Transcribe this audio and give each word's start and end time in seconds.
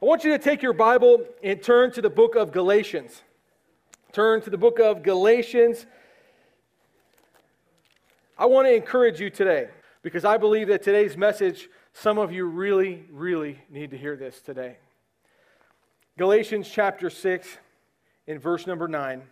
I 0.00 0.04
want 0.04 0.24
you 0.24 0.32
to 0.32 0.38
take 0.38 0.60
your 0.60 0.74
Bible 0.74 1.24
and 1.42 1.62
turn 1.62 1.90
to 1.92 2.02
the 2.02 2.10
book 2.10 2.34
of 2.34 2.52
Galatians. 2.52 3.22
Turn 4.12 4.42
to 4.42 4.50
the 4.50 4.58
book 4.58 4.78
of 4.78 5.02
Galatians. 5.02 5.86
I 8.36 8.44
want 8.44 8.66
to 8.68 8.74
encourage 8.74 9.20
you 9.20 9.30
today 9.30 9.68
because 10.02 10.26
I 10.26 10.36
believe 10.36 10.68
that 10.68 10.82
today's 10.82 11.16
message, 11.16 11.70
some 11.94 12.18
of 12.18 12.30
you 12.30 12.44
really, 12.44 13.06
really 13.10 13.58
need 13.70 13.90
to 13.92 13.96
hear 13.96 14.16
this 14.16 14.42
today. 14.42 14.76
Galatians 16.18 16.68
chapter 16.70 17.08
6, 17.08 17.56
in 18.26 18.38
verse 18.38 18.66
number 18.66 18.88
9, 18.88 19.22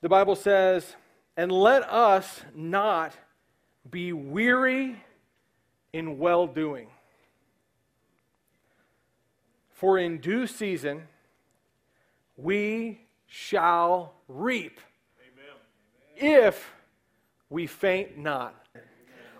the 0.00 0.08
Bible 0.08 0.34
says, 0.34 0.96
And 1.36 1.52
let 1.52 1.88
us 1.88 2.42
not 2.56 3.16
be 3.88 4.12
weary 4.12 4.96
in 5.92 6.18
well 6.18 6.48
doing. 6.48 6.88
For 9.76 9.98
in 9.98 10.18
due 10.18 10.46
season 10.46 11.02
we 12.38 13.02
shall 13.26 14.14
reap 14.26 14.80
Amen. 16.18 16.42
if 16.42 16.72
we 17.50 17.66
faint 17.66 18.16
not. 18.16 18.54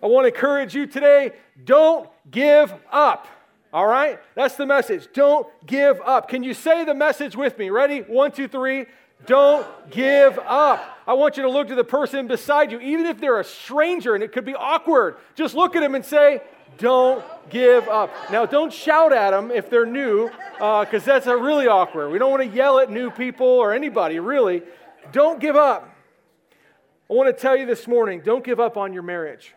I 0.02 0.06
want 0.06 0.24
to 0.24 0.34
encourage 0.34 0.74
you 0.74 0.86
today 0.86 1.32
don't 1.64 2.10
give 2.30 2.72
up. 2.92 3.26
All 3.72 3.86
right? 3.86 4.20
That's 4.34 4.56
the 4.56 4.66
message. 4.66 5.08
Don't 5.14 5.46
give 5.64 6.02
up. 6.02 6.28
Can 6.28 6.42
you 6.42 6.52
say 6.52 6.84
the 6.84 6.94
message 6.94 7.34
with 7.34 7.58
me? 7.58 7.70
Ready? 7.70 8.00
One, 8.00 8.30
two, 8.30 8.46
three. 8.46 8.86
Don't 9.24 9.66
give 9.90 10.38
up. 10.40 10.98
I 11.06 11.14
want 11.14 11.38
you 11.38 11.44
to 11.44 11.50
look 11.50 11.68
to 11.68 11.74
the 11.74 11.82
person 11.82 12.26
beside 12.26 12.70
you, 12.70 12.78
even 12.80 13.06
if 13.06 13.18
they're 13.18 13.40
a 13.40 13.44
stranger 13.44 14.14
and 14.14 14.22
it 14.22 14.32
could 14.32 14.44
be 14.44 14.54
awkward. 14.54 15.16
Just 15.34 15.54
look 15.54 15.74
at 15.74 15.80
them 15.80 15.94
and 15.94 16.04
say, 16.04 16.42
don't 16.78 17.24
give 17.50 17.88
up. 17.88 18.10
Now, 18.30 18.46
don't 18.46 18.72
shout 18.72 19.12
at 19.12 19.30
them 19.30 19.50
if 19.50 19.70
they're 19.70 19.86
new, 19.86 20.30
because 20.54 21.02
uh, 21.02 21.18
that's 21.18 21.26
really 21.26 21.66
awkward. 21.66 22.10
We 22.10 22.18
don't 22.18 22.30
want 22.30 22.42
to 22.42 22.56
yell 22.56 22.78
at 22.78 22.90
new 22.90 23.10
people 23.10 23.46
or 23.46 23.72
anybody, 23.72 24.18
really. 24.20 24.62
Don't 25.12 25.40
give 25.40 25.56
up. 25.56 25.92
I 27.08 27.14
want 27.14 27.34
to 27.34 27.40
tell 27.40 27.56
you 27.56 27.66
this 27.66 27.86
morning 27.86 28.20
don't 28.24 28.42
give 28.42 28.58
up 28.58 28.76
on 28.76 28.92
your 28.92 29.04
marriage. 29.04 29.54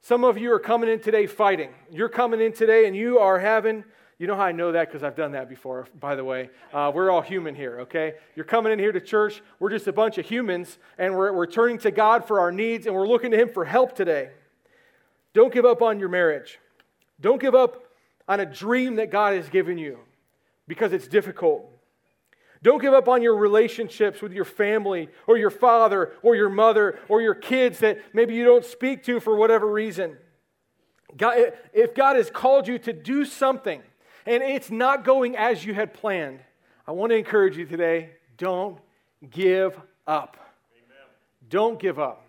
Some 0.00 0.22
of 0.22 0.38
you 0.38 0.52
are 0.52 0.60
coming 0.60 0.88
in 0.88 1.00
today 1.00 1.26
fighting. 1.26 1.70
You're 1.90 2.08
coming 2.08 2.40
in 2.40 2.52
today 2.52 2.86
and 2.86 2.94
you 2.94 3.18
are 3.18 3.40
having, 3.40 3.82
you 4.18 4.28
know 4.28 4.36
how 4.36 4.44
I 4.44 4.52
know 4.52 4.70
that? 4.70 4.86
Because 4.86 5.02
I've 5.02 5.16
done 5.16 5.32
that 5.32 5.48
before, 5.48 5.88
by 5.98 6.14
the 6.14 6.22
way. 6.22 6.50
Uh, 6.72 6.92
we're 6.94 7.10
all 7.10 7.22
human 7.22 7.56
here, 7.56 7.80
okay? 7.80 8.14
You're 8.36 8.44
coming 8.44 8.72
in 8.72 8.78
here 8.78 8.92
to 8.92 9.00
church. 9.00 9.42
We're 9.58 9.70
just 9.70 9.88
a 9.88 9.92
bunch 9.92 10.18
of 10.18 10.26
humans 10.26 10.78
and 10.96 11.16
we're, 11.16 11.32
we're 11.32 11.48
turning 11.48 11.78
to 11.78 11.90
God 11.90 12.24
for 12.24 12.38
our 12.38 12.52
needs 12.52 12.86
and 12.86 12.94
we're 12.94 13.08
looking 13.08 13.32
to 13.32 13.36
Him 13.36 13.48
for 13.48 13.64
help 13.64 13.96
today. 13.96 14.30
Don't 15.36 15.52
give 15.52 15.66
up 15.66 15.82
on 15.82 16.00
your 16.00 16.08
marriage. 16.08 16.58
Don't 17.20 17.38
give 17.38 17.54
up 17.54 17.84
on 18.26 18.40
a 18.40 18.46
dream 18.46 18.96
that 18.96 19.10
God 19.10 19.34
has 19.34 19.50
given 19.50 19.76
you 19.76 19.98
because 20.66 20.94
it's 20.94 21.06
difficult. 21.06 21.70
Don't 22.62 22.80
give 22.80 22.94
up 22.94 23.06
on 23.06 23.20
your 23.20 23.36
relationships 23.36 24.22
with 24.22 24.32
your 24.32 24.46
family 24.46 25.10
or 25.26 25.36
your 25.36 25.50
father 25.50 26.14
or 26.22 26.36
your 26.36 26.48
mother 26.48 26.98
or 27.10 27.20
your 27.20 27.34
kids 27.34 27.80
that 27.80 27.98
maybe 28.14 28.32
you 28.34 28.46
don't 28.46 28.64
speak 28.64 29.04
to 29.04 29.20
for 29.20 29.36
whatever 29.36 29.70
reason. 29.70 30.16
God, 31.14 31.52
if 31.74 31.94
God 31.94 32.16
has 32.16 32.30
called 32.30 32.66
you 32.66 32.78
to 32.78 32.94
do 32.94 33.26
something 33.26 33.82
and 34.24 34.42
it's 34.42 34.70
not 34.70 35.04
going 35.04 35.36
as 35.36 35.62
you 35.66 35.74
had 35.74 35.92
planned, 35.92 36.40
I 36.86 36.92
want 36.92 37.10
to 37.10 37.16
encourage 37.16 37.58
you 37.58 37.66
today 37.66 38.12
don't 38.38 38.78
give 39.28 39.78
up. 40.06 40.38
Amen. 40.72 40.96
Don't 41.50 41.78
give 41.78 41.98
up. 41.98 42.24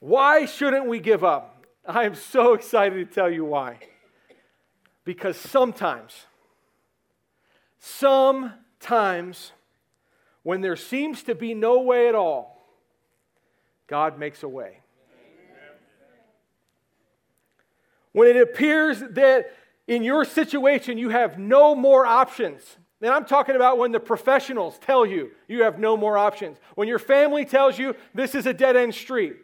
Why 0.00 0.46
shouldn't 0.46 0.88
we 0.88 0.98
give 0.98 1.22
up? 1.22 1.58
I 1.86 2.04
am 2.04 2.14
so 2.14 2.54
excited 2.54 3.08
to 3.08 3.14
tell 3.14 3.30
you 3.30 3.44
why. 3.44 3.78
Because 5.04 5.36
sometimes, 5.36 6.26
sometimes, 7.78 9.52
when 10.42 10.60
there 10.60 10.76
seems 10.76 11.22
to 11.24 11.34
be 11.34 11.54
no 11.54 11.80
way 11.80 12.08
at 12.08 12.14
all, 12.14 12.62
God 13.86 14.18
makes 14.18 14.42
a 14.42 14.48
way. 14.48 14.80
When 18.12 18.28
it 18.28 18.36
appears 18.36 19.00
that 19.00 19.52
in 19.86 20.02
your 20.02 20.24
situation 20.24 20.98
you 20.98 21.08
have 21.08 21.38
no 21.38 21.74
more 21.74 22.06
options, 22.06 22.76
and 23.00 23.10
I'm 23.10 23.24
talking 23.24 23.56
about 23.56 23.78
when 23.78 23.92
the 23.92 24.00
professionals 24.00 24.78
tell 24.78 25.06
you 25.06 25.30
you 25.48 25.62
have 25.62 25.78
no 25.78 25.96
more 25.96 26.18
options, 26.18 26.58
when 26.74 26.88
your 26.88 26.98
family 26.98 27.44
tells 27.44 27.78
you 27.78 27.94
this 28.14 28.34
is 28.34 28.46
a 28.46 28.52
dead 28.52 28.76
end 28.76 28.94
street 28.94 29.36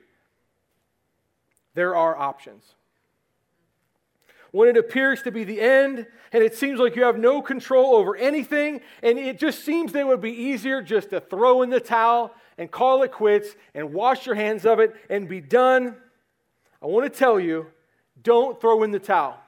there 1.77 1.95
are 1.95 2.17
options. 2.17 2.65
When 4.51 4.69
it 4.69 4.77
appears 4.77 5.23
to 5.23 5.31
be 5.31 5.45
the 5.45 5.61
end 5.61 6.07
and 6.33 6.43
it 6.43 6.55
seems 6.55 6.81
like 6.81 6.97
you 6.97 7.05
have 7.05 7.19
no 7.19 7.43
control 7.43 7.95
over 7.95 8.17
anything, 8.17 8.81
and 9.03 9.19
it 9.19 9.39
just 9.39 9.65
seems 9.65 9.93
that 9.93 10.01
it 10.01 10.07
would 10.07 10.23
be 10.23 10.33
easier 10.33 10.83
just 10.83 11.11
to 11.11 11.21
throw 11.21 11.63
in 11.63 11.71
the 11.71 11.79
towel 11.79 12.33
and 12.57 12.71
call 12.71 13.03
it 13.03 13.13
quits 13.13 13.55
and 13.75 13.93
wash 13.93 14.25
your 14.25 14.35
hands 14.35 14.65
of 14.65 14.81
it 14.81 14.97
and 15.11 15.29
be 15.29 15.41
done, 15.41 15.95
I 16.83 16.87
want 16.87 17.13
to 17.13 17.17
tell 17.17 17.39
you 17.39 17.67
don't 18.23 18.59
throw 18.61 18.83
in 18.83 18.91
the 18.91 18.99
towel. 18.99 19.39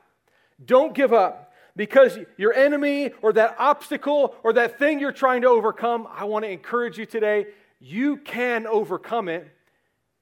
Don't 0.62 0.95
give 0.95 1.15
up 1.15 1.55
because 1.75 2.19
your 2.37 2.53
enemy 2.53 3.12
or 3.22 3.33
that 3.33 3.56
obstacle 3.59 4.34
or 4.43 4.53
that 4.53 4.78
thing 4.78 5.00
you're 5.00 5.12
trying 5.12 5.43
to 5.43 5.49
overcome, 5.49 6.06
I 6.10 6.25
want 6.25 6.45
to 6.45 6.50
encourage 6.50 6.99
you 6.99 7.06
today, 7.06 7.47
you 7.81 8.19
can 8.19 8.66
overcome 8.66 9.31
it 9.31 9.49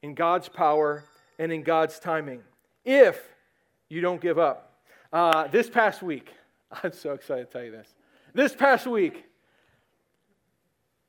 in 0.01 0.13
God's 0.13 0.47
power 0.47 1.03
and 1.39 1.51
in 1.51 1.63
God's 1.63 1.99
timing 1.99 2.41
if 2.85 3.21
you 3.89 4.01
don't 4.01 4.21
give 4.21 4.39
up. 4.39 4.81
Uh, 5.11 5.47
this 5.47 5.69
past 5.69 6.01
week, 6.01 6.29
I'm 6.83 6.91
so 6.91 7.13
excited 7.13 7.47
to 7.47 7.51
tell 7.51 7.63
you 7.63 7.71
this. 7.71 7.87
This 8.33 8.53
past 8.53 8.87
week, 8.87 9.25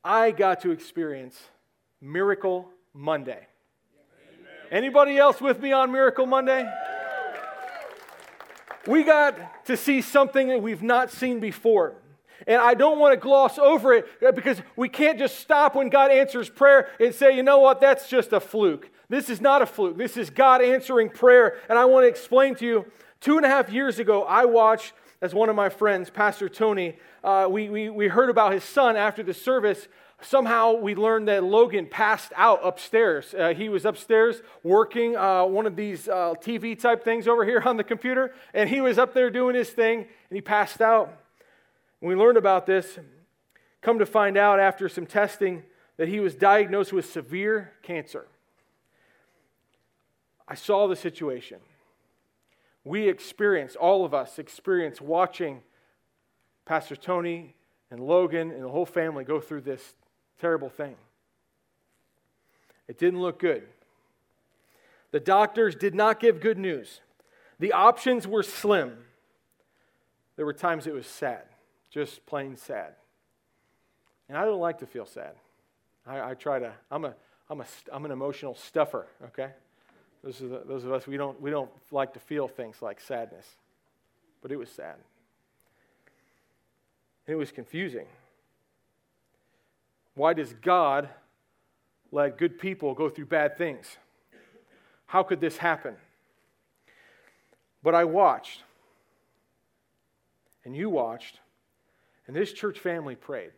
I 0.03 0.31
got 0.31 0.61
to 0.61 0.71
experience 0.71 1.37
Miracle 2.01 2.69
Monday. 2.93 3.47
Anybody 4.71 5.17
else 5.17 5.41
with 5.41 5.59
me 5.61 5.71
on 5.71 5.91
Miracle 5.91 6.25
Monday? 6.25 6.71
We 8.87 9.03
got 9.03 9.65
to 9.65 9.75
see 9.75 10.01
something 10.01 10.47
that 10.47 10.61
we've 10.61 10.83
not 10.83 11.11
seen 11.11 11.39
before. 11.39 11.95
And 12.47 12.61
I 12.61 12.73
don't 12.73 12.99
want 12.99 13.13
to 13.13 13.17
gloss 13.17 13.59
over 13.59 13.93
it 13.93 14.07
because 14.33 14.61
we 14.75 14.87
can't 14.87 15.19
just 15.19 15.39
stop 15.39 15.75
when 15.75 15.89
God 15.89 16.11
answers 16.11 16.49
prayer 16.49 16.87
and 16.99 17.13
say, 17.13 17.35
you 17.35 17.43
know 17.43 17.59
what, 17.59 17.81
that's 17.81 18.07
just 18.07 18.31
a 18.31 18.39
fluke. 18.39 18.89
This 19.09 19.29
is 19.29 19.41
not 19.41 19.61
a 19.63 19.65
fluke. 19.65 19.97
This 19.97 20.17
is 20.17 20.29
God 20.29 20.61
answering 20.61 21.09
prayer. 21.09 21.57
And 21.67 21.77
I 21.79 21.85
want 21.85 22.03
to 22.03 22.07
explain 22.07 22.55
to 22.55 22.65
you 22.65 22.85
two 23.19 23.37
and 23.37 23.45
a 23.45 23.49
half 23.49 23.71
years 23.71 23.97
ago, 23.97 24.23
I 24.23 24.45
watched, 24.45 24.93
as 25.19 25.33
one 25.33 25.49
of 25.49 25.55
my 25.55 25.69
friends, 25.69 26.11
Pastor 26.11 26.47
Tony, 26.47 26.95
uh, 27.23 27.47
we, 27.49 27.69
we, 27.69 27.89
we 27.89 28.07
heard 28.07 28.29
about 28.29 28.53
his 28.53 28.63
son 28.63 28.95
after 28.95 29.23
the 29.23 29.33
service. 29.33 29.87
Somehow 30.21 30.73
we 30.73 30.93
learned 30.93 31.27
that 31.27 31.43
Logan 31.43 31.87
passed 31.87 32.31
out 32.35 32.59
upstairs. 32.63 33.33
Uh, 33.33 33.53
he 33.53 33.67
was 33.67 33.83
upstairs 33.83 34.41
working 34.63 35.15
uh, 35.15 35.43
one 35.45 35.65
of 35.65 35.75
these 35.75 36.07
uh, 36.07 36.35
TV 36.41 36.79
type 36.79 37.03
things 37.03 37.27
over 37.27 37.43
here 37.43 37.61
on 37.65 37.77
the 37.77 37.83
computer, 37.83 38.33
and 38.53 38.69
he 38.69 38.79
was 38.79 38.99
up 38.99 39.13
there 39.15 39.31
doing 39.31 39.55
his 39.55 39.69
thing, 39.69 39.99
and 39.99 40.35
he 40.35 40.41
passed 40.41 40.81
out. 40.81 41.11
When 41.99 42.15
we 42.15 42.21
learned 42.21 42.37
about 42.37 42.65
this, 42.67 42.99
come 43.81 43.97
to 43.99 44.05
find 44.05 44.37
out 44.37 44.59
after 44.59 44.87
some 44.87 45.05
testing 45.05 45.63
that 45.97 46.07
he 46.07 46.19
was 46.19 46.35
diagnosed 46.35 46.93
with 46.93 47.09
severe 47.09 47.73
cancer. 47.81 48.27
I 50.49 50.55
saw 50.55 50.87
the 50.87 50.95
situation. 50.95 51.59
We 52.83 53.07
experienced, 53.07 53.75
all 53.75 54.03
of 54.03 54.15
us 54.15 54.39
experienced 54.39 54.99
watching 54.99 55.61
Pastor 56.65 56.95
Tony 56.95 57.55
and 57.91 57.99
Logan 57.99 58.49
and 58.49 58.63
the 58.63 58.69
whole 58.69 58.85
family 58.85 59.23
go 59.23 59.39
through 59.39 59.61
this 59.61 59.93
terrible 60.41 60.69
thing. 60.69 60.95
It 62.87 62.97
didn't 62.97 63.21
look 63.21 63.37
good. 63.37 63.63
The 65.11 65.19
doctors 65.19 65.75
did 65.75 65.93
not 65.93 66.19
give 66.19 66.41
good 66.41 66.57
news. 66.57 67.01
The 67.59 67.73
options 67.73 68.27
were 68.27 68.41
slim. 68.41 68.97
There 70.35 70.45
were 70.45 70.53
times 70.53 70.87
it 70.87 70.93
was 70.93 71.05
sad, 71.05 71.43
just 71.91 72.25
plain 72.25 72.55
sad. 72.55 72.93
And 74.27 74.37
I 74.37 74.45
don't 74.45 74.59
like 74.59 74.79
to 74.79 74.87
feel 74.87 75.05
sad. 75.05 75.35
I, 76.07 76.31
I 76.31 76.33
try 76.33 76.59
to, 76.59 76.73
I'm, 76.89 77.05
a, 77.05 77.13
I'm, 77.49 77.61
a, 77.61 77.65
I'm 77.91 78.05
an 78.05 78.11
emotional 78.11 78.55
stuffer, 78.55 79.07
okay? 79.25 79.49
Those, 80.23 80.39
the, 80.39 80.63
those 80.65 80.83
of 80.83 80.91
us, 80.91 81.07
we 81.07 81.17
don't, 81.17 81.39
we 81.41 81.49
don't 81.49 81.71
like 81.91 82.13
to 82.13 82.19
feel 82.19 82.47
things 82.47 82.81
like 82.81 82.99
sadness. 82.99 83.45
But 84.41 84.51
it 84.51 84.57
was 84.57 84.69
sad. 84.69 84.95
And 87.25 87.33
it 87.33 87.37
was 87.37 87.51
confusing. 87.51 88.05
Why 90.15 90.33
does 90.33 90.53
God 90.53 91.09
let 92.11 92.37
good 92.37 92.59
people 92.59 92.93
go 92.93 93.09
through 93.09 93.27
bad 93.27 93.57
things? 93.57 93.97
How 95.05 95.23
could 95.23 95.39
this 95.39 95.57
happen? 95.57 95.95
But 97.81 97.95
I 97.95 98.03
watched, 98.03 98.63
and 100.65 100.75
you 100.75 100.89
watched, 100.89 101.39
and 102.27 102.35
this 102.35 102.51
church 102.51 102.79
family 102.79 103.15
prayed. 103.15 103.51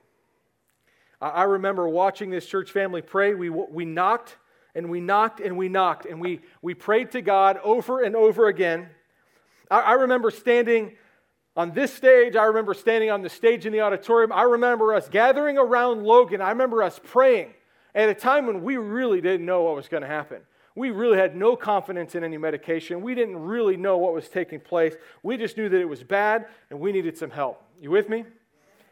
I 1.20 1.44
remember 1.44 1.88
watching 1.88 2.30
this 2.30 2.46
church 2.46 2.72
family 2.72 3.02
pray. 3.02 3.34
We, 3.36 3.50
we 3.50 3.86
knocked 3.86 4.38
and 4.76 4.90
we 4.90 5.00
knocked 5.00 5.40
and 5.40 5.58
we 5.58 5.70
knocked 5.70 6.06
and 6.06 6.20
we, 6.20 6.42
we 6.62 6.74
prayed 6.74 7.12
to 7.12 7.22
God 7.22 7.60
over 7.64 8.02
and 8.02 8.16
over 8.16 8.48
again 8.48 8.90
I, 9.72 9.80
I 9.80 9.92
remember 9.94 10.30
standing 10.30 10.92
on 11.56 11.72
this 11.72 11.94
stage. 11.94 12.36
I 12.36 12.44
remember 12.44 12.74
standing 12.74 13.10
on 13.10 13.24
the 13.24 13.30
stage 13.30 13.66
in 13.66 13.74
the 13.74 13.82
auditorium. 13.82 14.32
I 14.32 14.44
remember 14.44 14.94
us 14.94 15.10
gathering 15.10 15.58
around 15.58 16.04
Logan. 16.04 16.42
I 16.42 16.50
remember 16.50 16.84
us 16.84 17.00
praying 17.04 17.54
at 17.96 18.10
a 18.10 18.14
time 18.14 18.46
when 18.46 18.62
we 18.62 18.78
really 18.78 19.22
didn't 19.22 19.46
know 19.46 19.64
what 19.64 19.76
was 19.76 19.88
going 19.88 20.02
to 20.02 20.08
happen. 20.08 20.42
We 20.76 20.92
really 20.92 21.18
had 21.18 21.36
no 21.36 21.56
confidence 21.56 22.16
in 22.16 22.24
any 22.24 22.38
medication. 22.38 23.02
We 23.02 23.16
didn't 23.16 23.38
really 23.38 23.76
know 23.76 23.98
what 23.98 24.14
was 24.14 24.30
taking 24.30 24.60
place. 24.60 24.94
We 25.24 25.36
just 25.36 25.58
knew 25.58 25.68
that 25.68 25.82
it 25.82 25.90
was 25.90 26.04
bad 26.04 26.48
and 26.70 26.80
we 26.80 26.92
needed 26.92 27.18
some 27.18 27.32
help. 27.32 27.62
You 27.82 27.92
with 27.92 28.08
me? 28.08 28.26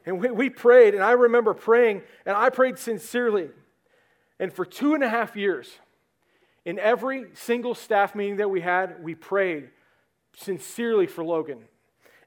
And 0.05 0.19
we, 0.19 0.31
we 0.31 0.49
prayed, 0.49 0.95
and 0.95 1.03
I 1.03 1.11
remember 1.11 1.53
praying, 1.53 2.01
and 2.25 2.35
I 2.35 2.49
prayed 2.49 2.79
sincerely. 2.79 3.49
And 4.39 4.53
for 4.53 4.65
two 4.65 4.93
and 4.93 5.03
a 5.03 5.09
half 5.09 5.35
years, 5.35 5.69
in 6.65 6.79
every 6.79 7.25
single 7.33 7.75
staff 7.75 8.15
meeting 8.15 8.37
that 8.37 8.49
we 8.49 8.61
had, 8.61 9.03
we 9.03 9.15
prayed 9.15 9.69
sincerely 10.35 11.07
for 11.07 11.23
Logan. 11.23 11.65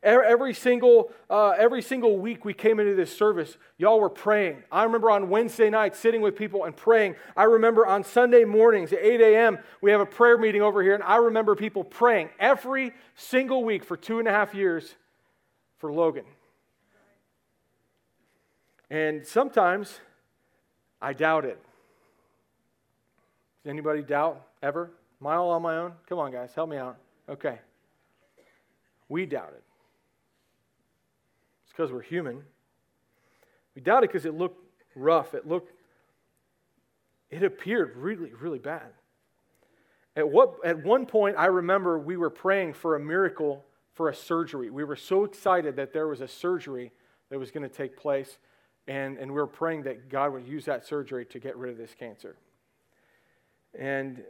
Every 0.03 0.53
single, 0.53 1.12
uh, 1.31 1.50
every 1.50 1.81
single 1.81 2.19
week 2.19 2.44
we 2.44 2.55
came 2.55 2.81
into 2.81 2.97
this 2.97 3.17
service, 3.17 3.56
y'all 3.79 4.00
were 4.00 4.11
praying. 4.11 4.64
I 4.73 4.82
remember 4.82 5.12
on 5.12 5.29
Wednesday 5.29 5.70
night 5.70 5.94
sitting 5.94 6.20
with 6.20 6.35
people 6.35 6.64
and 6.64 6.76
praying. 6.76 7.14
I 7.37 7.44
remember 7.44 7.87
on 7.87 8.03
Sunday 8.03 8.43
mornings 8.44 8.93
at 8.93 8.99
8 9.00 9.20
a.m., 9.20 9.58
we 9.81 9.93
have 9.93 10.00
a 10.00 10.06
prayer 10.06 10.37
meeting 10.37 10.61
over 10.61 10.82
here, 10.82 10.94
and 10.94 11.05
I 11.05 11.17
remember 11.17 11.55
people 11.55 11.85
praying 11.85 12.31
every 12.41 12.93
single 13.15 13.62
week 13.62 13.85
for 13.85 13.97
two 13.97 14.19
and 14.19 14.26
a 14.26 14.32
half 14.32 14.56
years 14.56 14.97
for 15.79 15.93
Logan. 15.93 16.25
And 18.91 19.25
sometimes 19.25 20.00
I 21.00 21.12
doubted. 21.12 21.58
Does 23.62 23.70
anybody 23.70 24.03
doubt 24.03 24.44
ever? 24.62 24.91
Am 25.20 25.26
I 25.26 25.35
all 25.37 25.50
on 25.50 25.62
my 25.62 25.76
own? 25.76 25.93
Come 26.09 26.19
on, 26.19 26.32
guys, 26.32 26.53
help 26.55 26.69
me 26.69 26.76
out. 26.76 26.97
Okay. 27.29 27.61
We 29.09 29.25
doubted. 29.26 29.62
It's 31.64 31.73
because 31.73 31.93
we're 31.93 32.03
human. 32.03 32.43
We 33.75 33.82
doubted 33.82 34.11
because 34.11 34.26
it 34.26 34.35
looked 34.35 34.59
rough. 34.97 35.35
It 35.35 35.47
looked, 35.47 35.73
it 37.31 37.43
appeared 37.43 37.97
really, 37.97 38.32
really 38.41 38.59
bad. 38.59 38.93
At, 40.17 40.29
what, 40.29 40.56
at 40.65 40.82
one 40.85 41.06
point, 41.06 41.37
I 41.38 41.47
remember 41.47 41.99
we 41.99 42.17
were 42.17 42.31
praying 42.31 42.75
for 42.75 42.97
a 42.97 43.00
miracle 43.00 43.65
for 43.94 44.08
a 44.08 44.15
surgery. 44.15 44.70
We 44.70 44.85
were 44.85 44.97
so 44.97 45.25
excited 45.25 45.76
that 45.76 45.93
there 45.93 46.08
was 46.08 46.20
a 46.20 46.29
surgery 46.29 46.93
that 47.31 47.38
was 47.38 47.50
going 47.50 47.62
to 47.62 47.75
take 47.75 47.97
place, 47.97 48.38
and, 48.88 49.17
and 49.19 49.31
we 49.31 49.37
were 49.37 49.47
praying 49.47 49.85
that 49.85 50.08
God 50.08 50.32
would 50.32 50.47
use 50.47 50.65
that 50.67 50.85
surgery 50.85 51.25
to 51.26 51.38
get 51.38 51.56
rid 51.56 51.70
of 51.70 51.79
this 51.79 51.94
cancer. 51.94 52.37
And 53.79 54.23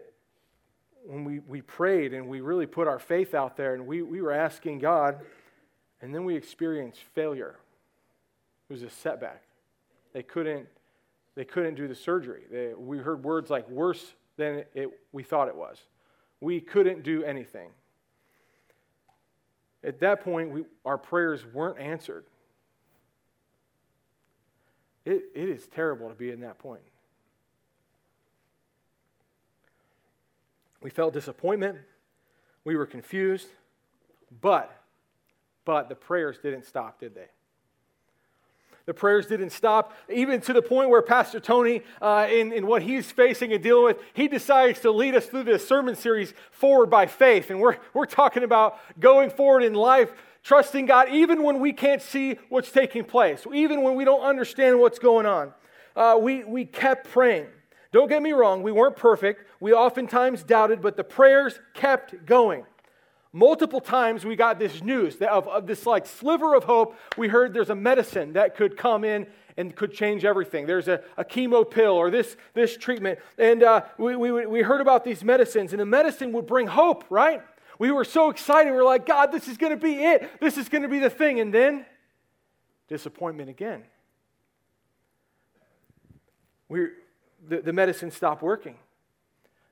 when 1.04 1.24
we, 1.24 1.40
we 1.40 1.62
prayed 1.62 2.14
and 2.14 2.28
we 2.28 2.40
really 2.40 2.66
put 2.66 2.86
our 2.86 2.98
faith 2.98 3.34
out 3.34 3.56
there 3.56 3.74
and 3.74 3.86
we, 3.86 4.02
we 4.02 4.22
were 4.22 4.32
asking 4.32 4.78
God, 4.78 5.20
and 6.00 6.14
then 6.14 6.24
we 6.24 6.36
experienced 6.36 7.00
failure. 7.14 7.56
It 8.68 8.72
was 8.72 8.82
a 8.82 8.90
setback. 8.90 9.42
They 10.12 10.22
couldn't, 10.22 10.66
they 11.34 11.44
couldn't 11.44 11.74
do 11.74 11.88
the 11.88 11.94
surgery. 11.94 12.42
They, 12.50 12.72
we 12.74 12.98
heard 12.98 13.24
words 13.24 13.50
like 13.50 13.68
worse 13.68 14.14
than 14.36 14.64
it, 14.74 14.90
we 15.12 15.22
thought 15.22 15.48
it 15.48 15.56
was. 15.56 15.78
We 16.40 16.60
couldn't 16.60 17.02
do 17.02 17.24
anything. 17.24 17.70
At 19.84 20.00
that 20.00 20.22
point, 20.22 20.50
we, 20.50 20.64
our 20.84 20.98
prayers 20.98 21.44
weren't 21.52 21.78
answered. 21.78 22.24
It, 25.04 25.24
it 25.34 25.48
is 25.48 25.66
terrible 25.66 26.08
to 26.08 26.14
be 26.14 26.30
in 26.30 26.40
that 26.40 26.58
point. 26.58 26.82
We 30.82 30.90
felt 30.90 31.14
disappointment. 31.14 31.78
We 32.64 32.76
were 32.76 32.86
confused. 32.86 33.48
But, 34.40 34.70
but 35.64 35.88
the 35.88 35.94
prayers 35.94 36.38
didn't 36.42 36.64
stop, 36.64 37.00
did 37.00 37.14
they? 37.14 37.28
The 38.84 38.94
prayers 38.94 39.26
didn't 39.26 39.50
stop, 39.50 39.94
even 40.12 40.40
to 40.40 40.52
the 40.52 40.62
point 40.62 40.90
where 40.90 41.02
Pastor 41.02 41.38
Tony, 41.38 41.82
uh, 42.00 42.26
in, 42.28 42.52
in 42.52 42.66
what 42.66 42.82
he's 42.82 43.12
facing 43.12 43.52
and 43.52 43.62
dealing 43.62 43.84
with, 43.84 43.98
he 44.12 44.26
decides 44.26 44.80
to 44.80 44.90
lead 44.90 45.14
us 45.14 45.26
through 45.26 45.44
this 45.44 45.66
sermon 45.66 45.94
series, 45.94 46.34
Forward 46.50 46.90
by 46.90 47.06
Faith. 47.06 47.50
And 47.50 47.60
we're, 47.60 47.76
we're 47.94 48.06
talking 48.06 48.42
about 48.42 48.80
going 48.98 49.30
forward 49.30 49.62
in 49.62 49.74
life, 49.74 50.12
trusting 50.42 50.86
God, 50.86 51.10
even 51.10 51.44
when 51.44 51.60
we 51.60 51.72
can't 51.72 52.02
see 52.02 52.38
what's 52.48 52.72
taking 52.72 53.04
place, 53.04 53.46
even 53.54 53.82
when 53.82 53.94
we 53.94 54.04
don't 54.04 54.22
understand 54.22 54.80
what's 54.80 54.98
going 54.98 55.26
on. 55.26 55.52
Uh, 55.94 56.18
we, 56.20 56.42
we 56.42 56.64
kept 56.64 57.08
praying. 57.10 57.46
Don't 57.92 58.08
get 58.08 58.22
me 58.22 58.32
wrong, 58.32 58.62
we 58.62 58.72
weren't 58.72 58.96
perfect. 58.96 59.46
We 59.60 59.72
oftentimes 59.72 60.42
doubted, 60.42 60.80
but 60.80 60.96
the 60.96 61.04
prayers 61.04 61.60
kept 61.74 62.24
going. 62.26 62.64
Multiple 63.34 63.80
times 63.80 64.24
we 64.24 64.36
got 64.36 64.58
this 64.58 64.82
news 64.82 65.16
of, 65.16 65.48
of 65.48 65.66
this 65.66 65.86
like 65.86 66.06
sliver 66.06 66.54
of 66.54 66.64
hope. 66.64 66.96
We 67.16 67.28
heard 67.28 67.54
there's 67.54 67.70
a 67.70 67.74
medicine 67.74 68.34
that 68.34 68.56
could 68.56 68.76
come 68.76 69.04
in 69.04 69.26
and 69.56 69.74
could 69.74 69.92
change 69.92 70.24
everything. 70.24 70.66
There's 70.66 70.88
a, 70.88 71.02
a 71.16 71.24
chemo 71.24 71.68
pill 71.70 71.92
or 71.92 72.10
this, 72.10 72.36
this 72.54 72.76
treatment. 72.76 73.18
And 73.38 73.62
uh, 73.62 73.82
we, 73.98 74.16
we, 74.16 74.46
we 74.46 74.62
heard 74.62 74.80
about 74.80 75.04
these 75.04 75.22
medicines, 75.24 75.72
and 75.72 75.80
the 75.80 75.86
medicine 75.86 76.32
would 76.32 76.46
bring 76.46 76.66
hope, 76.66 77.04
right? 77.10 77.42
We 77.78 77.90
were 77.90 78.04
so 78.04 78.30
excited. 78.30 78.70
We 78.70 78.76
were 78.76 78.84
like, 78.84 79.06
God, 79.06 79.32
this 79.32 79.48
is 79.48 79.56
going 79.56 79.72
to 79.72 79.82
be 79.82 79.94
it. 79.94 80.40
This 80.40 80.56
is 80.58 80.68
going 80.68 80.82
to 80.82 80.88
be 80.88 80.98
the 80.98 81.10
thing. 81.10 81.40
And 81.40 81.52
then 81.52 81.86
disappointment 82.88 83.48
again. 83.48 83.84
We, 86.68 86.88
the, 87.48 87.60
the 87.60 87.72
medicine 87.72 88.10
stopped 88.10 88.42
working. 88.42 88.76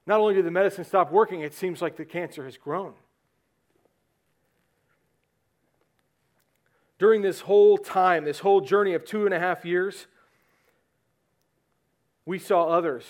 Not 0.06 0.20
only 0.20 0.34
did 0.34 0.44
the 0.44 0.50
medicine 0.50 0.84
stop 0.84 1.12
working, 1.12 1.42
it 1.42 1.54
seems 1.54 1.80
like 1.82 1.96
the 1.96 2.04
cancer 2.04 2.44
has 2.44 2.56
grown. 2.56 2.94
During 6.98 7.22
this 7.22 7.40
whole 7.40 7.78
time, 7.78 8.24
this 8.24 8.40
whole 8.40 8.60
journey 8.60 8.94
of 8.94 9.04
two 9.04 9.24
and 9.24 9.32
a 9.32 9.38
half 9.38 9.64
years, 9.64 10.06
we 12.26 12.38
saw 12.38 12.64
others 12.64 13.04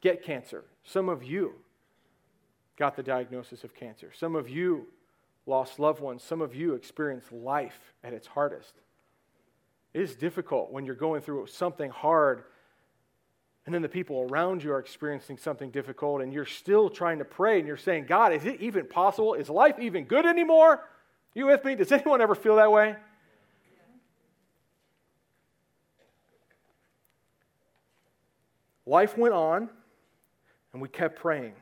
get 0.00 0.22
cancer. 0.22 0.64
Some 0.82 1.08
of 1.08 1.22
you 1.22 1.54
got 2.76 2.96
the 2.96 3.02
diagnosis 3.02 3.62
of 3.62 3.74
cancer. 3.74 4.10
Some 4.12 4.34
of 4.34 4.48
you 4.48 4.86
lost 5.46 5.78
loved 5.78 6.00
ones. 6.00 6.22
Some 6.22 6.40
of 6.40 6.54
you 6.54 6.74
experienced 6.74 7.32
life 7.32 7.92
at 8.02 8.12
its 8.12 8.26
hardest. 8.26 8.74
It 9.92 10.00
is 10.00 10.16
difficult 10.16 10.72
when 10.72 10.84
you're 10.84 10.94
going 10.94 11.20
through 11.20 11.46
something 11.46 11.90
hard 11.90 12.44
and 13.66 13.74
then 13.74 13.82
the 13.82 13.88
people 13.88 14.26
around 14.30 14.62
you 14.62 14.72
are 14.72 14.78
experiencing 14.78 15.38
something 15.38 15.70
difficult, 15.70 16.20
and 16.20 16.32
you're 16.32 16.44
still 16.44 16.90
trying 16.90 17.18
to 17.18 17.24
pray, 17.24 17.58
and 17.58 17.66
you're 17.66 17.76
saying, 17.76 18.04
God, 18.06 18.32
is 18.32 18.44
it 18.44 18.60
even 18.60 18.86
possible? 18.86 19.34
Is 19.34 19.48
life 19.48 19.78
even 19.78 20.04
good 20.04 20.26
anymore? 20.26 20.80
You 21.34 21.46
with 21.46 21.64
me? 21.64 21.74
Does 21.74 21.90
anyone 21.90 22.20
ever 22.20 22.34
feel 22.34 22.56
that 22.56 22.70
way? 22.70 22.96
Life 28.86 29.16
went 29.16 29.32
on, 29.32 29.70
and 30.72 30.82
we 30.82 30.88
kept 30.88 31.18
praying. 31.18 31.54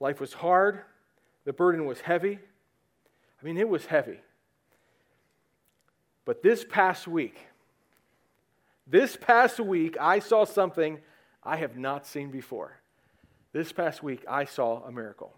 Life 0.00 0.20
was 0.20 0.32
hard, 0.32 0.80
the 1.44 1.52
burden 1.52 1.86
was 1.86 2.00
heavy. 2.00 2.40
I 3.40 3.44
mean, 3.44 3.56
it 3.56 3.68
was 3.68 3.86
heavy. 3.86 4.18
But 6.24 6.42
this 6.42 6.64
past 6.68 7.06
week, 7.06 7.36
this 8.86 9.16
past 9.16 9.58
week, 9.60 9.96
I 10.00 10.18
saw 10.18 10.44
something 10.44 11.00
I 11.42 11.56
have 11.56 11.76
not 11.76 12.06
seen 12.06 12.30
before. 12.30 12.80
This 13.52 13.72
past 13.72 14.02
week, 14.02 14.24
I 14.28 14.44
saw 14.44 14.82
a 14.84 14.92
miracle. 14.92 15.34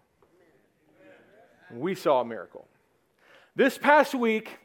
We 1.71 1.95
saw 1.95 2.21
a 2.21 2.25
miracle. 2.25 2.67
This 3.55 3.77
past 3.77 4.15
week, 4.15 4.59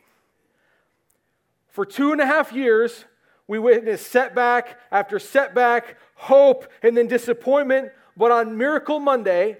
for 1.69 1.85
two 1.85 2.13
and 2.13 2.21
a 2.21 2.27
half 2.27 2.53
years, 2.53 3.05
we 3.47 3.59
witnessed 3.59 4.11
setback 4.11 4.79
after 4.91 5.19
setback, 5.19 5.97
hope, 6.15 6.67
and 6.83 6.97
then 6.97 7.09
disappointment. 7.09 7.93
But 8.17 8.31
on 8.31 8.57
Miracle 8.57 9.01
Monday, 9.01 9.59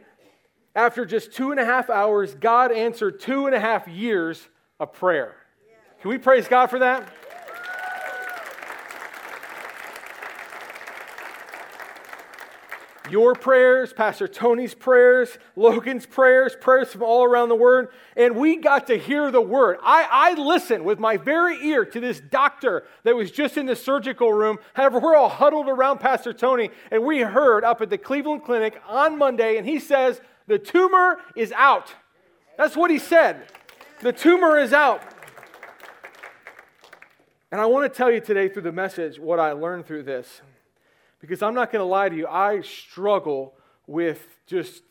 after 0.75 1.05
just 1.05 1.33
two 1.33 1.51
and 1.51 1.61
a 1.61 1.65
half 1.65 1.91
hours, 1.91 2.35
God 2.35 2.73
answered 2.73 3.21
two 3.21 3.47
and 3.47 3.55
a 3.55 3.61
half 3.61 3.89
years 3.89 4.49
of 4.79 4.93
prayer. 4.93 5.37
Can 6.01 6.11
we 6.11 6.19
praise 6.19 6.49
God 6.49 6.67
for 6.69 6.81
that? 6.81 7.09
Your 13.13 13.35
prayers, 13.35 13.93
Pastor 13.93 14.27
Tony's 14.27 14.75
prayers, 14.75 15.39
Logan's 15.55 16.07
prayers, 16.07 16.57
prayers 16.59 16.91
from 16.91 17.03
all 17.03 17.23
around 17.23 17.51
the 17.51 17.55
world, 17.55 17.89
and 18.17 18.37
we 18.37 18.57
got 18.57 18.87
to 18.87 18.99
hear 18.99 19.31
the 19.31 19.41
Word. 19.41 19.79
I, 19.83 20.09
I 20.11 20.41
listened 20.41 20.85
with 20.85 20.99
my 20.99 21.19
very 21.19 21.65
ear 21.67 21.85
to 21.85 22.01
this 22.01 22.21
doctor 22.21 22.85
that 23.05 23.15
was 23.15 23.31
just 23.31 23.57
in 23.57 23.67
the 23.67 23.77
surgical 23.77 24.33
room. 24.33 24.59
However, 24.75 24.99
we're 24.99 25.15
all 25.15 25.29
huddled 25.29 25.69
around 25.69 25.99
Pastor 25.99 26.33
Tony, 26.33 26.71
and 26.91 27.05
we 27.05 27.21
heard 27.21 27.65
up 27.65 27.83
at 27.83 27.91
the 27.91 27.99
Cleveland 27.99 28.45
Clinic 28.45 28.81
on 28.89 29.19
Monday, 29.19 29.59
and 29.59 29.69
he 29.69 29.79
says, 29.79 30.21
The 30.47 30.59
tumor 30.59 31.19
is 31.37 31.53
out. 31.53 31.95
That's 32.57 32.77
what 32.77 32.91
he 32.91 32.99
said. 32.99 33.47
The 34.01 34.13
tumor 34.13 34.59
is 34.59 34.73
out. 34.73 35.03
And 37.53 37.61
I 37.61 37.67
want 37.67 37.93
to 37.93 37.95
tell 37.95 38.11
you 38.11 38.21
today 38.21 38.49
through 38.49 38.63
the 38.63 38.73
message 38.73 39.21
what 39.21 39.39
I 39.39 39.53
learned 39.53 39.87
through 39.87 40.05
this. 40.05 40.41
Because 41.23 41.41
I'm 41.41 41.55
not 41.55 41.73
going 41.73 41.81
to 41.81 41.87
lie 41.87 42.11
to 42.11 42.17
you, 42.17 42.27
I 42.27 42.61
struggle 42.61 43.55
with 43.87 44.27
just 44.47 44.83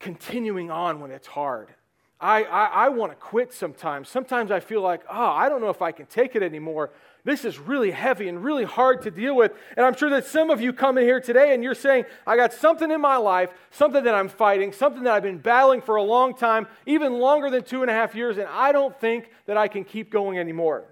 continuing 0.00 0.70
on 0.70 1.00
when 1.00 1.12
it's 1.12 1.28
hard. 1.28 1.68
I, 2.20 2.44
I, 2.44 2.64
I 2.64 2.88
want 2.88 3.12
to 3.12 3.16
quit 3.16 3.52
sometimes. 3.52 4.08
Sometimes 4.08 4.50
I 4.50 4.60
feel 4.60 4.80
like, 4.80 5.02
oh, 5.10 5.26
I 5.26 5.50
don't 5.50 5.60
know 5.60 5.68
if 5.68 5.82
I 5.82 5.92
can 5.92 6.06
take 6.06 6.34
it 6.34 6.42
anymore. 6.42 6.90
This 7.24 7.44
is 7.44 7.58
really 7.58 7.90
heavy 7.90 8.28
and 8.28 8.42
really 8.42 8.64
hard 8.64 9.02
to 9.02 9.10
deal 9.10 9.36
with. 9.36 9.52
And 9.76 9.84
I'm 9.84 9.94
sure 9.94 10.08
that 10.10 10.24
some 10.24 10.48
of 10.48 10.62
you 10.62 10.72
come 10.72 10.96
in 10.96 11.04
here 11.04 11.20
today 11.20 11.52
and 11.52 11.62
you're 11.62 11.74
saying, 11.74 12.04
I 12.26 12.36
got 12.36 12.54
something 12.54 12.90
in 12.90 13.00
my 13.02 13.16
life, 13.16 13.50
something 13.70 14.04
that 14.04 14.14
I'm 14.14 14.30
fighting, 14.30 14.72
something 14.72 15.02
that 15.02 15.12
I've 15.12 15.22
been 15.22 15.38
battling 15.38 15.82
for 15.82 15.96
a 15.96 16.02
long 16.02 16.34
time, 16.34 16.66
even 16.86 17.14
longer 17.14 17.50
than 17.50 17.64
two 17.64 17.82
and 17.82 17.90
a 17.90 17.94
half 17.94 18.14
years, 18.14 18.38
and 18.38 18.48
I 18.48 18.72
don't 18.72 18.98
think 18.98 19.28
that 19.44 19.58
I 19.58 19.68
can 19.68 19.84
keep 19.84 20.10
going 20.10 20.38
anymore. 20.38 20.84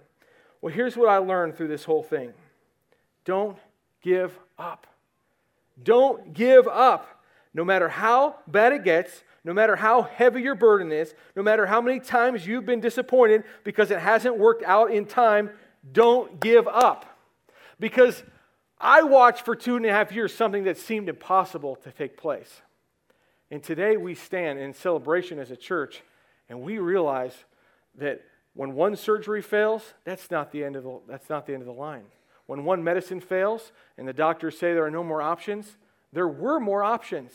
Well, 0.61 0.75
here's 0.75 0.97
what 0.97 1.09
I 1.09 1.17
learned 1.17 1.57
through 1.57 1.69
this 1.69 1.85
whole 1.85 2.03
thing 2.03 2.35
don't 3.25 3.57
give 4.03 4.39
up. 4.59 4.87
Don't 5.83 6.33
give 6.35 6.69
up. 6.69 7.23
No 7.55 7.65
matter 7.65 7.89
how 7.89 8.37
bad 8.47 8.73
it 8.73 8.85
gets, 8.85 9.25
no 9.45 9.53
matter 9.53 9.77
how 9.77 10.03
heavy 10.03 10.43
your 10.43 10.55
burden 10.55 10.93
is, 10.93 11.15
no 11.35 11.43
matter 11.43 11.67
how 11.67 11.81
many 11.81 12.01
times 12.01 12.47
you've 12.47 12.67
been 12.67 12.81
disappointed 12.81 13.45
because 13.65 13.91
it 13.91 13.99
hasn't 13.99 14.39
worked 14.39 14.63
out 14.65 14.93
in 14.93 15.05
time, 15.05 15.51
don't 15.91 16.41
give 16.41 16.69
up. 16.69 17.19
Because 17.81 18.23
I 18.79 19.03
watched 19.03 19.45
for 19.45 19.57
two 19.57 19.77
and 19.77 19.85
a 19.85 19.91
half 19.91 20.13
years 20.13 20.35
something 20.35 20.65
that 20.65 20.79
seemed 20.79 21.09
impossible 21.09 21.77
to 21.77 21.91
take 21.91 22.17
place. 22.17 22.63
And 23.51 23.63
today 23.63 23.97
we 23.97 24.15
stand 24.15 24.59
in 24.59 24.73
celebration 24.73 25.39
as 25.39 25.51
a 25.51 25.57
church 25.57 26.03
and 26.49 26.63
we 26.63 26.79
realize 26.79 27.35
that 27.99 28.23
when 28.55 28.75
one 28.75 28.97
surgery 28.97 29.43
fails, 29.43 29.95
that's 30.05 30.31
not 30.31 30.53
the 30.53 30.65
end 30.65 30.77
of 30.77 30.85
the, 30.85 31.01
that's 31.09 31.29
not 31.29 31.47
the, 31.47 31.55
end 31.55 31.63
of 31.63 31.67
the 31.67 31.73
line. 31.73 32.05
When 32.53 32.65
one 32.65 32.85
medicine 32.85 33.23
fails 33.23 33.73
and 33.97 34.07
the 34.07 34.13
doctors 34.13 34.59
say 34.59 34.75
there 34.75 34.85
are 34.85 34.91
no 34.91 35.03
more 35.03 35.23
options, 35.23 35.79
there 36.13 36.29
were 36.29 36.61
more 36.61 36.85
options. 36.85 37.33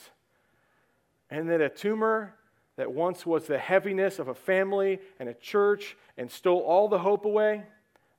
And 1.32 1.50
that 1.50 1.60
a 1.60 1.70
tumor 1.70 2.36
that 2.76 2.92
once 2.92 3.26
was 3.26 3.48
the 3.48 3.58
heaviness 3.58 4.20
of 4.20 4.28
a 4.28 4.36
family 4.36 5.00
and 5.20 5.28
a 5.28 5.34
church 5.34 5.98
and 6.20 6.30
stole 6.30 6.60
all 6.60 6.88
the 6.88 7.00
hope 7.00 7.26
away, 7.26 7.64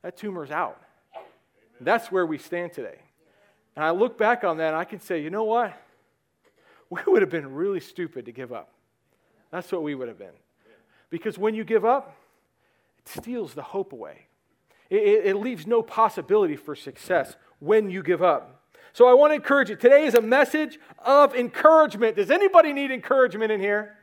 that 0.02 0.16
tumor's 0.16 0.50
out. 0.50 0.82
That's 1.80 2.10
where 2.10 2.26
we 2.26 2.36
stand 2.36 2.72
today. 2.72 2.98
And 3.76 3.84
I 3.84 3.90
look 3.90 4.18
back 4.18 4.42
on 4.42 4.56
that 4.56 4.70
and 4.70 4.76
I 4.76 4.82
can 4.82 4.98
say, 4.98 5.22
you 5.22 5.30
know 5.30 5.44
what? 5.44 5.72
We 6.90 7.00
would 7.06 7.22
have 7.22 7.30
been 7.30 7.54
really 7.54 7.78
stupid 7.78 8.24
to 8.24 8.32
give 8.32 8.52
up. 8.52 8.70
That's 9.52 9.70
what 9.70 9.84
we 9.84 9.94
would 9.94 10.08
have 10.08 10.18
been. 10.18 10.34
Because 11.10 11.38
when 11.38 11.54
you 11.54 11.62
give 11.62 11.84
up, 11.84 12.16
it 12.98 13.08
steals 13.08 13.54
the 13.54 13.62
hope 13.62 13.92
away. 13.92 14.27
It, 14.90 15.26
it, 15.26 15.36
leaves 15.36 15.66
no 15.66 15.82
possibility 15.82 16.56
for 16.56 16.74
success 16.74 17.36
when 17.58 17.90
you 17.90 18.02
give 18.02 18.22
up. 18.22 18.62
So 18.92 19.06
I 19.06 19.12
want 19.12 19.32
to 19.32 19.34
encourage 19.34 19.68
you. 19.68 19.76
Today 19.76 20.06
is 20.06 20.14
a 20.14 20.22
message 20.22 20.78
of 21.04 21.34
encouragement. 21.34 22.16
Does 22.16 22.30
anybody 22.30 22.72
need 22.72 22.90
encouragement 22.90 23.52
in 23.52 23.60
here? 23.60 23.96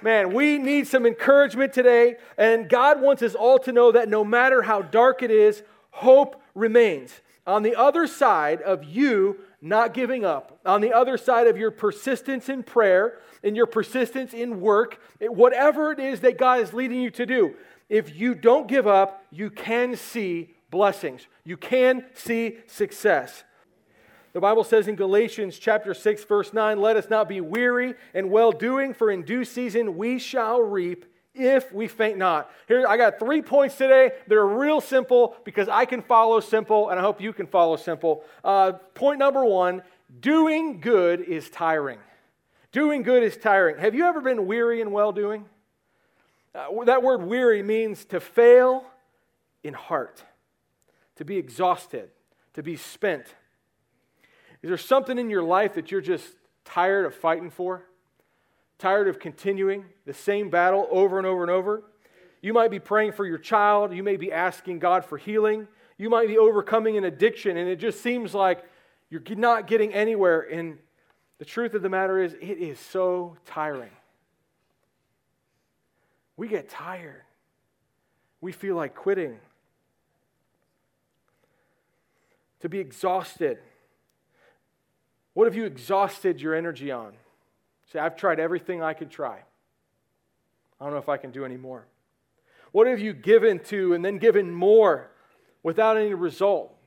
Man, 0.00 0.32
we 0.32 0.58
need 0.58 0.86
some 0.86 1.04
encouragement 1.06 1.72
today, 1.72 2.16
and 2.36 2.68
God 2.68 3.00
wants 3.02 3.22
us 3.22 3.34
all 3.34 3.58
to 3.60 3.72
know 3.72 3.92
that 3.92 4.08
no 4.08 4.24
matter 4.24 4.62
how 4.62 4.80
dark 4.80 5.22
it 5.22 5.30
is, 5.30 5.62
hope 5.90 6.40
remains. 6.54 7.20
On 7.46 7.62
the 7.62 7.74
other 7.74 8.06
side 8.06 8.62
of 8.62 8.84
you 8.84 9.40
not 9.60 9.94
giving 9.94 10.24
up, 10.24 10.60
on 10.64 10.80
the 10.80 10.92
other 10.92 11.16
side 11.16 11.48
of 11.48 11.56
your 11.56 11.70
persistence 11.70 12.48
in 12.48 12.62
prayer 12.62 13.18
and 13.42 13.56
your 13.56 13.66
persistence 13.66 14.32
in 14.32 14.60
work, 14.60 15.00
whatever 15.20 15.90
it 15.90 15.98
is 15.98 16.20
that 16.20 16.38
God 16.38 16.60
is 16.60 16.72
leading 16.72 17.00
you 17.00 17.10
to 17.10 17.26
do, 17.26 17.56
if 17.88 18.14
you 18.14 18.34
don't 18.34 18.68
give 18.68 18.86
up, 18.86 19.24
you 19.30 19.50
can 19.50 19.96
see 19.96 20.54
blessings. 20.70 21.26
You 21.44 21.56
can 21.56 22.04
see 22.14 22.58
success. 22.66 23.44
The 24.34 24.40
Bible 24.40 24.64
says 24.64 24.88
in 24.88 24.94
Galatians 24.94 25.58
chapter 25.58 25.94
6 25.94 26.24
verse 26.24 26.52
9, 26.52 26.80
"Let 26.80 26.96
us 26.96 27.08
not 27.08 27.28
be 27.28 27.40
weary 27.40 27.94
in 28.12 28.30
well-doing, 28.30 28.92
for 28.92 29.10
in 29.10 29.22
due 29.22 29.44
season 29.44 29.96
we 29.96 30.18
shall 30.18 30.60
reap 30.60 31.06
if 31.34 31.72
we 31.72 31.88
faint 31.88 32.18
not." 32.18 32.50
Here 32.68 32.86
I 32.86 32.98
got 32.98 33.18
3 33.18 33.40
points 33.40 33.76
today. 33.76 34.12
They're 34.26 34.46
real 34.46 34.80
simple 34.82 35.36
because 35.44 35.68
I 35.68 35.86
can 35.86 36.02
follow 36.02 36.40
simple 36.40 36.90
and 36.90 37.00
I 37.00 37.02
hope 37.02 37.20
you 37.22 37.32
can 37.32 37.46
follow 37.46 37.76
simple. 37.76 38.22
Uh, 38.44 38.72
point 38.94 39.18
number 39.18 39.44
1, 39.44 39.82
doing 40.20 40.80
good 40.80 41.22
is 41.22 41.48
tiring. 41.48 41.98
Doing 42.70 43.02
good 43.02 43.22
is 43.22 43.38
tiring. 43.38 43.78
Have 43.78 43.94
you 43.94 44.04
ever 44.04 44.20
been 44.20 44.46
weary 44.46 44.82
in 44.82 44.92
well-doing? 44.92 45.46
Uh, 46.54 46.84
that 46.84 47.02
word 47.02 47.22
weary 47.22 47.62
means 47.62 48.04
to 48.06 48.20
fail 48.20 48.84
in 49.62 49.74
heart, 49.74 50.22
to 51.16 51.24
be 51.24 51.36
exhausted, 51.36 52.10
to 52.54 52.62
be 52.62 52.76
spent. 52.76 53.26
Is 54.62 54.68
there 54.68 54.78
something 54.78 55.18
in 55.18 55.30
your 55.30 55.42
life 55.42 55.74
that 55.74 55.90
you're 55.90 56.00
just 56.00 56.26
tired 56.64 57.06
of 57.06 57.14
fighting 57.14 57.50
for? 57.50 57.84
Tired 58.78 59.08
of 59.08 59.18
continuing 59.18 59.84
the 60.06 60.14
same 60.14 60.50
battle 60.50 60.88
over 60.90 61.18
and 61.18 61.26
over 61.26 61.42
and 61.42 61.50
over? 61.50 61.82
You 62.40 62.52
might 62.52 62.70
be 62.70 62.78
praying 62.78 63.12
for 63.12 63.26
your 63.26 63.38
child. 63.38 63.92
You 63.92 64.02
may 64.02 64.16
be 64.16 64.32
asking 64.32 64.78
God 64.78 65.04
for 65.04 65.18
healing. 65.18 65.66
You 65.96 66.08
might 66.08 66.28
be 66.28 66.38
overcoming 66.38 66.96
an 66.96 67.04
addiction, 67.04 67.56
and 67.56 67.68
it 67.68 67.76
just 67.76 68.00
seems 68.00 68.34
like 68.34 68.64
you're 69.10 69.22
not 69.36 69.66
getting 69.66 69.92
anywhere. 69.92 70.40
And 70.40 70.78
the 71.38 71.44
truth 71.44 71.74
of 71.74 71.82
the 71.82 71.88
matter 71.88 72.22
is, 72.22 72.34
it 72.34 72.58
is 72.58 72.78
so 72.78 73.36
tiring. 73.44 73.90
We 76.38 76.46
get 76.46 76.70
tired. 76.70 77.24
We 78.40 78.52
feel 78.52 78.76
like 78.76 78.94
quitting. 78.94 79.40
To 82.60 82.68
be 82.68 82.78
exhausted. 82.78 83.58
What 85.34 85.46
have 85.46 85.56
you 85.56 85.64
exhausted 85.64 86.40
your 86.40 86.54
energy 86.54 86.92
on? 86.92 87.14
Say, 87.92 87.98
I've 87.98 88.16
tried 88.16 88.38
everything 88.38 88.82
I 88.82 88.94
could 88.94 89.10
try. 89.10 89.42
I 90.80 90.84
don't 90.84 90.92
know 90.92 91.00
if 91.00 91.08
I 91.08 91.16
can 91.16 91.32
do 91.32 91.44
any 91.44 91.56
more. 91.56 91.86
What 92.70 92.86
have 92.86 93.00
you 93.00 93.12
given 93.14 93.58
to 93.64 93.94
and 93.94 94.04
then 94.04 94.18
given 94.18 94.52
more 94.52 95.10
without 95.64 95.96
any 95.96 96.14
result? 96.14 96.77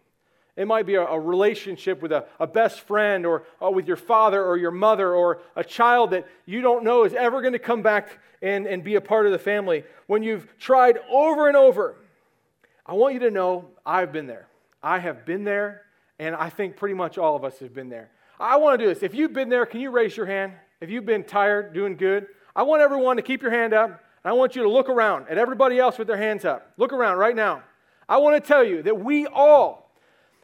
It 0.62 0.68
might 0.68 0.86
be 0.86 0.94
a, 0.94 1.02
a 1.02 1.20
relationship 1.20 2.04
with 2.04 2.12
a, 2.12 2.28
a, 2.40 2.46
best 2.46 2.82
friend 2.82 3.26
or, 3.26 3.46
or 3.60 3.74
with 3.74 3.88
your 3.88 3.98
father 3.98 4.46
or 4.46 4.58
your 4.58 4.70
mother 4.70 5.16
or 5.16 5.42
a 5.56 5.64
child 5.64 6.12
that 6.12 6.28
you 6.46 6.62
don't 6.62 6.84
know 6.84 7.04
is 7.04 7.16
ever 7.16 7.42
going 7.42 7.54
to 7.54 7.60
come 7.60 7.82
back 7.82 8.20
and, 8.44 8.68
and 8.68 8.84
be 8.84 8.94
a 8.94 9.02
part 9.02 9.26
of 9.26 9.32
the 9.32 9.40
family. 9.40 9.84
When 10.06 10.22
you've 10.22 10.56
tried 10.60 11.00
over 11.10 11.48
and 11.48 11.58
over, 11.58 11.96
I 12.86 12.94
want 12.94 13.16
you 13.16 13.22
to 13.22 13.32
know 13.32 13.70
I've 13.84 14.14
been 14.14 14.28
there. 14.28 14.50
I 14.84 15.00
have 15.00 15.26
been 15.26 15.46
there, 15.46 15.82
and 16.20 16.36
I 16.36 16.50
think 16.52 16.78
pretty 16.78 16.94
much 16.94 17.18
all 17.18 17.36
of 17.36 17.44
us 17.44 17.58
have 17.58 17.74
been 17.74 17.90
there. 17.90 18.12
I 18.40 18.58
want 18.58 18.80
to 18.80 18.86
do 18.86 18.94
this. 18.94 19.02
If 19.02 19.16
you've 19.16 19.34
been 19.34 19.50
there, 19.50 19.66
can 19.66 19.80
you 19.80 19.90
raise 19.90 20.16
your 20.16 20.28
hand? 20.28 20.54
If 20.80 20.92
you've 20.92 21.08
been 21.08 21.24
tired, 21.24 21.74
doing 21.74 21.98
good, 21.98 22.28
I 22.56 22.62
want 22.62 22.84
everyone 22.84 23.16
to 23.16 23.24
keep 23.24 23.42
your 23.42 23.50
hand 23.50 23.74
up. 23.74 23.90
and 23.90 24.32
I 24.32 24.34
want 24.34 24.56
you 24.56 24.62
to 24.62 24.70
look 24.70 24.90
around 24.90 25.28
at 25.28 25.40
everybody 25.40 25.80
else 25.80 25.98
with 25.98 26.06
their 26.06 26.18
hands 26.18 26.46
up. 26.46 26.72
Look 26.78 26.94
around 26.94 27.18
right 27.18 27.36
now. 27.36 27.64
I 28.08 28.20
want 28.20 28.36
to 28.36 28.48
tell 28.48 28.64
you 28.64 28.84
that 28.84 29.00
we 29.00 29.26
all 29.26 29.81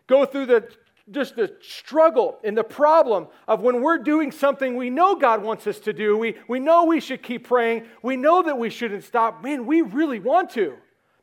go 0.07 0.25
through 0.25 0.47
the 0.47 0.69
just 1.11 1.35
the 1.35 1.53
struggle 1.61 2.37
and 2.43 2.57
the 2.57 2.63
problem 2.63 3.27
of 3.47 3.61
when 3.61 3.81
we're 3.81 3.97
doing 3.97 4.31
something 4.31 4.75
we 4.75 4.89
know 4.89 5.15
God 5.15 5.41
wants 5.41 5.65
us 5.67 5.79
to 5.81 5.93
do, 5.93 6.17
we, 6.17 6.35
we 6.47 6.59
know 6.59 6.83
we 6.83 6.99
should 6.99 7.23
keep 7.23 7.47
praying, 7.47 7.85
we 8.01 8.17
know 8.17 8.43
that 8.43 8.57
we 8.57 8.69
shouldn't 8.69 9.03
stop. 9.03 9.41
Man, 9.41 9.65
we 9.65 9.81
really 9.81 10.19
want 10.19 10.49
to. 10.51 10.75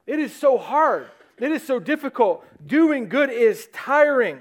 It 0.07 0.19
is 0.19 0.35
so 0.35 0.57
hard, 0.57 1.09
it 1.39 1.51
is 1.51 1.63
so 1.63 1.79
difficult. 1.79 2.45
Doing 2.67 3.09
good 3.09 3.31
is 3.31 3.69
tiring. 3.73 4.41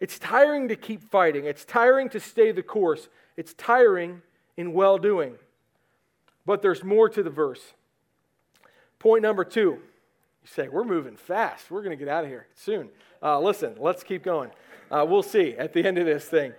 It's 0.00 0.18
tiring 0.18 0.68
to 0.68 0.76
keep 0.76 1.02
fighting. 1.02 1.44
It's 1.44 1.64
tiring 1.64 2.08
to 2.10 2.20
stay 2.20 2.52
the 2.52 2.62
course. 2.62 3.08
It's 3.36 3.52
tiring 3.54 4.22
in 4.56 4.72
well 4.72 4.96
doing. 4.96 5.34
But 6.46 6.62
there's 6.62 6.84
more 6.84 7.08
to 7.08 7.22
the 7.22 7.30
verse. 7.30 7.74
Point 9.00 9.22
number 9.22 9.44
two. 9.44 9.80
Say, 10.54 10.68
We're 10.68 10.84
moving 10.84 11.16
fast. 11.16 11.70
We're 11.70 11.82
going 11.82 11.96
to 11.96 12.04
get 12.04 12.08
out 12.12 12.24
of 12.24 12.30
here 12.30 12.46
soon. 12.54 12.88
Uh, 13.22 13.40
listen, 13.40 13.74
let's 13.78 14.02
keep 14.02 14.22
going. 14.22 14.50
Uh, 14.90 15.04
we'll 15.08 15.22
see 15.22 15.54
at 15.54 15.72
the 15.72 15.84
end 15.84 15.98
of 15.98 16.06
this 16.06 16.24
thing. 16.24 16.52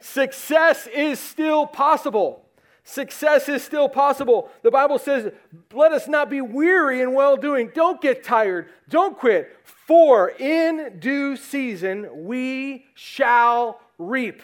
Success 0.00 0.86
is 0.86 1.18
still 1.18 1.66
possible. 1.66 2.42
Success 2.84 3.48
is 3.48 3.64
still 3.64 3.88
possible. 3.88 4.48
The 4.62 4.70
Bible 4.70 4.98
says, 4.98 5.32
let 5.72 5.90
us 5.90 6.06
not 6.06 6.30
be 6.30 6.40
weary 6.40 7.02
in 7.02 7.14
well 7.14 7.36
doing. 7.36 7.72
Don't 7.74 8.00
get 8.00 8.22
tired. 8.22 8.68
Don't 8.88 9.18
quit. 9.18 9.56
For 9.64 10.30
in 10.30 10.98
due 11.00 11.36
season 11.36 12.26
we 12.26 12.86
shall 12.94 13.80
reap. 13.98 14.40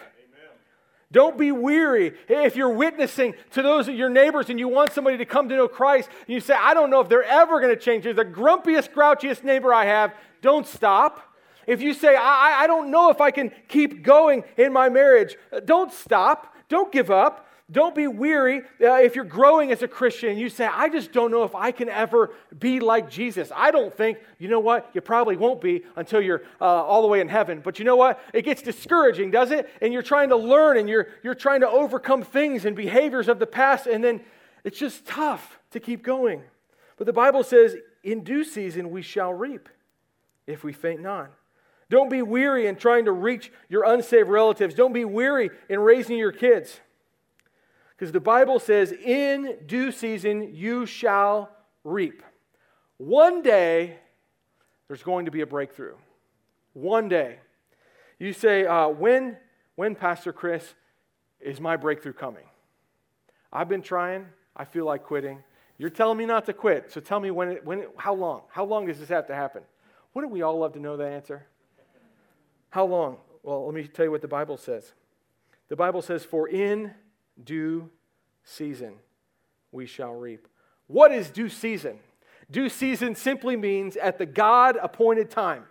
Don't 1.12 1.38
be 1.38 1.52
weary. 1.52 2.14
If 2.26 2.56
you're 2.56 2.70
witnessing 2.70 3.34
to 3.52 3.62
those 3.62 3.86
of 3.86 3.94
your 3.94 4.08
neighbors 4.08 4.48
and 4.48 4.58
you 4.58 4.66
want 4.66 4.92
somebody 4.92 5.18
to 5.18 5.26
come 5.26 5.48
to 5.50 5.54
know 5.54 5.68
Christ, 5.68 6.08
and 6.26 6.28
you 6.28 6.40
say, 6.40 6.54
I 6.58 6.72
don't 6.74 6.90
know 6.90 7.00
if 7.00 7.08
they're 7.08 7.22
ever 7.22 7.60
going 7.60 7.72
to 7.72 7.80
change. 7.80 8.04
They're 8.04 8.14
the 8.14 8.24
grumpiest, 8.24 8.92
grouchiest 8.92 9.44
neighbor 9.44 9.72
I 9.72 9.84
have. 9.84 10.14
Don't 10.40 10.66
stop. 10.66 11.20
If 11.66 11.82
you 11.82 11.94
say, 11.94 12.16
I, 12.16 12.62
I 12.62 12.66
don't 12.66 12.90
know 12.90 13.10
if 13.10 13.20
I 13.20 13.30
can 13.30 13.52
keep 13.68 14.02
going 14.02 14.42
in 14.56 14.72
my 14.72 14.88
marriage, 14.88 15.36
uh, 15.52 15.60
don't 15.60 15.92
stop. 15.92 16.56
Don't 16.68 16.90
give 16.90 17.10
up. 17.10 17.46
Don't 17.72 17.94
be 17.94 18.06
weary 18.06 18.58
uh, 18.80 19.00
if 19.00 19.16
you're 19.16 19.24
growing 19.24 19.72
as 19.72 19.82
a 19.82 19.88
Christian. 19.88 20.36
You 20.36 20.50
say, 20.50 20.66
I 20.66 20.90
just 20.90 21.10
don't 21.10 21.30
know 21.30 21.42
if 21.42 21.54
I 21.54 21.72
can 21.72 21.88
ever 21.88 22.30
be 22.58 22.80
like 22.80 23.08
Jesus. 23.08 23.50
I 23.56 23.70
don't 23.70 23.92
think, 23.92 24.18
you 24.38 24.48
know 24.48 24.60
what? 24.60 24.90
You 24.92 25.00
probably 25.00 25.36
won't 25.38 25.62
be 25.62 25.82
until 25.96 26.20
you're 26.20 26.42
uh, 26.60 26.64
all 26.64 27.00
the 27.00 27.08
way 27.08 27.20
in 27.20 27.28
heaven. 27.28 27.62
But 27.64 27.78
you 27.78 27.86
know 27.86 27.96
what? 27.96 28.20
It 28.34 28.42
gets 28.42 28.60
discouraging, 28.60 29.30
does 29.30 29.50
it? 29.52 29.70
And 29.80 29.90
you're 29.90 30.02
trying 30.02 30.28
to 30.28 30.36
learn 30.36 30.76
and 30.76 30.86
you're, 30.86 31.08
you're 31.22 31.34
trying 31.34 31.62
to 31.62 31.68
overcome 31.68 32.22
things 32.22 32.66
and 32.66 32.76
behaviors 32.76 33.26
of 33.26 33.38
the 33.38 33.46
past. 33.46 33.86
And 33.86 34.04
then 34.04 34.20
It's 34.64 34.78
just 34.78 35.06
tough 35.06 35.58
to 35.70 35.80
keep 35.80 36.02
going. 36.02 36.42
But 36.96 37.06
the 37.06 37.12
Bible 37.12 37.42
says, 37.42 37.76
in 38.04 38.22
due 38.22 38.44
season 38.44 38.90
we 38.90 39.02
shall 39.02 39.32
reap 39.32 39.68
if 40.46 40.64
we 40.64 40.72
faint 40.72 41.00
not. 41.00 41.30
Don't 41.90 42.10
be 42.10 42.22
weary 42.22 42.66
in 42.66 42.76
trying 42.76 43.04
to 43.04 43.12
reach 43.12 43.52
your 43.68 43.84
unsaved 43.84 44.28
relatives. 44.28 44.74
Don't 44.74 44.92
be 44.92 45.04
weary 45.04 45.50
in 45.68 45.80
raising 45.80 46.16
your 46.16 46.32
kids. 46.32 46.80
Because 48.02 48.12
the 48.12 48.18
Bible 48.18 48.58
says, 48.58 48.90
in 48.90 49.58
due 49.64 49.92
season 49.92 50.56
you 50.56 50.86
shall 50.86 51.52
reap. 51.84 52.24
One 52.96 53.42
day, 53.42 53.96
there's 54.88 55.04
going 55.04 55.26
to 55.26 55.30
be 55.30 55.42
a 55.42 55.46
breakthrough. 55.46 55.94
One 56.72 57.08
day. 57.08 57.38
You 58.18 58.32
say, 58.32 58.66
uh, 58.66 58.88
when, 58.88 59.36
when, 59.76 59.94
Pastor 59.94 60.32
Chris, 60.32 60.74
is 61.38 61.60
my 61.60 61.76
breakthrough 61.76 62.14
coming? 62.14 62.42
I've 63.52 63.68
been 63.68 63.82
trying. 63.82 64.26
I 64.56 64.64
feel 64.64 64.84
like 64.84 65.04
quitting. 65.04 65.38
You're 65.78 65.88
telling 65.88 66.18
me 66.18 66.26
not 66.26 66.44
to 66.46 66.52
quit. 66.52 66.90
So 66.90 67.00
tell 67.00 67.20
me 67.20 67.30
when, 67.30 67.50
it, 67.50 67.64
when 67.64 67.82
it, 67.82 67.90
how 67.96 68.14
long? 68.14 68.42
How 68.50 68.64
long 68.64 68.86
does 68.86 68.98
this 68.98 69.10
have 69.10 69.28
to 69.28 69.34
happen? 69.36 69.62
Wouldn't 70.12 70.32
we 70.32 70.42
all 70.42 70.58
love 70.58 70.72
to 70.72 70.80
know 70.80 70.96
the 70.96 71.06
answer? 71.06 71.46
How 72.70 72.84
long? 72.84 73.18
Well, 73.44 73.64
let 73.64 73.74
me 73.76 73.86
tell 73.86 74.04
you 74.04 74.10
what 74.10 74.22
the 74.22 74.26
Bible 74.26 74.56
says. 74.56 74.92
The 75.68 75.76
Bible 75.76 76.02
says, 76.02 76.24
For 76.24 76.48
in 76.48 76.94
due 77.42 77.90
season 78.44 78.94
we 79.70 79.86
shall 79.86 80.12
reap. 80.12 80.46
What 80.86 81.12
is 81.12 81.30
due 81.30 81.48
season? 81.48 81.98
Due 82.50 82.68
season 82.68 83.14
simply 83.14 83.56
means 83.56 83.96
at 83.96 84.18
the 84.18 84.26
God 84.26 84.76
appointed 84.80 85.30
time. 85.30 85.64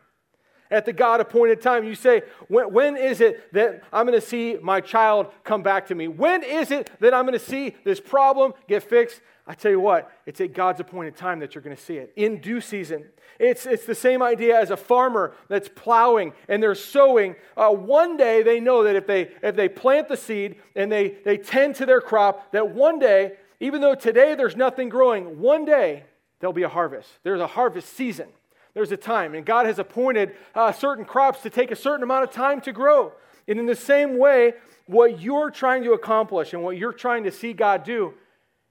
At 0.71 0.85
the 0.85 0.93
God 0.93 1.19
appointed 1.19 1.61
time. 1.61 1.83
You 1.83 1.95
say, 1.95 2.23
when, 2.47 2.71
when 2.71 2.97
is 2.97 3.19
it 3.19 3.53
that 3.53 3.83
I'm 3.91 4.07
going 4.07 4.19
to 4.19 4.25
see 4.25 4.57
my 4.61 4.79
child 4.79 5.27
come 5.43 5.61
back 5.61 5.87
to 5.87 5.95
me? 5.95 6.07
When 6.07 6.43
is 6.43 6.71
it 6.71 6.89
that 7.01 7.13
I'm 7.13 7.25
going 7.25 7.37
to 7.37 7.45
see 7.45 7.75
this 7.83 7.99
problem 7.99 8.53
get 8.67 8.81
fixed? 8.81 9.21
I 9.45 9.53
tell 9.53 9.71
you 9.71 9.81
what, 9.81 10.09
it's 10.25 10.39
at 10.39 10.53
God's 10.53 10.79
appointed 10.79 11.17
time 11.17 11.39
that 11.39 11.53
you're 11.53 11.61
going 11.61 11.75
to 11.75 11.81
see 11.81 11.97
it 11.97 12.13
in 12.15 12.39
due 12.39 12.61
season. 12.61 13.05
It's, 13.37 13.65
it's 13.65 13.85
the 13.85 13.95
same 13.95 14.21
idea 14.21 14.57
as 14.57 14.71
a 14.71 14.77
farmer 14.77 15.33
that's 15.49 15.67
plowing 15.67 16.31
and 16.47 16.63
they're 16.63 16.73
sowing. 16.73 17.35
Uh, 17.57 17.71
one 17.71 18.15
day 18.15 18.43
they 18.43 18.59
know 18.59 18.83
that 18.83 18.95
if 18.95 19.07
they, 19.07 19.31
if 19.41 19.55
they 19.55 19.67
plant 19.67 20.07
the 20.07 20.15
seed 20.15 20.55
and 20.75 20.91
they, 20.91 21.17
they 21.25 21.37
tend 21.37 21.75
to 21.75 21.85
their 21.85 22.01
crop, 22.01 22.51
that 22.53 22.69
one 22.69 22.97
day, 22.97 23.33
even 23.59 23.81
though 23.81 23.95
today 23.95 24.35
there's 24.35 24.55
nothing 24.55 24.89
growing, 24.89 25.39
one 25.39 25.65
day 25.65 26.03
there'll 26.39 26.53
be 26.53 26.63
a 26.63 26.69
harvest. 26.69 27.09
There's 27.23 27.41
a 27.41 27.47
harvest 27.47 27.89
season. 27.93 28.29
There's 28.73 28.91
a 28.91 28.97
time. 28.97 29.35
And 29.35 29.45
God 29.45 29.65
has 29.65 29.79
appointed 29.79 30.35
uh, 30.55 30.71
certain 30.71 31.05
crops 31.05 31.41
to 31.41 31.49
take 31.49 31.71
a 31.71 31.75
certain 31.75 32.03
amount 32.03 32.23
of 32.23 32.31
time 32.31 32.61
to 32.61 32.71
grow. 32.71 33.13
And 33.47 33.59
in 33.59 33.65
the 33.65 33.75
same 33.75 34.17
way, 34.17 34.53
what 34.85 35.21
you're 35.21 35.51
trying 35.51 35.83
to 35.83 35.93
accomplish 35.93 36.53
and 36.53 36.63
what 36.63 36.77
you're 36.77 36.93
trying 36.93 37.23
to 37.23 37.31
see 37.31 37.53
God 37.53 37.83
do, 37.83 38.13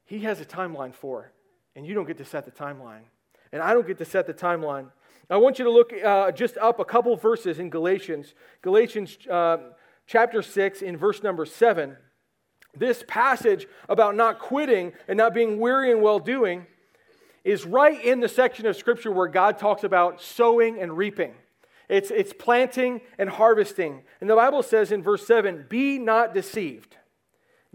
He 0.04 0.21
has 0.21 0.40
a 0.40 0.45
timeline 0.45 0.95
for. 0.95 1.33
And 1.76 1.87
you 1.87 1.95
don't 1.95 2.07
get 2.07 2.19
to 2.19 2.25
set 2.25 2.45
the 2.45 2.50
timeline 2.50 3.02
and 3.52 3.62
I 3.62 3.73
don't 3.73 3.87
get 3.87 3.99
to 3.99 4.04
set 4.04 4.26
the 4.26 4.35
timeline. 4.35 4.87
I 5.28 5.37
want 5.37 5.59
you 5.59 5.64
to 5.64 5.71
look 5.71 5.92
uh, 5.92 6.33
just 6.33 6.57
up 6.59 6.80
a 6.80 6.85
couple 6.85 7.14
verses 7.16 7.59
in 7.59 7.71
Galatians. 7.71 8.35
Galatians 8.62 9.16
uh, 9.30 9.59
chapter 10.07 10.42
6, 10.42 10.83
in 10.83 10.97
verse 10.97 11.23
number 11.23 11.47
7. 11.47 11.97
This 12.76 13.04
passage 13.07 13.66
about 13.88 14.16
not 14.16 14.38
quitting 14.38 14.92
and 15.09 15.16
not 15.16 15.35
being 15.35 15.59
weary 15.59 15.92
and 15.92 16.02
well 16.02 16.19
doing 16.19 16.66
is 17.45 17.65
right 17.65 18.03
in 18.05 18.21
the 18.21 18.29
section 18.29 18.67
of 18.67 18.77
Scripture 18.77 19.11
where 19.11 19.29
God 19.29 19.59
talks 19.59 19.85
about 19.85 20.21
sowing 20.21 20.81
and 20.81 20.97
reaping. 20.97 21.35
It's, 21.89 22.11
it's 22.11 22.33
planting 22.33 23.01
and 23.19 23.29
harvesting. 23.29 24.03
And 24.21 24.31
the 24.31 24.37
Bible 24.37 24.63
says 24.63 24.93
in 24.93 25.03
verse 25.03 25.27
7 25.27 25.67
Be 25.69 25.99
not 25.99 26.35
deceived, 26.35 26.97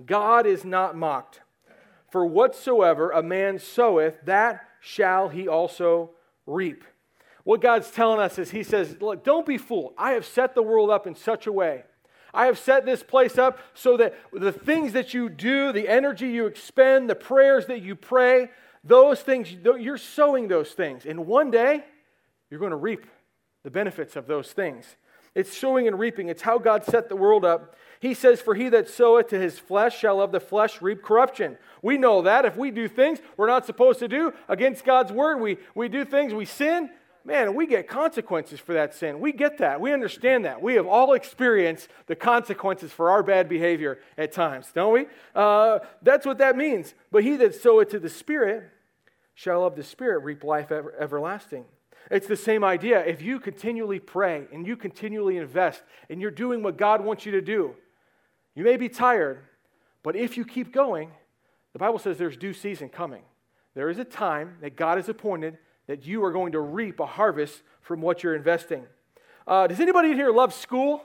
God 0.05 0.45
is 0.45 0.63
not 0.63 0.95
mocked. 0.95 1.41
For 2.11 2.25
whatsoever 2.25 3.11
a 3.11 3.21
man 3.21 3.59
soweth, 3.59 4.15
that 4.23 4.61
shall 4.79 5.27
he 5.27 5.47
also 5.47 6.11
reap. 6.45 6.85
What 7.45 7.61
God's 7.61 7.91
telling 7.91 8.19
us 8.19 8.39
is 8.39 8.51
He 8.51 8.63
says, 8.63 8.97
Look, 8.99 9.23
don't 9.23 9.45
be 9.45 9.57
fooled. 9.57 9.93
I 9.97 10.11
have 10.11 10.25
set 10.25 10.55
the 10.55 10.63
world 10.63 10.89
up 10.89 11.07
in 11.07 11.15
such 11.15 11.47
a 11.47 11.51
way. 11.51 11.83
I 12.33 12.47
have 12.47 12.59
set 12.59 12.85
this 12.85 13.01
place 13.01 13.37
up 13.37 13.59
so 13.73 13.95
that 13.97 14.15
the 14.33 14.51
things 14.51 14.91
that 14.93 15.13
you 15.13 15.29
do, 15.29 15.71
the 15.71 15.87
energy 15.87 16.27
you 16.27 16.47
expend, 16.47 17.09
the 17.09 17.15
prayers 17.15 17.67
that 17.67 17.81
you 17.81 17.95
pray, 17.95 18.49
those 18.85 19.21
things, 19.21 19.51
you're 19.51 19.97
sowing 19.97 20.47
those 20.47 20.71
things. 20.71 21.05
And 21.05 21.25
one 21.25 21.51
day, 21.51 21.83
you're 22.49 22.59
going 22.59 22.71
to 22.71 22.77
reap 22.77 23.05
the 23.63 23.71
benefits 23.71 24.15
of 24.15 24.27
those 24.27 24.51
things. 24.53 24.85
It's 25.33 25.55
sowing 25.55 25.87
and 25.87 25.99
reaping. 25.99 26.29
It's 26.29 26.43
how 26.43 26.59
God 26.59 26.85
set 26.85 27.09
the 27.09 27.15
world 27.15 27.43
up. 27.43 27.75
He 27.99 28.13
says, 28.13 28.39
For 28.39 28.55
he 28.55 28.69
that 28.69 28.87
soweth 28.87 29.29
to 29.29 29.39
his 29.39 29.59
flesh 29.59 29.97
shall 29.97 30.21
of 30.21 30.31
the 30.31 30.39
flesh 30.39 30.81
reap 30.81 31.03
corruption. 31.03 31.57
We 31.81 31.97
know 31.97 32.21
that. 32.21 32.45
If 32.45 32.55
we 32.55 32.71
do 32.71 32.87
things 32.87 33.19
we're 33.35 33.47
not 33.47 33.65
supposed 33.65 33.99
to 33.99 34.07
do 34.07 34.33
against 34.47 34.85
God's 34.85 35.11
word, 35.11 35.41
we, 35.41 35.57
we 35.73 35.89
do 35.89 36.05
things, 36.05 36.33
we 36.33 36.45
sin, 36.45 36.89
man, 37.25 37.55
we 37.55 37.65
get 37.65 37.87
consequences 37.89 38.59
for 38.59 38.73
that 38.73 38.93
sin. 38.93 39.19
We 39.19 39.33
get 39.33 39.57
that. 39.57 39.81
We 39.81 39.91
understand 39.91 40.45
that. 40.45 40.61
We 40.61 40.75
have 40.75 40.85
all 40.85 41.13
experienced 41.13 41.89
the 42.05 42.15
consequences 42.15 42.91
for 42.91 43.09
our 43.09 43.23
bad 43.23 43.49
behavior 43.49 43.99
at 44.17 44.31
times, 44.31 44.71
don't 44.73 44.93
we? 44.93 45.07
Uh, 45.33 45.79
that's 46.01 46.25
what 46.25 46.37
that 46.37 46.55
means. 46.55 46.93
But 47.11 47.23
he 47.23 47.35
that 47.37 47.55
soweth 47.55 47.89
to 47.89 47.99
the 47.99 48.09
Spirit 48.09 48.69
shall 49.35 49.65
of 49.65 49.75
the 49.75 49.83
Spirit 49.83 50.23
reap 50.23 50.43
life 50.43 50.71
ever, 50.71 50.95
everlasting. 50.99 51.65
It's 52.09 52.27
the 52.27 52.35
same 52.35 52.63
idea. 52.63 53.03
If 53.05 53.21
you 53.21 53.39
continually 53.39 53.99
pray 53.99 54.45
and 54.51 54.65
you 54.65 54.75
continually 54.75 55.37
invest 55.37 55.83
and 56.09 56.21
you're 56.21 56.31
doing 56.31 56.63
what 56.63 56.77
God 56.77 57.03
wants 57.03 57.25
you 57.25 57.31
to 57.33 57.41
do, 57.41 57.75
you 58.55 58.63
may 58.63 58.77
be 58.77 58.89
tired, 58.89 59.39
but 60.01 60.15
if 60.15 60.37
you 60.37 60.45
keep 60.45 60.71
going, 60.71 61.11
the 61.73 61.79
Bible 61.79 61.99
says 61.99 62.17
there's 62.17 62.37
due 62.37 62.53
season 62.53 62.89
coming. 62.89 63.23
There 63.73 63.89
is 63.89 63.99
a 63.99 64.05
time 64.05 64.57
that 64.61 64.77
God 64.77 64.97
has 64.97 65.09
appointed 65.09 65.57
that 65.87 66.05
you 66.05 66.23
are 66.23 66.31
going 66.31 66.53
to 66.53 66.59
reap 66.59 66.99
a 66.99 67.05
harvest 67.05 67.61
from 67.81 68.01
what 68.01 68.23
you're 68.23 68.35
investing. 68.35 68.85
Uh, 69.45 69.67
does 69.67 69.79
anybody 69.79 70.11
in 70.11 70.15
here 70.15 70.31
love 70.31 70.53
school? 70.53 71.03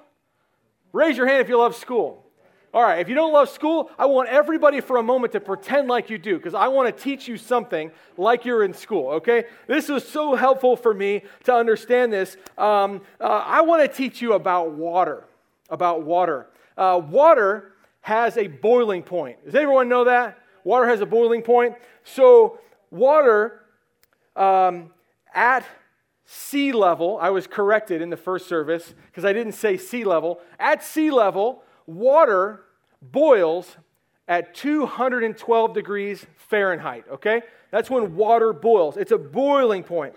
Raise 0.93 1.17
your 1.17 1.27
hand 1.27 1.41
if 1.41 1.49
you 1.49 1.59
love 1.59 1.75
school. 1.75 2.25
All 2.73 2.83
right, 2.83 3.01
if 3.01 3.09
you 3.09 3.17
don't 3.17 3.33
love 3.33 3.49
school, 3.49 3.91
I 3.99 4.07
want 4.07 4.29
everybody 4.29 4.81
for 4.81 4.99
a 4.99 5.03
moment 5.03 5.33
to 5.33 5.41
pretend 5.41 5.89
like 5.89 6.09
you 6.09 6.19
do 6.19 6.37
because 6.37 6.55
I 6.55 6.69
want 6.69 6.95
to 6.95 7.03
teach 7.03 7.27
you 7.27 7.37
something 7.37 7.91
like 8.17 8.45
you're 8.45 8.63
in 8.63 8.73
school, 8.73 9.11
okay? 9.11 9.47
This 9.67 9.89
was 9.89 10.07
so 10.07 10.37
helpful 10.37 10.77
for 10.77 10.95
me 10.95 11.25
to 11.45 11.55
understand 11.55 12.13
this. 12.13 12.37
Um, 12.57 13.01
uh, 13.21 13.25
I 13.25 13.63
want 13.63 13.83
to 13.83 13.89
teach 13.89 14.23
you 14.23 14.35
about 14.35 14.71
water. 14.71 15.25
About 15.69 16.03
water. 16.03 16.47
Uh, 16.77 17.03
water 17.05 17.73
has 18.03 18.37
a 18.37 18.47
boiling 18.47 19.03
point. 19.03 19.45
Does 19.45 19.57
everyone 19.57 19.89
know 19.89 20.05
that? 20.05 20.39
Water 20.63 20.87
has 20.87 21.01
a 21.01 21.07
boiling 21.07 21.43
point. 21.43 21.75
So, 22.05 22.61
water 22.93 23.63
um, 24.37 24.91
at 25.35 25.65
sea 26.25 26.71
level, 26.71 27.19
I 27.21 27.31
was 27.31 27.49
corrected 27.49 28.01
in 28.01 28.11
the 28.11 28.17
first 28.17 28.47
service 28.47 28.95
because 29.07 29.25
I 29.25 29.33
didn't 29.33 29.55
say 29.55 29.77
sea 29.77 30.05
level. 30.05 30.41
At 30.61 30.85
sea 30.85 31.11
level, 31.11 31.65
water 31.87 32.63
boils 33.03 33.77
at 34.29 34.55
212 34.55 35.75
degrees 35.75 36.27
Fahrenheit, 36.37 37.05
okay? 37.11 37.43
That's 37.71 37.91
when 37.91 38.17
water 38.17 38.53
boils. 38.53 38.97
It's 38.97 39.13
a 39.13 39.19
boiling 39.19 39.83
point. 39.83 40.15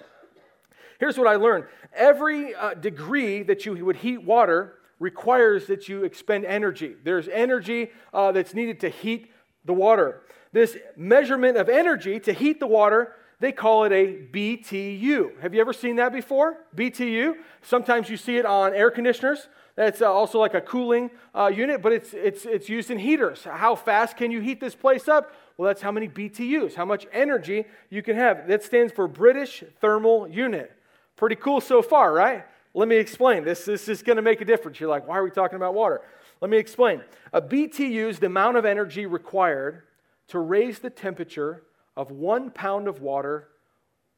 Here's 1.00 1.18
what 1.18 1.28
I 1.28 1.36
learned 1.36 1.66
every 1.94 2.56
uh, 2.56 2.76
degree 2.76 3.44
that 3.44 3.66
you 3.66 3.86
would 3.86 3.98
heat 3.98 4.24
water 4.24 4.76
requires 5.00 5.68
that 5.68 5.90
you 5.90 6.04
expend 6.04 6.46
energy. 6.46 6.96
There's 7.04 7.28
energy 7.28 7.92
uh, 8.14 8.32
that's 8.32 8.54
needed 8.54 8.80
to 8.82 8.90
heat 8.90 9.32
the 9.66 9.74
water. 9.74 10.22
This 10.52 10.78
measurement 10.96 11.58
of 11.58 11.68
energy 11.68 12.20
to 12.22 12.34
heat 12.34 12.60
the 12.60 12.68
water, 12.68 13.14
they 13.44 13.52
call 13.52 13.84
it 13.84 13.92
a 13.92 14.26
BTU. 14.32 15.42
Have 15.42 15.54
you 15.54 15.60
ever 15.60 15.74
seen 15.74 15.98
that 15.98 16.14
before? 16.14 16.60
BTU? 16.78 17.34
Sometimes 17.62 18.10
you 18.10 18.16
see 18.16 18.38
it 18.38 18.46
on 18.46 18.74
air 18.74 18.90
conditioners. 18.90 19.50
That's 19.76 20.02
uh, 20.02 20.10
also 20.10 20.40
like 20.40 20.54
a 20.54 20.62
cooling 20.62 21.12
uh, 21.36 21.52
unit, 21.54 21.82
but 21.82 21.92
it's, 21.92 22.14
it's, 22.14 22.46
it's 22.46 22.70
used 22.70 22.90
in 22.90 22.98
heaters. 22.98 23.44
How 23.44 23.76
fast 23.76 24.16
can 24.16 24.32
you 24.32 24.40
heat 24.40 24.62
this 24.62 24.76
place 24.76 25.10
up? 25.10 25.34
Well, 25.58 25.68
that's 25.68 25.82
how 25.82 25.92
many 25.92 26.08
BTUs, 26.08 26.76
how 26.76 26.86
much 26.86 27.06
energy 27.12 27.66
you 27.90 28.02
can 28.02 28.16
have. 28.16 28.48
That 28.48 28.64
stands 28.64 28.94
for 28.94 29.10
British 29.10 29.62
Thermal 29.82 30.30
Unit. 30.30 30.72
Pretty 31.18 31.36
cool 31.36 31.60
so 31.60 31.82
far, 31.82 32.14
right? 32.14 32.46
Let 32.74 32.88
me 32.88 32.96
explain. 32.96 33.44
This, 33.44 33.66
this 33.66 33.90
is 33.90 34.02
going 34.04 34.16
to 34.16 34.22
make 34.22 34.40
a 34.40 34.46
difference. 34.46 34.80
You're 34.80 34.90
like, 34.90 35.06
why 35.06 35.18
are 35.18 35.24
we 35.24 35.32
talking 35.32 35.58
about 35.58 35.74
water? 35.74 36.00
Let 36.40 36.50
me 36.50 36.56
explain. 36.56 37.02
A 37.34 37.42
BTU 37.42 38.08
is 38.08 38.20
the 38.20 38.28
amount 38.28 38.56
of 38.56 38.64
energy 38.64 39.06
required 39.06 39.84
to 40.30 40.40
raise 40.40 40.80
the 40.80 40.90
temperature 40.90 41.64
of 41.96 42.12
one 42.12 42.50
pound 42.50 42.88
of 42.88 43.02
water 43.02 43.50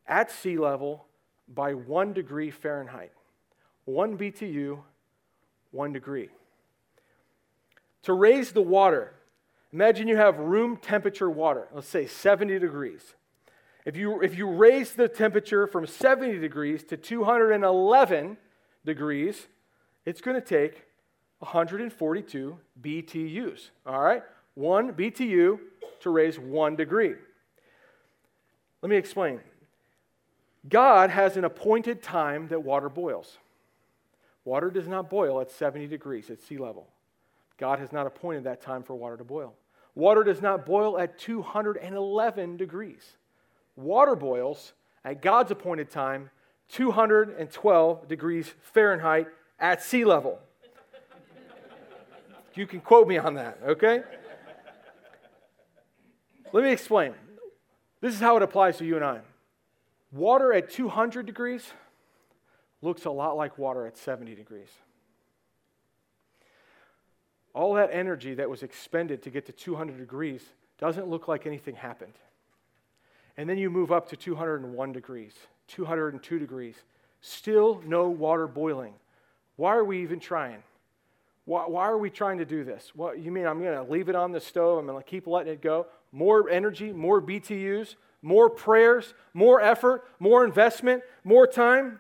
at 0.08 0.32
sea 0.32 0.58
level 0.58 1.06
by 1.48 1.74
one 1.74 2.14
degree 2.14 2.52
Fahrenheit. 2.52 3.12
One 3.86 4.18
BTU 4.18 4.80
one 5.76 5.94
degree. 5.94 6.30
To 8.04 8.14
raise 8.14 8.52
the 8.52 8.62
water, 8.62 9.14
imagine 9.74 10.08
you 10.08 10.16
have 10.16 10.40
room 10.40 10.78
temperature 10.78 11.30
water, 11.30 11.68
let's 11.74 11.88
say 11.88 12.08
70 12.08 12.60
degrees. 12.60 13.14
If 13.84 13.96
you, 13.96 14.22
if 14.22 14.36
you 14.36 14.50
raise 14.50 14.94
the 14.94 15.08
temperature 15.08 15.68
from 15.68 15.86
70 15.86 16.40
degrees 16.40 16.84
to 16.86 16.98
211 16.98 18.38
degrees, 18.84 19.48
it's 20.06 20.22
going 20.22 20.40
to 20.40 20.46
take 20.46 20.86
142 21.40 22.58
BTUs. 22.82 23.70
All 23.86 24.02
right? 24.02 24.24
One 24.56 24.94
BTU 24.94 25.60
to 26.00 26.10
raise 26.10 26.40
one 26.40 26.76
degree. 26.76 27.16
Let 28.86 28.92
me 28.92 28.98
explain. 28.98 29.40
God 30.70 31.10
has 31.10 31.38
an 31.38 31.44
appointed 31.44 32.04
time 32.04 32.50
that 32.50 32.62
water 32.62 32.88
boils. 32.88 33.40
Water 34.44 34.70
does 34.70 34.88
not 34.88 35.10
boil 35.10 35.42
at 35.42 35.50
70 35.50 35.88
degrees 35.88 36.30
at 36.30 36.40
sea 36.40 36.60
level. 36.60 36.88
God 37.58 37.80
has 37.80 37.92
not 37.92 38.06
appointed 38.06 38.44
that 38.44 38.62
time 38.62 38.84
for 38.84 38.94
water 38.94 39.18
to 39.18 39.24
boil. 39.24 39.56
Water 39.96 40.24
does 40.24 40.40
not 40.40 40.68
boil 40.68 41.00
at 41.00 41.18
211 41.18 42.58
degrees. 42.58 43.18
Water 43.76 44.16
boils 44.16 44.74
at 45.04 45.20
God's 45.20 45.50
appointed 45.50 45.90
time, 45.90 46.30
212 46.70 48.08
degrees 48.08 48.54
Fahrenheit 48.62 49.30
at 49.60 49.82
sea 49.82 50.06
level. 50.06 50.38
you 52.54 52.68
can 52.68 52.82
quote 52.82 53.08
me 53.08 53.18
on 53.18 53.34
that, 53.34 53.58
okay? 53.66 54.04
Let 56.54 56.64
me 56.64 56.70
explain. 56.70 57.16
This 58.06 58.14
is 58.14 58.20
how 58.20 58.38
it 58.38 58.44
applies 58.44 58.78
to 58.78 58.86
you 58.86 58.98
and 58.98 59.04
I. 59.04 59.22
Water 60.12 60.54
at 60.54 60.70
200 60.70 61.26
degrees 61.26 61.64
looks 62.84 63.06
a 63.06 63.10
lot 63.10 63.36
like 63.36 63.58
water 63.58 63.88
at 63.88 63.98
70 63.98 64.36
degrees. 64.36 64.70
All 67.56 67.74
that 67.74 67.90
energy 67.92 68.36
that 68.36 68.48
was 68.48 68.62
expended 68.62 69.24
to 69.24 69.32
get 69.32 69.48
to 69.48 69.52
200 69.52 69.98
degrees 69.98 70.44
doesn't 70.78 71.08
look 71.08 71.28
like 71.28 71.48
anything 71.48 71.74
happened. 71.74 72.14
And 73.38 73.50
then 73.50 73.58
you 73.58 73.72
move 73.72 73.92
up 73.92 74.08
to 74.10 74.16
201 74.16 74.92
degrees, 74.92 75.34
202 75.70 76.38
degrees, 76.38 76.76
still 77.22 77.82
no 77.88 78.08
water 78.08 78.46
boiling. 78.46 78.94
Why 79.56 79.76
are 79.76 79.84
we 79.84 80.04
even 80.04 80.20
trying? 80.20 80.62
Why, 81.46 81.64
why 81.64 81.86
are 81.86 81.98
we 81.98 82.12
trying 82.12 82.38
to 82.38 82.46
do 82.46 82.64
this? 82.64 82.92
What 82.94 83.18
you 83.18 83.32
mean 83.32 83.48
I'm 83.48 83.64
going 83.64 83.84
to 83.84 83.92
leave 83.92 84.10
it 84.10 84.16
on 84.16 84.32
the 84.32 84.40
stove? 84.40 84.78
I'm 84.78 84.86
going 84.86 85.02
to 85.02 85.10
keep 85.10 85.26
letting 85.26 85.54
it 85.54 85.62
go? 85.62 85.88
More 86.16 86.50
energy, 86.50 86.94
more 86.94 87.22
BTUs, 87.22 87.96
more 88.22 88.50
prayers, 88.50 89.14
more 89.34 89.60
effort, 89.60 90.08
more 90.18 90.46
investment, 90.46 91.04
more 91.26 91.46
time, 91.46 92.00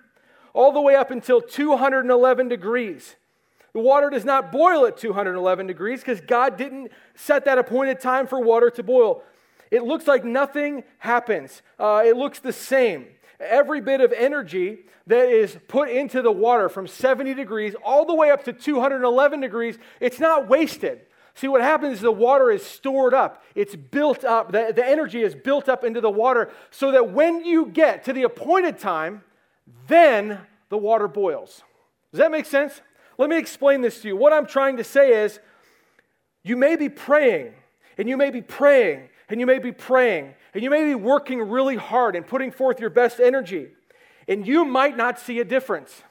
all 0.53 0.71
the 0.71 0.79
way 0.79 0.95
up 0.95 1.11
until 1.11 1.41
211 1.41 2.47
degrees. 2.47 3.17
The 3.73 3.81
water 3.81 4.09
does 4.09 4.23
not 4.23 4.53
boil 4.53 4.85
at 4.85 4.95
211 4.95 5.67
degrees 5.67 5.99
because 5.99 6.21
God 6.21 6.55
didn't 6.55 6.93
set 7.15 7.43
that 7.43 7.57
appointed 7.57 7.99
time 7.99 8.25
for 8.25 8.39
water 8.39 8.69
to 8.69 8.83
boil. 8.83 9.21
It 9.69 9.83
looks 9.83 10.07
like 10.07 10.23
nothing 10.23 10.85
happens, 10.99 11.61
uh, 11.77 12.03
it 12.05 12.15
looks 12.15 12.39
the 12.39 12.53
same. 12.53 13.07
Every 13.37 13.81
bit 13.81 13.99
of 13.99 14.13
energy 14.13 14.85
that 15.07 15.27
is 15.27 15.57
put 15.67 15.89
into 15.89 16.21
the 16.21 16.31
water 16.31 16.69
from 16.69 16.87
70 16.87 17.33
degrees 17.33 17.75
all 17.83 18.05
the 18.05 18.15
way 18.15 18.31
up 18.31 18.45
to 18.45 18.53
211 18.53 19.41
degrees, 19.41 19.77
it's 19.99 20.21
not 20.21 20.47
wasted. 20.47 21.01
See, 21.35 21.49
what 21.49 21.61
happens 21.61 21.95
is 21.95 22.01
the 22.01 22.11
water 22.11 22.49
is 22.49 22.65
stored 22.65 23.13
up. 23.13 23.43
It's 23.55 23.75
built 23.75 24.23
up. 24.23 24.53
The, 24.53 24.71
the 24.73 24.85
energy 24.85 25.21
is 25.21 25.35
built 25.35 25.67
up 25.67 25.83
into 25.83 25.99
the 25.99 26.09
water 26.09 26.49
so 26.71 26.91
that 26.93 27.11
when 27.11 27.43
you 27.43 27.65
get 27.65 28.05
to 28.05 28.13
the 28.13 28.23
appointed 28.23 28.79
time, 28.79 29.21
then 29.87 30.39
the 30.69 30.77
water 30.77 31.09
boils. 31.09 31.61
Does 32.11 32.19
that 32.19 32.31
make 32.31 32.45
sense? 32.45 32.81
Let 33.17 33.29
me 33.29 33.37
explain 33.37 33.81
this 33.81 34.01
to 34.01 34.07
you. 34.07 34.15
What 34.15 34.31
I'm 34.31 34.45
trying 34.45 34.77
to 34.77 34.83
say 34.83 35.23
is 35.23 35.39
you 36.43 36.55
may 36.55 36.77
be 36.77 36.87
praying, 36.87 37.53
and 37.97 38.07
you 38.07 38.15
may 38.15 38.29
be 38.29 38.41
praying, 38.41 39.09
and 39.27 39.39
you 39.39 39.45
may 39.45 39.59
be 39.59 39.73
praying, 39.73 40.35
and 40.53 40.63
you 40.63 40.69
may 40.69 40.85
be 40.85 40.95
working 40.95 41.41
really 41.41 41.75
hard 41.75 42.15
and 42.15 42.25
putting 42.25 42.51
forth 42.51 42.79
your 42.79 42.89
best 42.89 43.19
energy, 43.19 43.69
and 44.27 44.47
you 44.47 44.63
might 44.63 44.95
not 44.95 45.19
see 45.19 45.39
a 45.39 45.45
difference. 45.45 46.03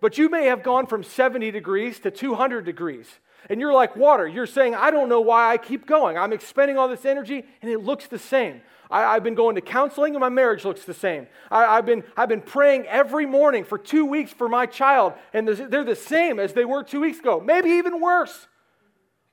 But 0.00 0.18
you 0.18 0.28
may 0.28 0.46
have 0.46 0.62
gone 0.62 0.86
from 0.86 1.02
70 1.02 1.50
degrees 1.50 1.98
to 2.00 2.12
200 2.12 2.64
degrees. 2.64 3.18
And 3.48 3.60
you're 3.60 3.72
like 3.72 3.96
water. 3.96 4.28
You're 4.28 4.46
saying, 4.46 4.74
I 4.74 4.90
don't 4.90 5.08
know 5.08 5.20
why 5.20 5.50
I 5.50 5.56
keep 5.56 5.86
going. 5.86 6.18
I'm 6.18 6.32
expending 6.32 6.78
all 6.78 6.88
this 6.88 7.04
energy 7.04 7.44
and 7.62 7.70
it 7.70 7.78
looks 7.78 8.06
the 8.06 8.18
same. 8.18 8.60
I, 8.90 9.14
have 9.14 9.22
been 9.22 9.36
going 9.36 9.54
to 9.54 9.60
counseling 9.60 10.14
and 10.14 10.20
my 10.20 10.28
marriage 10.28 10.64
looks 10.64 10.84
the 10.84 10.94
same. 10.94 11.28
I, 11.50 11.76
have 11.76 11.86
been, 11.86 12.02
I've 12.16 12.28
been 12.28 12.42
praying 12.42 12.86
every 12.86 13.24
morning 13.24 13.64
for 13.64 13.78
two 13.78 14.04
weeks 14.04 14.32
for 14.32 14.48
my 14.48 14.66
child 14.66 15.14
and 15.32 15.46
they're 15.46 15.84
the 15.84 15.96
same 15.96 16.38
as 16.38 16.52
they 16.52 16.64
were 16.64 16.82
two 16.82 17.00
weeks 17.00 17.20
ago, 17.20 17.40
maybe 17.40 17.70
even 17.70 18.00
worse. 18.00 18.48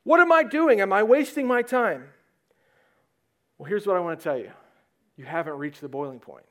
What 0.03 0.19
am 0.19 0.31
I 0.31 0.43
doing? 0.43 0.79
Am 0.79 0.93
I 0.93 1.03
wasting 1.03 1.47
my 1.47 1.63
time? 1.63 2.05
Well, 3.57 3.67
here's 3.67 3.85
what 3.85 3.97
I 3.97 3.99
want 3.99 4.19
to 4.19 4.23
tell 4.23 4.37
you 4.37 4.51
you 5.17 5.25
haven't 5.25 5.57
reached 5.57 5.81
the 5.81 5.89
boiling 5.89 6.19
point. 6.19 6.45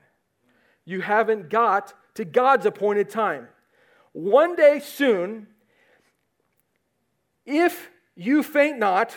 You 0.85 1.01
haven't 1.01 1.49
got 1.49 1.95
to 2.15 2.25
God's 2.25 2.67
appointed 2.67 3.09
time. 3.09 3.49
One 4.13 4.57
day 4.57 4.81
soon, 4.81 5.47
if 7.47 7.91
you 8.17 8.43
faint 8.43 8.79
not, 8.79 9.17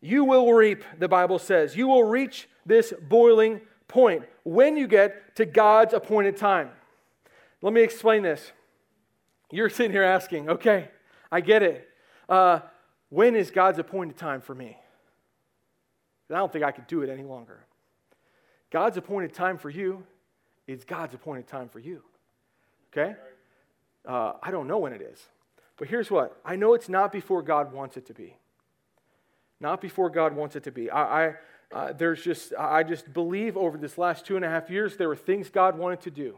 you 0.00 0.24
will 0.24 0.52
reap, 0.52 0.84
the 0.98 1.08
Bible 1.08 1.38
says. 1.38 1.76
You 1.76 1.88
will 1.88 2.04
reach 2.04 2.48
this 2.64 2.92
boiling 3.08 3.60
point 3.88 4.24
when 4.44 4.76
you 4.76 4.86
get 4.86 5.36
to 5.36 5.44
God's 5.44 5.94
appointed 5.94 6.36
time. 6.36 6.70
Let 7.62 7.72
me 7.72 7.82
explain 7.82 8.22
this. 8.22 8.52
You're 9.50 9.68
sitting 9.68 9.92
here 9.92 10.02
asking, 10.02 10.48
okay, 10.48 10.88
I 11.30 11.40
get 11.40 11.62
it. 11.62 11.88
Uh, 12.28 12.60
when 13.08 13.34
is 13.34 13.50
God's 13.50 13.78
appointed 13.78 14.16
time 14.16 14.40
for 14.40 14.54
me? 14.54 14.76
I 16.30 16.34
don't 16.34 16.52
think 16.52 16.64
I 16.64 16.70
could 16.70 16.86
do 16.86 17.02
it 17.02 17.10
any 17.10 17.24
longer. 17.24 17.66
God's 18.70 18.96
appointed 18.96 19.34
time 19.34 19.58
for 19.58 19.68
you 19.68 20.04
is 20.68 20.84
God's 20.84 21.14
appointed 21.14 21.48
time 21.48 21.68
for 21.68 21.80
you. 21.80 22.02
Okay? 22.92 23.16
Uh, 24.06 24.34
I 24.40 24.52
don't 24.52 24.68
know 24.68 24.78
when 24.78 24.92
it 24.92 25.02
is. 25.02 25.20
But 25.80 25.88
here's 25.88 26.10
what 26.10 26.38
I 26.44 26.56
know 26.56 26.74
it's 26.74 26.90
not 26.90 27.10
before 27.10 27.42
God 27.42 27.72
wants 27.72 27.96
it 27.96 28.06
to 28.06 28.14
be. 28.14 28.36
Not 29.60 29.80
before 29.80 30.10
God 30.10 30.36
wants 30.36 30.54
it 30.54 30.64
to 30.64 30.70
be. 30.70 30.90
I, 30.90 31.28
I 31.28 31.34
uh, 31.72 31.92
there's 31.94 32.22
just, 32.22 32.52
I 32.58 32.82
just 32.82 33.12
believe 33.12 33.56
over 33.56 33.78
this 33.78 33.96
last 33.96 34.26
two 34.26 34.36
and 34.36 34.44
a 34.44 34.48
half 34.48 34.68
years, 34.68 34.98
there 34.98 35.08
were 35.08 35.16
things 35.16 35.48
God 35.48 35.78
wanted 35.78 36.02
to 36.02 36.10
do. 36.10 36.36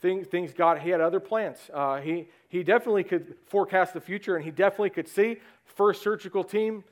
Things, 0.00 0.26
things 0.26 0.52
God, 0.52 0.80
He 0.80 0.90
had 0.90 1.00
other 1.00 1.18
plans. 1.18 1.58
Uh, 1.72 2.00
he, 2.00 2.28
he 2.48 2.62
definitely 2.62 3.04
could 3.04 3.36
forecast 3.46 3.94
the 3.94 4.02
future 4.02 4.36
and 4.36 4.44
He 4.44 4.50
definitely 4.50 4.90
could 4.90 5.08
see. 5.08 5.38
First 5.64 6.02
surgical 6.02 6.44
team 6.44 6.84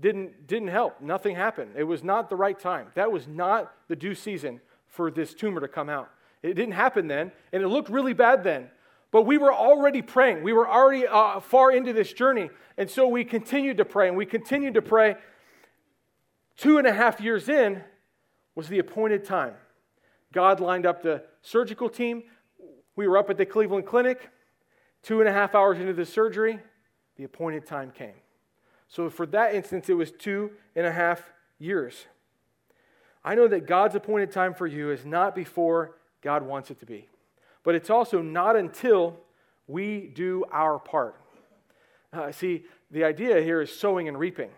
didn't, 0.00 0.46
didn't 0.46 0.68
help. 0.68 1.02
Nothing 1.02 1.36
happened. 1.36 1.72
It 1.76 1.84
was 1.84 2.02
not 2.02 2.30
the 2.30 2.36
right 2.36 2.58
time. 2.58 2.86
That 2.94 3.12
was 3.12 3.28
not 3.28 3.74
the 3.88 3.96
due 3.96 4.14
season 4.14 4.60
for 4.86 5.10
this 5.10 5.34
tumor 5.34 5.60
to 5.60 5.68
come 5.68 5.90
out. 5.90 6.08
It 6.42 6.54
didn't 6.54 6.72
happen 6.72 7.08
then, 7.08 7.30
and 7.52 7.62
it 7.62 7.68
looked 7.68 7.90
really 7.90 8.14
bad 8.14 8.42
then. 8.42 8.70
But 9.10 9.22
we 9.22 9.38
were 9.38 9.52
already 9.52 10.02
praying. 10.02 10.42
We 10.42 10.52
were 10.52 10.68
already 10.68 11.06
uh, 11.06 11.40
far 11.40 11.72
into 11.72 11.92
this 11.92 12.12
journey. 12.12 12.50
And 12.76 12.88
so 12.88 13.08
we 13.08 13.24
continued 13.24 13.78
to 13.78 13.84
pray, 13.84 14.08
and 14.08 14.16
we 14.16 14.26
continued 14.26 14.74
to 14.74 14.82
pray. 14.82 15.16
Two 16.56 16.78
and 16.78 16.86
a 16.86 16.92
half 16.92 17.20
years 17.20 17.48
in 17.48 17.82
was 18.54 18.68
the 18.68 18.78
appointed 18.78 19.24
time. 19.24 19.54
God 20.32 20.60
lined 20.60 20.86
up 20.86 21.02
the 21.02 21.24
surgical 21.42 21.88
team. 21.88 22.22
We 22.94 23.08
were 23.08 23.18
up 23.18 23.30
at 23.30 23.36
the 23.36 23.46
Cleveland 23.46 23.86
Clinic. 23.86 24.30
Two 25.02 25.20
and 25.20 25.28
a 25.28 25.32
half 25.32 25.54
hours 25.54 25.78
into 25.78 25.94
the 25.94 26.04
surgery, 26.04 26.60
the 27.16 27.24
appointed 27.24 27.66
time 27.66 27.90
came. 27.90 28.14
So 28.88 29.08
for 29.08 29.26
that 29.26 29.54
instance, 29.54 29.88
it 29.88 29.94
was 29.94 30.10
two 30.10 30.52
and 30.76 30.86
a 30.86 30.92
half 30.92 31.22
years. 31.58 32.06
I 33.24 33.34
know 33.34 33.48
that 33.48 33.66
God's 33.66 33.94
appointed 33.94 34.30
time 34.30 34.54
for 34.54 34.66
you 34.66 34.90
is 34.90 35.04
not 35.04 35.34
before 35.34 35.96
God 36.22 36.42
wants 36.42 36.70
it 36.70 36.80
to 36.80 36.86
be. 36.86 37.08
But 37.62 37.74
it's 37.74 37.90
also 37.90 38.22
not 38.22 38.56
until 38.56 39.18
we 39.66 40.10
do 40.14 40.44
our 40.50 40.78
part. 40.78 41.20
Uh, 42.12 42.32
see, 42.32 42.64
the 42.90 43.04
idea 43.04 43.40
here 43.40 43.60
is 43.60 43.72
sowing 43.72 44.08
and 44.08 44.18
reaping. 44.18 44.50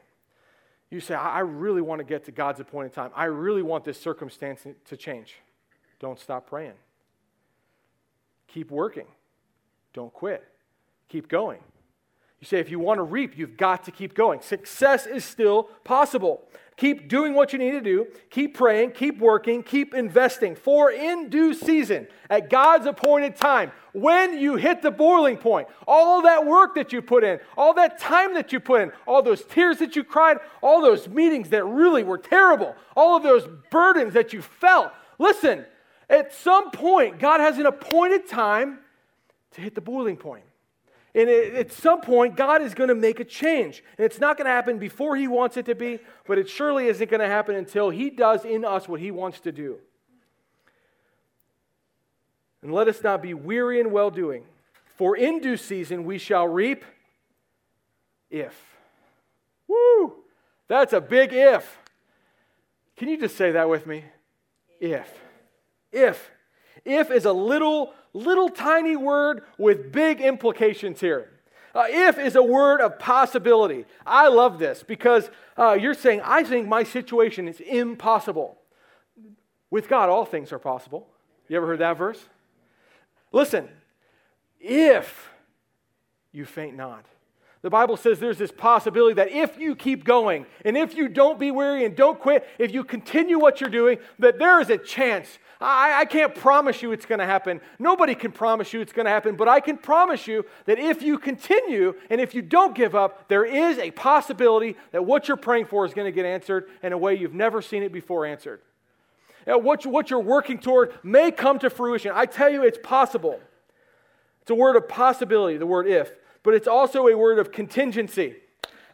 You 0.91 1.01
say, 1.01 1.15
I 1.15 1.41
really 1.41 1.81
want 1.81 2.01
to 2.01 2.05
get 2.05 2.25
to 2.27 2.33
God's 2.33 2.61
appointed 2.61 2.93
time. 2.93 3.11
I 3.15 3.25
really 3.25 3.63
want 3.63 3.85
this 3.85 3.99
circumstance 3.99 4.67
to 4.87 4.97
change. 4.97 5.37
Don't 5.99 6.19
stop 6.19 6.49
praying. 6.49 6.75
Keep 8.49 8.71
working. 8.71 9.07
Don't 9.95 10.13
quit. 10.13 10.45
Keep 11.09 11.29
going. 11.29 11.61
You 12.43 12.47
say, 12.47 12.59
if 12.59 12.73
you 12.73 12.81
want 12.81 12.99
to 12.99 13.05
reap, 13.05 13.39
you've 13.39 13.57
got 13.57 13.85
to 13.85 13.93
keep 13.93 14.15
going. 14.15 14.41
Success 14.41 15.07
is 15.07 15.25
still 15.25 15.71
possible. 15.85 16.43
Keep 16.77 17.09
doing 17.09 17.35
what 17.35 17.53
you 17.53 17.59
need 17.61 17.71
to 17.71 17.81
do. 17.81 18.09
Keep 18.31 18.57
praying. 18.57 18.91
Keep 18.91 19.21
working. 19.21 19.63
Keep 19.63 19.95
investing. 19.95 20.57
For 20.57 20.91
in 20.91 21.29
due 21.29 21.55
season, 21.55 22.09
at 22.29 22.51
God's 22.51 22.87
appointed 22.87 23.37
time, 23.37 23.71
when 23.93 24.41
you 24.41 24.57
hit 24.57 24.83
the 24.83 24.91
boiling 24.91 25.37
point, 25.37 25.69
all 25.87 26.23
that 26.23 26.45
work 26.45 26.75
that 26.75 26.93
you 26.93 27.01
put 27.01 27.23
in, 27.23 27.39
all 27.57 27.75
that 27.75 28.01
time 28.01 28.35
that 28.35 28.53
you 28.53 28.59
put 28.59 28.81
in, 28.81 28.93
all 29.07 29.23
those 29.23 29.45
tears 29.45 29.79
that 29.79 29.95
you 29.95 30.03
cried, 30.03 30.39
all 30.63 30.83
those 30.83 31.07
meetings 31.07 31.51
that 31.51 31.65
really 31.65 32.03
were 32.03 32.19
terrible, 32.19 32.75
all 32.97 33.17
of 33.17 33.23
those 33.23 33.47
burdens 33.71 34.15
that 34.15 34.33
you 34.33 34.43
felt. 34.43 34.91
Listen, 35.21 35.65
at 36.11 36.35
some 36.35 36.73
point, 36.73 37.21
God 37.21 37.39
has 37.39 37.57
an 37.59 37.67
appointed 37.67 38.27
time 38.27 38.81
to 39.53 39.61
hit 39.61 39.77
the 39.77 39.81
boiling 39.81 40.17
point. 40.17 40.43
And 41.15 41.29
at 41.29 41.71
some 41.73 42.01
point, 42.01 42.37
God 42.37 42.63
is 42.63 42.73
going 42.73 42.89
to 42.89 42.95
make 42.95 43.21
a 43.21 43.25
change. 43.25 43.85
And 43.99 44.05
it's 44.05 44.19
not 44.19 44.39
going 44.39 44.47
to 44.47 44.51
happen 44.51 44.79
before 44.79 45.15
He 45.15 45.29
wants 45.29 45.59
it 45.59 45.67
to 45.67 45.75
be, 45.75 45.99
but 46.27 46.39
it 46.39 46.49
surely 46.49 46.87
isn't 46.87 47.11
going 47.11 47.21
to 47.21 47.29
happen 47.29 47.55
until 47.55 47.91
He 47.91 48.09
does 48.09 48.45
in 48.45 48.65
us 48.65 48.89
what 48.89 49.01
He 49.01 49.11
wants 49.11 49.41
to 49.41 49.53
do. 49.53 49.79
And 52.63 52.73
let 52.73 52.89
us 52.89 53.03
not 53.03 53.21
be 53.21 53.35
weary 53.35 53.79
in 53.81 53.91
well 53.91 54.11
doing, 54.11 54.45
for 54.97 55.17
in 55.17 55.41
due 55.41 55.57
season 55.57 56.05
we 56.05 56.17
shall 56.17 56.47
reap 56.49 56.85
if. 58.31 58.59
Woo! 59.69 60.15
That's 60.69 60.95
a 60.95 61.01
big 61.01 61.33
if. 61.35 61.79
Can 62.97 63.09
you 63.09 63.19
just 63.19 63.37
say 63.37 63.51
that 63.51 63.69
with 63.69 63.87
me? 63.87 64.05
If. 64.81 65.13
If. 65.91 66.31
If 66.85 67.11
is 67.11 67.25
a 67.25 67.33
little, 67.33 67.93
little 68.13 68.49
tiny 68.49 68.97
word 68.97 69.43
with 69.59 69.93
big 69.93 70.21
implications 70.21 71.01
here. 71.01 71.31
Uh, 71.75 71.85
if 71.89 72.19
is 72.19 72.37
a 72.37 72.43
word 72.43 72.81
of 72.81 72.99
possibility. 72.99 73.87
I 74.07 74.29
love 74.29 74.59
this 74.59 74.83
because 74.83 75.31
uh, 75.57 75.73
you're 75.73 75.95
saying, 75.95 76.21
I 76.23 76.45
think 76.45 76.69
my 76.69 76.83
situation 76.83 77.49
is 77.49 77.61
impossible. 77.61 78.59
With 79.71 79.89
God, 79.89 80.11
all 80.11 80.27
things 80.27 80.53
are 80.53 80.59
possible. 80.59 81.09
You 81.49 81.57
ever 81.57 81.67
heard 81.67 81.79
that 81.79 81.97
verse? 81.97 82.23
Listen, 83.33 83.69
if 84.61 85.31
you 86.31 86.45
faint 86.45 86.77
not. 86.77 87.07
The 87.63 87.71
Bible 87.71 87.97
says 87.97 88.19
there's 88.19 88.39
this 88.39 88.51
possibility 88.51 89.15
that 89.15 89.31
if 89.31 89.57
you 89.57 89.77
keep 89.77 90.03
going 90.03 90.47
and 90.65 90.77
if 90.77 90.97
you 90.97 91.09
don't 91.09 91.39
be 91.39 91.53
weary 91.53 91.85
and 91.85 91.95
don't 91.95 92.19
quit, 92.19 92.45
if 92.59 92.75
you 92.75 92.83
continue 92.83 93.39
what 93.39 93.61
you're 93.61 93.71
doing, 93.71 93.99
that 94.19 94.41
there 94.41 94.61
is 94.61 94.69
a 94.69 94.77
chance. 94.77 95.39
I, 95.61 96.01
I 96.01 96.05
can't 96.05 96.35
promise 96.35 96.83
you 96.83 96.91
it's 96.91 97.07
going 97.07 97.21
to 97.21 97.25
happen. 97.25 97.61
Nobody 97.79 98.17
can 98.17 98.33
promise 98.33 98.73
you 98.73 98.81
it's 98.81 98.93
going 98.93 99.05
to 99.07 99.13
happen, 99.13 99.37
but 99.37 99.47
I 99.47 99.61
can 99.61 99.79
promise 99.79 100.27
you 100.27 100.45
that 100.65 100.81
if 100.81 101.03
you 101.03 101.21
continue 101.21 101.95
and 102.11 102.21
if 102.21 102.35
you 102.35 102.43
don't 102.43 102.75
give 102.75 102.97
up, 102.97 103.29
there 103.29 103.45
is 103.45 103.79
a 103.79 103.93
possibility 103.93 104.77
that 104.91 105.05
what 105.05 105.29
you're 105.29 105.37
praying 105.37 105.67
for 105.67 105.87
is 105.87 105.95
going 105.95 106.07
to 106.07 106.13
get 106.13 106.27
answered 106.27 106.69
in 106.83 106.93
a 106.93 106.99
way 106.99 107.15
you've 107.15 107.33
never 107.33 107.63
seen 107.63 107.85
it 107.85 107.93
before 107.93 108.27
answered. 108.27 108.61
What, 109.47 109.87
what 109.87 110.11
you're 110.11 110.19
working 110.19 110.59
toward 110.59 110.95
may 111.05 111.31
come 111.31 111.61
to 111.61 111.71
fruition. 111.71 112.11
I 112.13 112.27
tell 112.27 112.51
you, 112.51 112.65
it's 112.65 112.79
possible. 112.83 113.39
It's 114.41 114.51
a 114.51 114.55
word 114.57 114.75
of 114.75 114.89
possibility, 114.89 115.59
the 115.59 115.67
word 115.67 115.87
if 115.87 116.13
but 116.43 116.55
it's 116.55 116.69
also 116.69 117.07
a 117.09 117.17
word 117.17 117.39
of 117.39 117.53
contingency. 117.53 118.37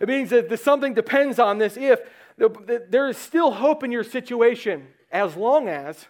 It 0.01 0.09
means 0.09 0.31
that 0.31 0.59
something 0.61 0.95
depends 0.95 1.39
on 1.39 1.59
this 1.59 1.77
if. 1.77 2.01
There 2.37 3.09
is 3.09 3.17
still 3.17 3.51
hope 3.51 3.83
in 3.83 3.91
your 3.91 4.05
situation 4.05 4.87
as 5.11 5.35
long 5.35 5.69
as 5.69 6.07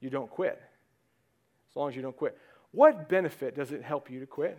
you 0.00 0.10
don't 0.10 0.28
quit. 0.28 0.60
As 1.70 1.76
long 1.76 1.88
as 1.88 1.96
you 1.96 2.02
don't 2.02 2.16
quit. 2.16 2.36
What 2.72 3.08
benefit 3.08 3.56
does 3.56 3.72
it 3.72 3.82
help 3.82 4.10
you 4.10 4.20
to 4.20 4.26
quit? 4.26 4.58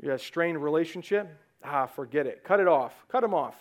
You 0.00 0.10
have 0.10 0.20
a 0.20 0.22
strained 0.22 0.62
relationship? 0.62 1.28
Ah, 1.62 1.86
forget 1.86 2.26
it. 2.26 2.42
Cut 2.42 2.60
it 2.60 2.68
off. 2.68 2.94
Cut 3.08 3.20
them 3.20 3.34
off. 3.34 3.56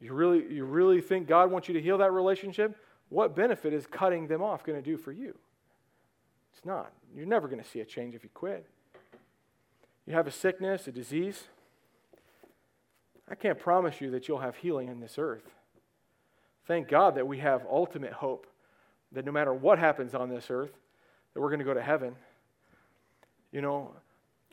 You 0.00 0.12
really, 0.12 0.44
you 0.52 0.64
really 0.64 1.00
think 1.00 1.26
God 1.26 1.50
wants 1.50 1.68
you 1.68 1.74
to 1.74 1.82
heal 1.82 1.98
that 1.98 2.12
relationship? 2.12 2.76
What 3.08 3.34
benefit 3.34 3.72
is 3.72 3.86
cutting 3.86 4.26
them 4.26 4.42
off 4.42 4.64
going 4.64 4.80
to 4.80 4.84
do 4.84 4.96
for 4.96 5.12
you? 5.12 5.36
It's 6.52 6.64
not. 6.64 6.92
You're 7.14 7.26
never 7.26 7.48
going 7.48 7.62
to 7.62 7.68
see 7.68 7.80
a 7.80 7.84
change 7.84 8.14
if 8.14 8.22
you 8.22 8.30
quit. 8.34 8.66
You 10.06 10.14
have 10.14 10.26
a 10.26 10.30
sickness, 10.30 10.86
a 10.86 10.92
disease. 10.92 11.44
I 13.30 13.34
can't 13.34 13.58
promise 13.58 14.00
you 14.00 14.10
that 14.10 14.26
you'll 14.26 14.40
have 14.40 14.56
healing 14.56 14.88
in 14.88 15.00
this 15.00 15.18
earth. 15.18 15.54
Thank 16.66 16.88
God 16.88 17.14
that 17.14 17.26
we 17.26 17.38
have 17.38 17.66
ultimate 17.70 18.12
hope 18.12 18.46
that 19.12 19.24
no 19.24 19.32
matter 19.32 19.54
what 19.54 19.78
happens 19.78 20.14
on 20.14 20.28
this 20.28 20.50
earth, 20.50 20.72
that 21.32 21.40
we're 21.40 21.48
going 21.48 21.60
to 21.60 21.64
go 21.64 21.74
to 21.74 21.82
heaven. 21.82 22.14
You 23.52 23.62
know, 23.62 23.94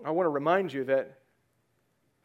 I 0.03 0.11
want 0.11 0.25
to 0.25 0.29
remind 0.29 0.71
you 0.71 0.83
that 0.85 1.19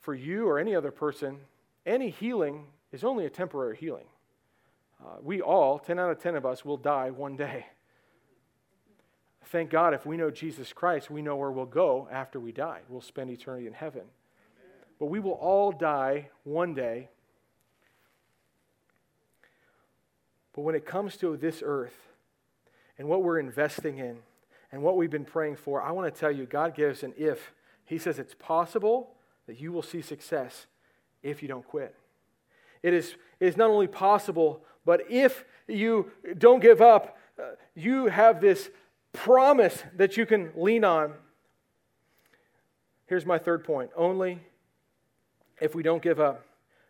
for 0.00 0.14
you 0.14 0.46
or 0.46 0.58
any 0.58 0.74
other 0.74 0.90
person, 0.90 1.38
any 1.86 2.10
healing 2.10 2.66
is 2.92 3.04
only 3.04 3.26
a 3.26 3.30
temporary 3.30 3.76
healing. 3.76 4.06
Uh, 5.02 5.16
we 5.22 5.40
all, 5.40 5.78
10 5.78 5.98
out 5.98 6.10
of 6.10 6.22
10 6.22 6.36
of 6.36 6.44
us, 6.44 6.64
will 6.64 6.76
die 6.76 7.10
one 7.10 7.36
day. 7.36 7.66
Thank 9.46 9.70
God 9.70 9.94
if 9.94 10.04
we 10.06 10.16
know 10.16 10.30
Jesus 10.30 10.72
Christ, 10.72 11.10
we 11.10 11.22
know 11.22 11.36
where 11.36 11.50
we'll 11.50 11.66
go 11.66 12.06
after 12.10 12.38
we 12.38 12.52
die. 12.52 12.80
We'll 12.88 13.00
spend 13.00 13.30
eternity 13.30 13.66
in 13.66 13.72
heaven. 13.72 14.02
But 14.98 15.06
we 15.06 15.18
will 15.18 15.32
all 15.32 15.72
die 15.72 16.28
one 16.44 16.74
day. 16.74 17.08
But 20.54 20.62
when 20.62 20.74
it 20.74 20.84
comes 20.84 21.16
to 21.18 21.36
this 21.36 21.62
earth 21.64 21.96
and 22.98 23.08
what 23.08 23.22
we're 23.22 23.38
investing 23.38 23.98
in 23.98 24.18
and 24.70 24.82
what 24.82 24.96
we've 24.96 25.10
been 25.10 25.24
praying 25.24 25.56
for, 25.56 25.82
I 25.82 25.90
want 25.92 26.12
to 26.12 26.20
tell 26.20 26.30
you 26.30 26.44
God 26.44 26.74
gives 26.74 27.02
an 27.02 27.14
if. 27.16 27.52
He 27.84 27.98
says 27.98 28.18
it's 28.18 28.34
possible 28.34 29.14
that 29.46 29.60
you 29.60 29.72
will 29.72 29.82
see 29.82 30.02
success 30.02 30.66
if 31.22 31.42
you 31.42 31.48
don't 31.48 31.66
quit. 31.66 31.94
It 32.82 32.94
is, 32.94 33.16
it 33.40 33.46
is 33.46 33.56
not 33.56 33.70
only 33.70 33.86
possible, 33.86 34.62
but 34.84 35.02
if 35.10 35.44
you 35.68 36.10
don't 36.38 36.60
give 36.60 36.80
up, 36.80 37.18
uh, 37.38 37.52
you 37.74 38.06
have 38.06 38.40
this 38.40 38.70
promise 39.12 39.82
that 39.96 40.16
you 40.16 40.26
can 40.26 40.50
lean 40.56 40.84
on. 40.84 41.14
Here's 43.06 43.26
my 43.26 43.38
third 43.38 43.64
point 43.64 43.90
only 43.96 44.40
if 45.60 45.74
we 45.74 45.82
don't 45.82 46.02
give 46.02 46.20
up. 46.20 46.44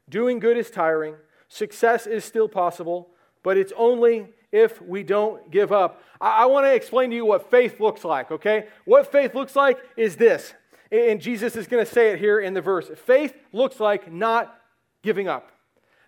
Doing 0.08 0.38
good 0.38 0.56
is 0.56 0.70
tiring, 0.70 1.14
success 1.48 2.06
is 2.06 2.24
still 2.24 2.48
possible, 2.48 3.10
but 3.42 3.56
it's 3.56 3.72
only 3.76 4.28
if 4.52 4.82
we 4.82 5.02
don't 5.02 5.50
give 5.50 5.72
up. 5.72 6.02
I, 6.20 6.42
I 6.42 6.46
want 6.46 6.66
to 6.66 6.74
explain 6.74 7.10
to 7.10 7.16
you 7.16 7.24
what 7.24 7.50
faith 7.50 7.80
looks 7.80 8.04
like, 8.04 8.30
okay? 8.30 8.66
What 8.84 9.10
faith 9.10 9.34
looks 9.34 9.54
like 9.56 9.78
is 9.96 10.16
this. 10.16 10.54
And 10.90 11.20
Jesus 11.20 11.54
is 11.54 11.68
going 11.68 11.84
to 11.84 11.90
say 11.90 12.10
it 12.10 12.18
here 12.18 12.40
in 12.40 12.52
the 12.52 12.60
verse. 12.60 12.90
Faith 13.06 13.34
looks 13.52 13.78
like 13.78 14.12
not 14.12 14.58
giving 15.02 15.28
up. 15.28 15.52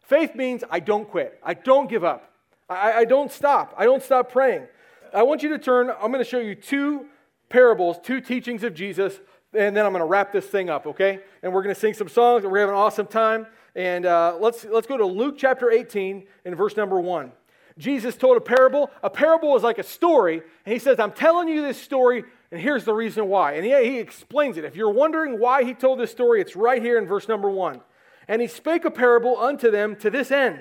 Faith 0.03 0.35
means 0.35 0.65
I 0.71 0.81
don't 0.81 1.09
quit, 1.09 1.39
I 1.43 1.55
don't 1.55 1.89
give 1.89 2.05
up, 2.05 2.33
I, 2.69 2.93
I 2.93 3.05
don't 3.05 3.31
stop, 3.31 3.75
I 3.77 3.85
don't 3.85 4.03
stop 4.03 4.31
praying. 4.31 4.67
I 5.15 5.23
want 5.23 5.43
you 5.43 5.51
to 5.51 5.59
turn, 5.59 5.91
I'm 5.91 6.11
going 6.11 6.25
to 6.25 6.29
show 6.29 6.39
you 6.39 6.55
two 6.55 7.07
parables, 7.49 7.99
two 8.03 8.21
teachings 8.21 8.65
of 8.65 8.75
Jesus, 8.75 9.21
and 9.55 9.77
then 9.77 9.85
I'm 9.85 9.93
going 9.93 10.01
to 10.01 10.07
wrap 10.07 10.33
this 10.33 10.47
thing 10.47 10.71
up, 10.71 10.87
okay? 10.87 11.21
And 11.43 11.53
we're 11.53 11.63
going 11.63 11.75
to 11.75 11.81
sing 11.81 11.95
some 11.95 12.09
songs, 12.09 12.45
and 12.45 12.53
we're 12.53 12.61
having 12.61 12.75
an 12.75 12.81
awesome 12.81 13.07
time. 13.07 13.47
And 13.75 14.07
uh, 14.07 14.37
let's, 14.41 14.65
let's 14.65 14.87
go 14.87 14.97
to 14.97 15.05
Luke 15.05 15.37
chapter 15.39 15.71
18 15.71 16.27
and 16.45 16.57
verse 16.57 16.77
number 16.77 17.01
1. 17.01 17.33
Jesus 17.79 18.17
told 18.17 18.37
a 18.37 18.41
parable. 18.41 18.91
A 19.03 19.11
parable 19.11 19.57
is 19.57 19.63
like 19.63 19.79
a 19.79 19.83
story, 19.83 20.43
and 20.65 20.73
he 20.73 20.79
says, 20.79 20.99
I'm 20.99 21.13
telling 21.13 21.49
you 21.49 21.63
this 21.63 21.81
story, 21.81 22.25
and 22.51 22.61
here's 22.61 22.85
the 22.85 22.95
reason 22.95 23.29
why. 23.29 23.53
And 23.53 23.65
he, 23.65 23.71
he 23.91 23.99
explains 23.99 24.57
it. 24.57 24.65
If 24.65 24.77
you're 24.77 24.91
wondering 24.91 25.39
why 25.39 25.65
he 25.65 25.75
told 25.75 25.99
this 25.99 26.11
story, 26.11 26.41
it's 26.41 26.57
right 26.57 26.83
here 26.83 26.99
in 26.99 27.07
verse 27.07 27.29
number 27.29 27.51
1. 27.51 27.81
And 28.29 28.41
he 28.41 28.49
spake 28.49 28.85
a 28.85 28.91
parable 28.91 29.39
unto 29.39 29.71
them 29.71 29.97
to 29.97 30.11
this 30.11 30.31
end. 30.31 30.61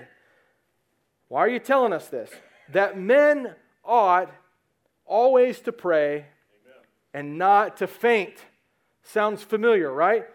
Why 1.27 1.41
are 1.41 1.49
you 1.49 1.59
telling 1.59 1.93
us 1.93 2.07
this? 2.07 2.29
That 2.73 2.97
men 2.97 3.55
ought 3.83 4.31
always 5.05 5.59
to 5.61 5.71
pray 5.71 6.25
and 7.13 7.37
not 7.37 7.77
to 7.77 7.87
faint. 7.87 8.35
Sounds 9.03 9.43
familiar, 9.43 9.91
right? 9.91 10.25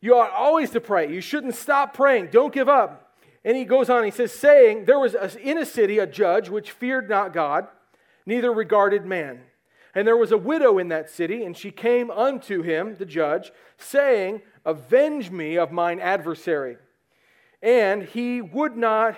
You 0.00 0.16
ought 0.16 0.30
always 0.30 0.70
to 0.70 0.80
pray. 0.80 1.12
You 1.12 1.20
shouldn't 1.20 1.54
stop 1.54 1.94
praying. 1.94 2.28
Don't 2.30 2.52
give 2.52 2.68
up. 2.68 3.14
And 3.44 3.56
he 3.56 3.64
goes 3.64 3.88
on, 3.88 4.04
he 4.04 4.10
says, 4.10 4.32
saying, 4.32 4.86
There 4.86 4.98
was 4.98 5.14
in 5.36 5.58
a 5.58 5.64
city 5.64 5.98
a 5.98 6.06
judge 6.06 6.48
which 6.48 6.72
feared 6.72 7.08
not 7.08 7.32
God, 7.32 7.68
neither 8.26 8.52
regarded 8.52 9.06
man. 9.06 9.40
And 9.94 10.06
there 10.06 10.16
was 10.16 10.32
a 10.32 10.36
widow 10.36 10.78
in 10.78 10.88
that 10.88 11.08
city, 11.08 11.44
and 11.44 11.56
she 11.56 11.70
came 11.70 12.10
unto 12.10 12.62
him, 12.62 12.96
the 12.96 13.06
judge, 13.06 13.52
saying, 13.78 14.42
Avenge 14.66 15.30
me 15.30 15.56
of 15.56 15.72
mine 15.72 16.00
adversary. 16.00 16.76
And 17.62 18.02
he 18.02 18.42
would 18.42 18.76
not 18.76 19.16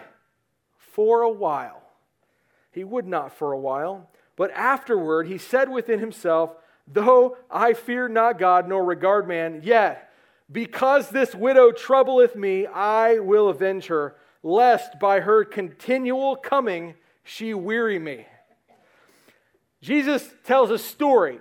for 0.76 1.22
a 1.22 1.30
while. 1.30 1.82
He 2.70 2.84
would 2.84 3.06
not 3.06 3.32
for 3.32 3.52
a 3.52 3.58
while. 3.58 4.08
But 4.36 4.52
afterward 4.52 5.26
he 5.26 5.38
said 5.38 5.68
within 5.68 5.98
himself, 5.98 6.54
Though 6.86 7.36
I 7.50 7.72
fear 7.72 8.08
not 8.08 8.38
God 8.38 8.68
nor 8.68 8.84
regard 8.84 9.26
man, 9.26 9.62
yet 9.64 10.12
because 10.50 11.10
this 11.10 11.34
widow 11.34 11.72
troubleth 11.72 12.34
me, 12.34 12.66
I 12.66 13.18
will 13.18 13.48
avenge 13.48 13.86
her, 13.86 14.16
lest 14.42 14.98
by 14.98 15.20
her 15.20 15.44
continual 15.44 16.36
coming 16.36 16.94
she 17.22 17.52
weary 17.52 17.98
me. 17.98 18.26
Jesus 19.82 20.34
tells 20.44 20.70
a 20.70 20.78
story. 20.78 21.40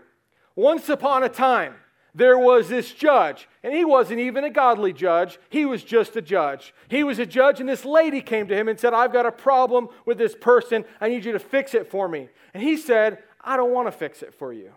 Once 0.56 0.90
upon 0.90 1.24
a 1.24 1.30
time, 1.30 1.76
there 2.18 2.40
was 2.40 2.68
this 2.68 2.94
judge, 2.94 3.48
and 3.62 3.72
he 3.72 3.86
wasn't 3.86 4.20
even 4.20 4.44
a 4.44 4.50
godly 4.50 4.92
judge. 4.92 5.38
He 5.50 5.66
was 5.66 5.84
just 5.84 6.16
a 6.16 6.22
judge. 6.22 6.74
He 6.90 7.04
was 7.04 7.20
a 7.20 7.28
judge, 7.28 7.60
and 7.60 7.70
this 7.70 7.86
lady 7.86 8.22
came 8.22 8.48
to 8.48 8.56
him 8.56 8.68
and 8.68 8.80
said, 8.80 8.92
I've 8.92 9.14
got 9.14 9.28
a 9.28 9.32
problem 9.32 9.90
with 10.04 10.18
this 10.18 10.34
person. 10.34 10.84
I 11.00 11.10
need 11.10 11.26
you 11.26 11.34
to 11.34 11.40
fix 11.40 11.76
it 11.76 11.92
for 11.92 12.10
me. 12.10 12.30
And 12.56 12.64
he 12.64 12.76
said, 12.76 13.20
I 13.40 13.56
don't 13.56 13.72
want 13.72 13.88
to 13.88 13.92
fix 13.92 14.24
it 14.24 14.34
for 14.34 14.52
you. 14.52 14.72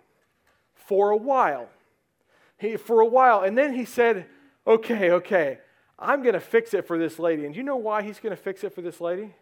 For 0.75 1.13
a 1.13 1.17
while. 1.17 1.71
He, 2.59 2.77
for 2.77 3.01
a 3.01 3.07
while. 3.07 3.41
And 3.41 3.57
then 3.57 3.73
he 3.73 3.87
said, 3.87 4.27
Okay, 4.67 5.11
okay, 5.11 5.59
I'm 5.99 6.23
going 6.23 6.35
to 6.35 6.41
fix 6.41 6.75
it 6.75 6.87
for 6.87 6.99
this 6.99 7.19
lady. 7.19 7.47
And 7.47 7.57
you 7.57 7.63
know 7.63 7.79
why 7.79 8.03
he's 8.03 8.21
going 8.21 8.37
to 8.37 8.43
fix 8.43 8.65
it 8.65 8.75
for 8.75 8.83
this 8.83 9.01
lady? 9.01 9.35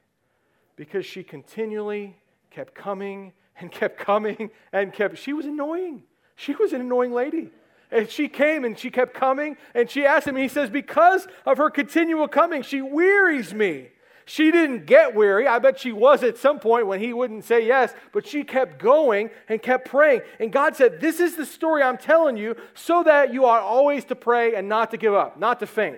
Because 0.76 1.04
she 1.04 1.24
continually 1.24 2.16
kept 2.50 2.76
coming 2.76 3.32
and 3.58 3.72
kept 3.72 3.98
coming 3.98 4.50
and 4.72 4.92
kept, 4.92 5.18
she 5.18 5.32
was 5.32 5.46
annoying. 5.46 6.04
She 6.36 6.54
was 6.54 6.72
an 6.72 6.80
annoying 6.80 7.12
lady. 7.12 7.50
And 7.90 8.08
she 8.08 8.28
came 8.28 8.64
and 8.64 8.78
she 8.78 8.90
kept 8.90 9.14
coming 9.14 9.56
and 9.74 9.90
she 9.90 10.04
asked 10.04 10.26
him, 10.26 10.36
he 10.36 10.48
says, 10.48 10.70
Because 10.70 11.26
of 11.46 11.58
her 11.58 11.70
continual 11.70 12.28
coming, 12.28 12.62
she 12.62 12.82
wearies 12.82 13.54
me. 13.54 13.88
She 14.26 14.50
didn't 14.50 14.84
get 14.84 15.14
weary. 15.14 15.46
I 15.46 15.58
bet 15.58 15.80
she 15.80 15.90
was 15.90 16.22
at 16.22 16.36
some 16.36 16.60
point 16.60 16.86
when 16.86 17.00
he 17.00 17.14
wouldn't 17.14 17.44
say 17.44 17.66
yes, 17.66 17.94
but 18.12 18.26
she 18.26 18.44
kept 18.44 18.78
going 18.78 19.30
and 19.48 19.62
kept 19.62 19.88
praying. 19.88 20.20
And 20.38 20.52
God 20.52 20.76
said, 20.76 21.00
This 21.00 21.18
is 21.18 21.34
the 21.34 21.46
story 21.46 21.82
I'm 21.82 21.96
telling 21.96 22.36
you 22.36 22.54
so 22.74 23.02
that 23.04 23.32
you 23.32 23.46
are 23.46 23.60
always 23.60 24.04
to 24.06 24.14
pray 24.14 24.54
and 24.54 24.68
not 24.68 24.90
to 24.90 24.98
give 24.98 25.14
up, 25.14 25.38
not 25.38 25.60
to 25.60 25.66
faint. 25.66 25.96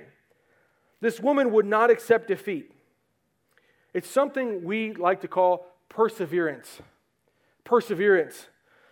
This 1.00 1.18
woman 1.18 1.50
would 1.50 1.66
not 1.66 1.90
accept 1.90 2.28
defeat. 2.28 2.70
It's 3.92 4.08
something 4.08 4.62
we 4.62 4.92
like 4.92 5.22
to 5.22 5.28
call 5.28 5.66
perseverance. 5.88 6.80
Perseverance. 7.64 8.46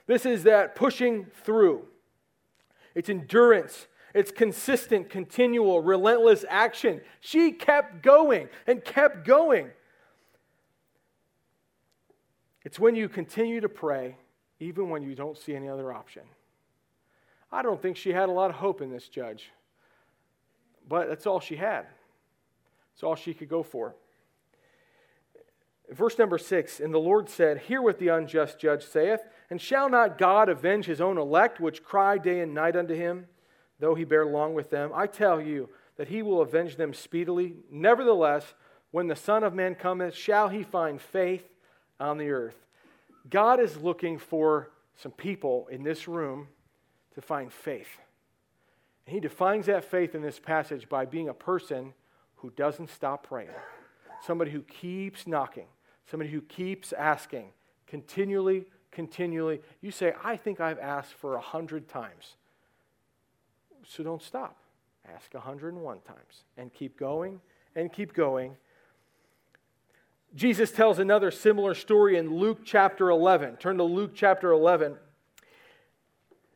This 0.08 0.26
is 0.26 0.42
that 0.42 0.74
pushing 0.74 1.26
through. 1.44 1.86
It's 2.98 3.08
endurance. 3.08 3.86
It's 4.12 4.32
consistent, 4.32 5.08
continual, 5.08 5.80
relentless 5.80 6.44
action. 6.48 7.00
She 7.20 7.52
kept 7.52 8.02
going 8.02 8.48
and 8.66 8.84
kept 8.84 9.24
going. 9.24 9.70
It's 12.64 12.76
when 12.76 12.96
you 12.96 13.08
continue 13.08 13.60
to 13.60 13.68
pray, 13.68 14.16
even 14.58 14.90
when 14.90 15.04
you 15.04 15.14
don't 15.14 15.38
see 15.38 15.54
any 15.54 15.68
other 15.68 15.92
option. 15.92 16.22
I 17.52 17.62
don't 17.62 17.80
think 17.80 17.96
she 17.96 18.10
had 18.10 18.28
a 18.28 18.32
lot 18.32 18.50
of 18.50 18.56
hope 18.56 18.82
in 18.82 18.90
this 18.90 19.08
judge, 19.08 19.52
but 20.88 21.08
that's 21.08 21.24
all 21.24 21.38
she 21.38 21.54
had. 21.54 21.86
It's 22.94 23.04
all 23.04 23.14
she 23.14 23.32
could 23.32 23.48
go 23.48 23.62
for. 23.62 23.94
Verse 25.88 26.18
number 26.18 26.36
six, 26.36 26.80
and 26.80 26.92
the 26.92 26.98
Lord 26.98 27.28
said, 27.30 27.58
Hear 27.58 27.80
what 27.80 28.00
the 28.00 28.08
unjust 28.08 28.58
judge 28.58 28.84
saith, 28.84 29.20
and 29.50 29.60
shall 29.60 29.88
not 29.88 30.18
God 30.18 30.48
avenge 30.48 30.86
his 30.86 31.00
own 31.00 31.18
elect, 31.18 31.60
which 31.60 31.82
cry 31.82 32.18
day 32.18 32.40
and 32.40 32.54
night 32.54 32.76
unto 32.76 32.94
him, 32.94 33.26
though 33.78 33.94
he 33.94 34.04
bear 34.04 34.26
long 34.26 34.54
with 34.54 34.70
them? 34.70 34.90
I 34.94 35.06
tell 35.06 35.40
you 35.40 35.68
that 35.96 36.08
he 36.08 36.22
will 36.22 36.40
avenge 36.40 36.76
them 36.76 36.92
speedily. 36.92 37.56
Nevertheless, 37.70 38.54
when 38.90 39.08
the 39.08 39.16
Son 39.16 39.44
of 39.44 39.54
Man 39.54 39.74
cometh, 39.74 40.14
shall 40.14 40.48
he 40.48 40.62
find 40.62 41.00
faith 41.00 41.44
on 41.98 42.18
the 42.18 42.30
earth? 42.30 42.56
God 43.28 43.60
is 43.60 43.76
looking 43.76 44.18
for 44.18 44.70
some 44.96 45.12
people 45.12 45.68
in 45.70 45.82
this 45.82 46.08
room 46.08 46.48
to 47.14 47.20
find 47.20 47.52
faith. 47.52 47.98
And 49.06 49.14
he 49.14 49.20
defines 49.20 49.66
that 49.66 49.84
faith 49.84 50.14
in 50.14 50.22
this 50.22 50.38
passage 50.38 50.88
by 50.88 51.04
being 51.04 51.28
a 51.28 51.34
person 51.34 51.94
who 52.36 52.50
doesn't 52.50 52.90
stop 52.90 53.26
praying, 53.26 53.50
somebody 54.24 54.50
who 54.50 54.62
keeps 54.62 55.26
knocking 55.26 55.66
somebody 56.10 56.30
who 56.30 56.40
keeps 56.40 56.92
asking 56.92 57.50
continually, 57.86 58.66
continually. 58.90 59.60
You 59.80 59.90
say, 59.90 60.14
I 60.24 60.36
think 60.36 60.60
I've 60.60 60.78
asked 60.78 61.14
for 61.14 61.36
a 61.36 61.40
hundred 61.40 61.88
times. 61.88 62.36
So 63.86 64.02
don't 64.02 64.22
stop. 64.22 64.56
Ask 65.14 65.32
101 65.32 66.00
times 66.00 66.44
and 66.56 66.72
keep 66.72 66.98
going 66.98 67.40
and 67.74 67.92
keep 67.92 68.12
going. 68.12 68.56
Jesus 70.34 70.70
tells 70.70 70.98
another 70.98 71.30
similar 71.30 71.74
story 71.74 72.16
in 72.16 72.36
Luke 72.36 72.60
chapter 72.64 73.08
11. 73.08 73.56
Turn 73.56 73.78
to 73.78 73.84
Luke 73.84 74.12
chapter 74.14 74.52
11. 74.52 74.96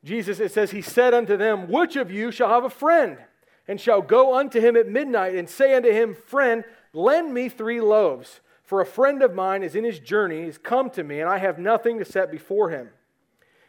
Jesus, 0.04 0.40
it 0.40 0.52
says, 0.52 0.72
He 0.72 0.82
said 0.82 1.14
unto 1.14 1.36
them, 1.36 1.68
Which 1.68 1.96
of 1.96 2.10
you 2.10 2.30
shall 2.30 2.48
have 2.48 2.64
a 2.64 2.70
friend, 2.70 3.18
and 3.66 3.80
shall 3.80 4.02
go 4.02 4.36
unto 4.36 4.60
him 4.60 4.76
at 4.76 4.88
midnight, 4.88 5.34
and 5.34 5.48
say 5.48 5.74
unto 5.74 5.90
him, 5.90 6.14
Friend, 6.14 6.64
lend 6.92 7.32
me 7.32 7.48
three 7.48 7.80
loaves 7.80 8.40
for 8.72 8.80
a 8.80 8.86
friend 8.86 9.22
of 9.22 9.34
mine 9.34 9.62
is 9.62 9.74
in 9.74 9.84
his 9.84 9.98
journey, 9.98 10.44
is 10.44 10.56
come 10.56 10.88
to 10.88 11.04
me, 11.04 11.20
and 11.20 11.28
I 11.28 11.36
have 11.36 11.58
nothing 11.58 11.98
to 11.98 12.06
set 12.06 12.30
before 12.30 12.70
him. 12.70 12.88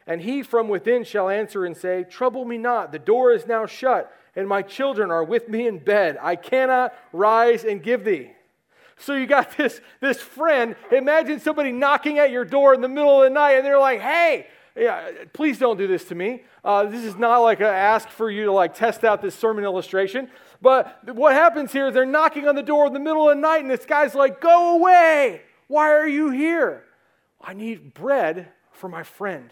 And 0.08 0.22
he 0.22 0.44
from 0.44 0.70
within 0.70 1.04
shall 1.04 1.28
answer 1.28 1.66
and 1.66 1.76
say, 1.76 2.06
Trouble 2.06 2.46
me 2.46 2.58
not, 2.58 2.94
the 2.94 3.00
door 3.00 3.34
is 3.34 3.46
now 3.46 3.66
shut, 3.66 4.16
and 4.34 4.48
my 4.48 4.62
children 4.62 5.12
are 5.12 5.26
with 5.26 5.50
me 5.50 5.68
in 5.68 5.80
bed. 5.80 6.18
I 6.22 6.38
cannot 6.38 6.94
rise 7.12 7.66
and 7.66 7.84
give 7.84 8.06
thee. 8.06 8.32
So 8.96 9.14
you 9.14 9.28
got 9.28 9.52
this, 9.58 9.82
this 10.00 10.22
friend. 10.22 10.74
Imagine 10.90 11.42
somebody 11.42 11.74
knocking 11.74 12.18
at 12.18 12.32
your 12.32 12.46
door 12.46 12.74
in 12.74 12.80
the 12.80 12.88
middle 12.88 13.22
of 13.22 13.26
the 13.26 13.30
night, 13.30 13.56
and 13.56 13.66
they're 13.66 13.78
like, 13.80 14.00
Hey, 14.00 14.48
yeah, 14.74 15.10
please 15.34 15.60
don't 15.60 15.78
do 15.78 15.86
this 15.86 16.06
to 16.06 16.16
me. 16.16 16.44
Uh, 16.64 16.86
this 16.86 17.04
is 17.04 17.18
not 17.18 17.40
like 17.40 17.60
a 17.60 17.68
ask 17.68 18.08
for 18.08 18.32
you 18.32 18.46
to 18.46 18.54
like 18.54 18.74
test 18.74 19.04
out 19.04 19.22
this 19.22 19.36
sermon 19.36 19.66
illustration. 19.66 20.30
But 20.64 21.14
what 21.14 21.34
happens 21.34 21.74
here 21.74 21.90
is 21.90 21.94
they're 21.94 22.06
knocking 22.06 22.48
on 22.48 22.56
the 22.56 22.64
door 22.64 22.88
in 22.88 22.94
the 22.94 23.00
middle 23.00 23.30
of 23.30 23.36
the 23.36 23.42
night, 23.42 23.60
and 23.64 23.70
this 23.70 23.86
guy's 23.86 24.16
like, 24.16 24.40
Go 24.40 24.78
away. 24.78 25.42
Why 25.68 25.92
are 25.92 26.08
you 26.08 26.30
here? 26.30 26.86
I 27.42 27.54
need 27.54 27.94
bread 27.94 28.48
for 28.72 28.88
my 28.88 29.04
friend. 29.04 29.52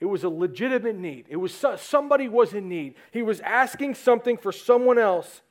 It 0.00 0.06
was 0.06 0.24
a 0.24 0.28
legitimate 0.28 0.96
need. 0.96 1.26
It 1.28 1.36
was 1.36 1.54
somebody 1.76 2.28
was 2.28 2.54
in 2.54 2.68
need. 2.68 2.96
He 3.12 3.22
was 3.22 3.38
asking 3.40 3.94
something 3.94 4.36
for 4.36 4.50
someone 4.50 4.98
else. 4.98 5.42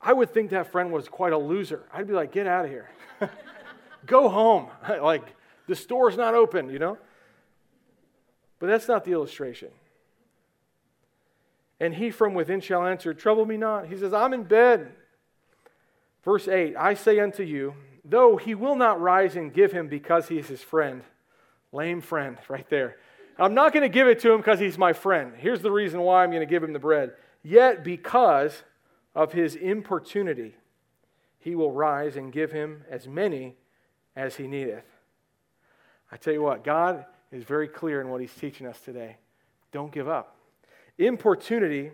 I 0.00 0.14
would 0.14 0.32
think 0.32 0.50
that 0.50 0.72
friend 0.72 0.90
was 0.90 1.06
quite 1.06 1.34
a 1.34 1.38
loser. 1.38 1.84
I'd 1.92 2.06
be 2.06 2.14
like, 2.14 2.32
get 2.32 2.46
out 2.46 2.64
of 2.64 2.70
here. 2.70 2.88
Go 4.06 4.30
home. 4.30 4.68
like, 5.02 5.34
the 5.66 5.76
store's 5.76 6.16
not 6.16 6.34
open, 6.34 6.70
you 6.70 6.78
know? 6.78 6.96
But 8.58 8.68
that's 8.68 8.88
not 8.88 9.04
the 9.04 9.12
illustration. 9.12 9.68
And 11.80 11.94
he 11.94 12.10
from 12.10 12.34
within 12.34 12.60
shall 12.60 12.86
answer, 12.86 13.14
Trouble 13.14 13.46
me 13.46 13.56
not. 13.56 13.86
He 13.86 13.96
says, 13.96 14.12
I'm 14.12 14.32
in 14.32 14.44
bed. 14.44 14.92
Verse 16.24 16.48
8 16.48 16.76
I 16.76 16.94
say 16.94 17.20
unto 17.20 17.42
you, 17.42 17.74
though 18.04 18.36
he 18.36 18.54
will 18.54 18.76
not 18.76 19.00
rise 19.00 19.36
and 19.36 19.52
give 19.52 19.72
him 19.72 19.88
because 19.88 20.28
he 20.28 20.38
is 20.38 20.48
his 20.48 20.62
friend. 20.62 21.02
Lame 21.72 22.00
friend, 22.00 22.38
right 22.48 22.68
there. 22.68 22.96
I'm 23.38 23.54
not 23.54 23.72
going 23.72 23.84
to 23.84 23.88
give 23.88 24.08
it 24.08 24.18
to 24.20 24.32
him 24.32 24.38
because 24.38 24.58
he's 24.58 24.76
my 24.76 24.92
friend. 24.92 25.32
Here's 25.36 25.62
the 25.62 25.70
reason 25.70 26.00
why 26.00 26.24
I'm 26.24 26.30
going 26.30 26.40
to 26.40 26.46
give 26.46 26.62
him 26.62 26.72
the 26.72 26.80
bread. 26.80 27.12
Yet, 27.44 27.84
because 27.84 28.64
of 29.14 29.32
his 29.32 29.54
importunity, 29.54 30.56
he 31.38 31.54
will 31.54 31.70
rise 31.70 32.16
and 32.16 32.32
give 32.32 32.50
him 32.50 32.82
as 32.90 33.06
many 33.06 33.56
as 34.16 34.36
he 34.36 34.48
needeth. 34.48 34.84
I 36.10 36.16
tell 36.16 36.32
you 36.32 36.42
what, 36.42 36.64
God 36.64 37.04
is 37.30 37.44
very 37.44 37.68
clear 37.68 38.00
in 38.00 38.08
what 38.08 38.20
he's 38.20 38.34
teaching 38.34 38.66
us 38.66 38.80
today. 38.80 39.18
Don't 39.70 39.92
give 39.92 40.08
up. 40.08 40.37
Importunity 40.98 41.92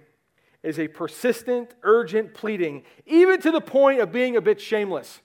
is 0.63 0.79
a 0.79 0.89
persistent, 0.89 1.75
urgent 1.83 2.33
pleading, 2.35 2.83
even 3.07 3.41
to 3.43 3.51
the 3.51 3.61
point 3.61 4.01
of 4.01 4.11
being 4.11 4.37
a 4.37 4.41
bit 4.41 4.61
shameless. 4.61 5.21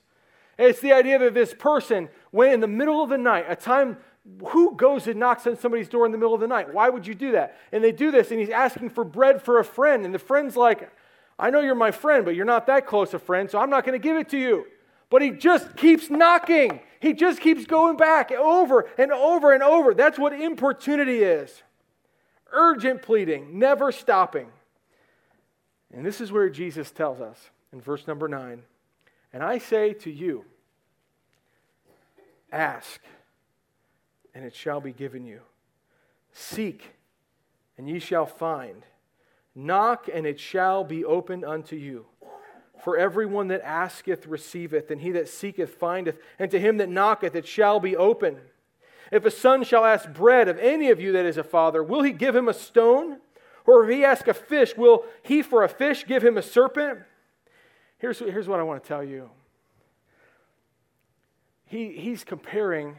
It's 0.58 0.82
the 0.82 0.92
idea 0.92 1.18
that 1.20 1.34
this 1.34 1.54
person, 1.54 2.10
when 2.32 2.52
in 2.52 2.60
the 2.60 2.68
middle 2.68 3.02
of 3.02 3.10
the 3.10 3.18
night, 3.18 3.46
a 3.48 3.56
time, 3.56 3.98
who 4.50 4.76
goes 4.76 5.08
and 5.08 5.18
knocks 5.18 5.48
on 5.48 5.58
somebody's 5.58 5.88
door 5.88 6.06
in 6.06 6.12
the 6.12 6.18
middle 6.18 6.34
of 6.34 6.42
the 6.42 6.48
night? 6.48 6.74
Why 6.74 6.90
would 6.90 7.08
you 7.08 7.16
do 7.16 7.32
that? 7.32 7.58
And 7.72 7.82
they 7.82 7.94
do 7.94 8.12
this, 8.12 8.32
and 8.32 8.40
he's 8.40 8.50
asking 8.50 8.90
for 8.90 9.06
bread 9.06 9.42
for 9.42 9.60
a 9.60 9.64
friend. 9.64 10.06
And 10.06 10.14
the 10.14 10.20
friend's 10.20 10.58
like, 10.58 10.92
I 11.40 11.50
know 11.50 11.62
you're 11.62 11.74
my 11.74 11.92
friend, 11.92 12.26
but 12.26 12.36
you're 12.36 12.46
not 12.46 12.68
that 12.68 12.86
close 12.86 13.14
a 13.14 13.20
friend, 13.20 13.50
so 13.50 13.58
I'm 13.60 13.70
not 13.70 13.86
going 13.86 14.00
to 14.00 14.04
give 14.04 14.18
it 14.18 14.30
to 14.30 14.38
you. 14.38 14.66
But 15.10 15.22
he 15.22 15.32
just 15.32 15.76
keeps 15.78 16.10
knocking. 16.10 16.82
He 17.00 17.14
just 17.14 17.40
keeps 17.40 17.66
going 17.66 17.96
back 17.96 18.32
over 18.32 18.90
and 18.98 19.12
over 19.12 19.54
and 19.54 19.64
over. 19.64 19.94
That's 19.94 20.20
what 20.20 20.34
importunity 20.34 21.24
is 21.24 21.64
urgent 22.52 23.02
pleading, 23.02 23.60
never 23.60 23.92
stopping. 23.92 24.48
And 25.94 26.06
this 26.06 26.22
is 26.22 26.32
where 26.32 26.50
Jesus 26.50 26.92
tells 26.92 27.20
us 27.20 27.50
in 27.74 27.82
verse 27.82 28.08
number 28.08 28.28
nine 28.28 28.64
And 29.34 29.44
I 29.44 29.58
say 29.58 29.94
to 29.94 30.12
you, 30.12 30.46
ask, 32.52 33.02
and 34.34 34.46
it 34.46 34.56
shall 34.56 34.82
be 34.82 34.92
given 34.92 35.26
you. 35.26 35.42
Seek, 36.32 36.96
and 37.78 37.90
ye 37.90 38.00
shall 38.00 38.26
find. 38.26 38.84
Knock, 39.56 40.08
and 40.14 40.26
it 40.26 40.40
shall 40.40 40.84
be 40.84 41.04
opened 41.04 41.44
unto 41.44 41.76
you. 41.76 42.06
For 42.84 42.98
everyone 42.98 43.50
that 43.50 43.62
asketh 43.62 44.26
receiveth, 44.26 44.90
and 44.90 45.02
he 45.02 45.12
that 45.12 45.28
seeketh 45.28 45.76
findeth, 45.76 46.18
and 46.38 46.50
to 46.52 46.60
him 46.60 46.78
that 46.78 46.90
knocketh 46.90 47.36
it 47.36 47.46
shall 47.46 47.80
be 47.80 47.96
open. 47.96 48.38
If 49.12 49.26
a 49.26 49.32
son 49.32 49.64
shall 49.64 49.86
ask 49.86 50.12
bread 50.12 50.48
of 50.48 50.58
any 50.60 50.92
of 50.92 51.00
you 51.00 51.12
that 51.14 51.26
is 51.26 51.38
a 51.38 51.44
father, 51.44 51.84
will 51.84 52.04
he 52.04 52.12
give 52.12 52.36
him 52.36 52.48
a 52.48 52.54
stone? 52.54 53.18
Or 53.66 53.84
if 53.84 53.96
he 53.96 54.04
ask 54.04 54.28
a 54.28 54.34
fish, 54.34 54.76
will 54.78 55.06
he 55.24 55.42
for 55.42 55.64
a 55.64 55.70
fish 55.70 56.06
give 56.06 56.24
him 56.24 56.38
a 56.38 56.42
serpent? 56.42 57.00
Here's, 57.98 58.20
here's 58.20 58.48
what 58.48 58.60
I 58.60 58.64
want 58.64 58.84
to 58.84 58.88
tell 58.88 59.04
you. 59.04 59.30
He, 61.66 61.92
he's 61.92 62.24
comparing 62.24 62.98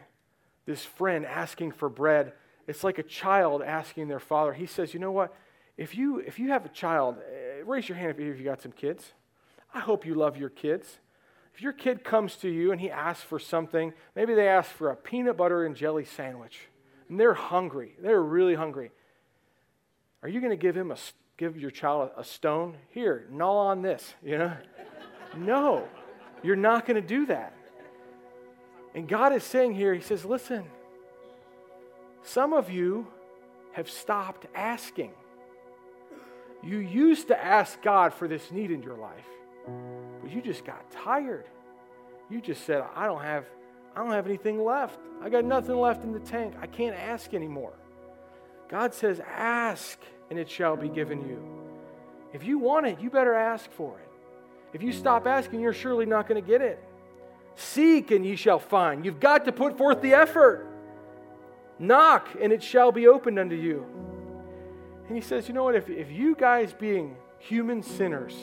this 0.66 0.84
friend 0.84 1.26
asking 1.26 1.72
for 1.72 1.88
bread. 1.88 2.32
It's 2.68 2.84
like 2.84 2.98
a 2.98 3.02
child 3.02 3.62
asking 3.62 4.08
their 4.08 4.20
father. 4.20 4.52
He 4.52 4.66
says, 4.66 4.94
You 4.94 5.00
know 5.00 5.10
what? 5.10 5.34
If 5.76 5.96
you, 5.96 6.18
if 6.18 6.38
you 6.38 6.50
have 6.50 6.64
a 6.64 6.68
child, 6.68 7.16
eh, 7.18 7.62
raise 7.64 7.88
your 7.88 7.98
hand 7.98 8.10
if 8.10 8.20
you've 8.20 8.44
got 8.44 8.62
some 8.62 8.72
kids. 8.72 9.12
I 9.74 9.80
hope 9.80 10.04
you 10.04 10.14
love 10.14 10.36
your 10.36 10.50
kids. 10.50 10.98
If 11.54 11.62
your 11.62 11.72
kid 11.72 12.04
comes 12.04 12.36
to 12.36 12.48
you 12.48 12.72
and 12.72 12.80
he 12.80 12.90
asks 12.90 13.22
for 13.22 13.38
something, 13.38 13.92
maybe 14.14 14.34
they 14.34 14.48
ask 14.48 14.70
for 14.70 14.90
a 14.90 14.96
peanut 14.96 15.36
butter 15.36 15.64
and 15.64 15.76
jelly 15.76 16.04
sandwich, 16.04 16.68
and 17.08 17.18
they're 17.18 17.34
hungry, 17.34 17.94
they're 18.00 18.22
really 18.22 18.54
hungry. 18.54 18.92
Are 20.22 20.28
you 20.28 20.40
going 20.40 20.50
to 20.50 20.56
give 20.56 20.76
him 20.76 20.90
a 20.90 20.96
give 21.36 21.56
your 21.56 21.70
child 21.70 22.10
a 22.16 22.24
stone? 22.24 22.76
Here, 22.90 23.26
gnaw 23.30 23.68
on 23.68 23.82
this, 23.82 24.14
you 24.22 24.38
know? 24.38 24.52
no, 25.36 25.88
you're 26.42 26.56
not 26.56 26.86
going 26.86 27.00
to 27.00 27.06
do 27.06 27.26
that. 27.26 27.54
And 28.94 29.08
God 29.08 29.32
is 29.32 29.44
saying 29.44 29.74
here, 29.74 29.94
He 29.94 30.00
says, 30.00 30.24
listen, 30.24 30.64
some 32.22 32.52
of 32.52 32.70
you 32.70 33.06
have 33.72 33.88
stopped 33.88 34.46
asking. 34.54 35.12
You 36.62 36.78
used 36.78 37.28
to 37.28 37.42
ask 37.42 37.80
God 37.80 38.12
for 38.12 38.28
this 38.28 38.50
need 38.50 38.70
in 38.70 38.82
your 38.82 38.96
life, 38.96 39.26
you 40.30 40.40
just 40.40 40.64
got 40.64 40.90
tired. 40.90 41.46
You 42.30 42.40
just 42.40 42.64
said, 42.64 42.84
I 42.94 43.06
don't 43.06 43.22
have, 43.22 43.44
I 43.94 44.02
don't 44.02 44.12
have 44.12 44.26
anything 44.26 44.64
left. 44.64 44.98
I 45.22 45.28
got 45.28 45.44
nothing 45.44 45.76
left 45.76 46.04
in 46.04 46.12
the 46.12 46.20
tank. 46.20 46.54
I 46.60 46.66
can't 46.66 46.96
ask 46.96 47.34
anymore. 47.34 47.72
God 48.68 48.94
says, 48.94 49.20
Ask, 49.20 49.98
and 50.30 50.38
it 50.38 50.48
shall 50.48 50.76
be 50.76 50.88
given 50.88 51.28
you. 51.28 51.42
If 52.32 52.44
you 52.44 52.58
want 52.58 52.86
it, 52.86 53.00
you 53.00 53.10
better 53.10 53.34
ask 53.34 53.70
for 53.72 53.98
it. 53.98 54.08
If 54.72 54.82
you 54.82 54.92
stop 54.92 55.26
asking, 55.26 55.60
you're 55.60 55.72
surely 55.72 56.06
not 56.06 56.28
going 56.28 56.40
to 56.40 56.46
get 56.46 56.62
it. 56.62 56.82
Seek, 57.56 58.12
and 58.12 58.24
ye 58.24 58.36
shall 58.36 58.60
find. 58.60 59.04
You've 59.04 59.18
got 59.18 59.44
to 59.46 59.52
put 59.52 59.76
forth 59.76 60.00
the 60.00 60.14
effort. 60.14 60.66
Knock, 61.80 62.28
and 62.40 62.52
it 62.52 62.62
shall 62.62 62.92
be 62.92 63.08
opened 63.08 63.38
unto 63.38 63.56
you. 63.56 63.84
And 65.08 65.16
he 65.16 65.22
says, 65.22 65.48
You 65.48 65.54
know 65.54 65.64
what? 65.64 65.74
If, 65.74 65.90
if 65.90 66.12
you 66.12 66.36
guys, 66.36 66.72
being 66.72 67.16
human 67.38 67.82
sinners, 67.82 68.34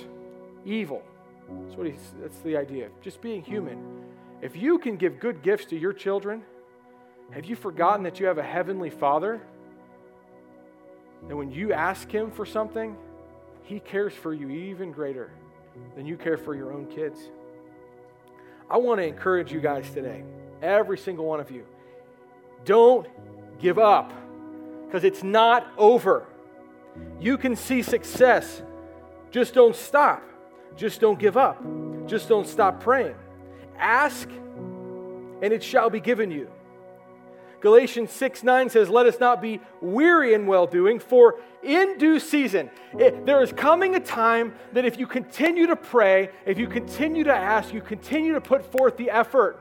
evil, 0.66 1.02
that's, 1.50 1.76
what 1.76 1.88
he's, 1.88 2.14
that's 2.22 2.39
the 2.39 2.58
idea, 2.58 2.89
just 3.02 3.22
being 3.22 3.43
human, 3.43 4.04
if 4.41 4.56
you 4.56 4.78
can 4.78 4.98
give 4.98 5.20
good 5.20 5.41
gifts 5.41 5.66
to 5.66 5.78
your 5.78 5.93
children, 5.93 6.43
have 7.32 7.45
you 7.45 7.56
forgotten 7.56 8.04
that 8.04 8.20
you 8.20 8.26
have 8.28 8.38
a 8.38 8.43
heavenly 8.43 8.89
Father? 8.89 9.41
That 11.28 11.36
when 11.36 11.52
you 11.52 11.74
ask 11.74 12.10
Him 12.10 12.32
for 12.32 12.45
something, 12.45 12.95
He 13.64 13.80
cares 13.80 14.14
for 14.14 14.34
you 14.34 14.50
even 14.50 14.91
greater 14.91 15.32
than 15.95 16.06
you 16.06 16.18
care 16.18 16.38
for 16.38 16.56
your 16.56 16.72
own 16.72 16.86
kids. 16.88 17.20
I 18.70 18.78
want 18.78 19.00
to 19.00 19.08
encourage 19.08 19.52
you 19.52 19.60
guys 19.60 19.89
today, 19.91 20.24
every 20.62 20.98
single 20.98 21.26
one 21.26 21.39
of 21.39 21.52
you. 21.52 21.66
Don't 22.66 23.08
give 23.60 23.80
up 23.80 24.14
because 24.86 25.04
it's 25.04 25.24
not 25.24 25.68
over. 25.78 26.26
You 27.20 27.38
can 27.38 27.56
see 27.56 27.82
success. 27.82 28.62
Just 29.32 29.54
don't 29.54 29.76
stop. 29.76 30.24
Just 30.78 31.02
don't 31.02 31.20
give 31.20 31.36
up. 31.36 31.62
Just 32.06 32.30
don't 32.30 32.48
stop 32.48 32.80
praying. 32.80 33.16
Ask, 33.78 34.30
and 34.30 35.52
it 35.52 35.64
shall 35.64 35.90
be 35.90 36.00
given 36.00 36.32
you. 36.32 36.50
Galatians 37.60 38.12
6 38.12 38.44
9 38.44 38.70
says, 38.70 38.90
Let 38.90 39.08
us 39.08 39.20
not 39.20 39.42
be 39.42 39.60
weary 39.82 40.34
in 40.36 40.46
well 40.46 40.68
doing, 40.68 41.00
for 41.00 41.40
in 41.64 41.98
due 41.98 42.20
season, 42.20 42.70
it, 42.98 43.26
there 43.26 43.42
is 43.42 43.52
coming 43.52 43.96
a 43.96 44.00
time 44.00 44.54
that 44.74 44.86
if 44.86 45.00
you 45.00 45.08
continue 45.08 45.68
to 45.68 45.76
pray, 45.76 46.30
if 46.46 46.60
you 46.60 46.68
continue 46.68 47.24
to 47.24 47.34
ask, 47.34 47.74
you 47.74 47.82
continue 47.82 48.34
to 48.34 48.42
put 48.42 48.72
forth 48.72 48.96
the 48.96 49.10
effort, 49.10 49.60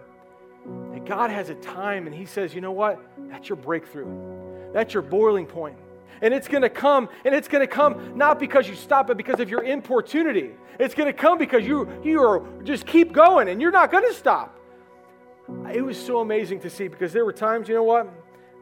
that 0.93 1.07
God 1.07 1.31
has 1.31 1.49
a 1.49 1.55
time 1.55 2.07
and 2.07 2.15
He 2.15 2.27
says, 2.27 2.55
You 2.55 2.61
know 2.61 2.73
what? 2.73 3.01
That's 3.31 3.49
your 3.49 3.57
breakthrough, 3.57 4.73
that's 4.75 4.93
your 4.93 5.03
boiling 5.03 5.47
point. 5.47 5.79
And 6.23 6.33
it's 6.33 6.49
going 6.49 6.63
to 6.63 6.71
come, 6.71 7.09
and 7.25 7.35
it's 7.35 7.49
going 7.49 7.67
to 7.67 7.73
come 7.73 8.17
not 8.17 8.39
because 8.39 8.69
you 8.69 8.75
stop, 8.75 9.07
but 9.07 9.17
because 9.17 9.41
of 9.41 9.49
your 9.51 9.63
importunity. 9.63 10.53
It's 10.79 10.95
going 10.95 11.07
to 11.07 11.13
come 11.13 11.39
because 11.39 11.67
you, 11.67 11.89
you 12.05 12.23
are 12.23 12.43
just 12.63 12.87
keep 12.87 13.13
going 13.13 13.49
and 13.49 13.61
you're 13.61 13.71
not 13.71 13.91
going 13.91 14.07
to 14.07 14.15
stop. 14.15 14.59
It 15.73 15.85
was 15.85 16.03
so 16.03 16.21
amazing 16.21 16.61
to 16.61 16.71
see 16.71 16.89
because 16.89 17.13
there 17.13 17.25
were 17.25 17.33
times, 17.33 17.69
you 17.69 17.75
know 17.75 17.85
what? 17.85 18.13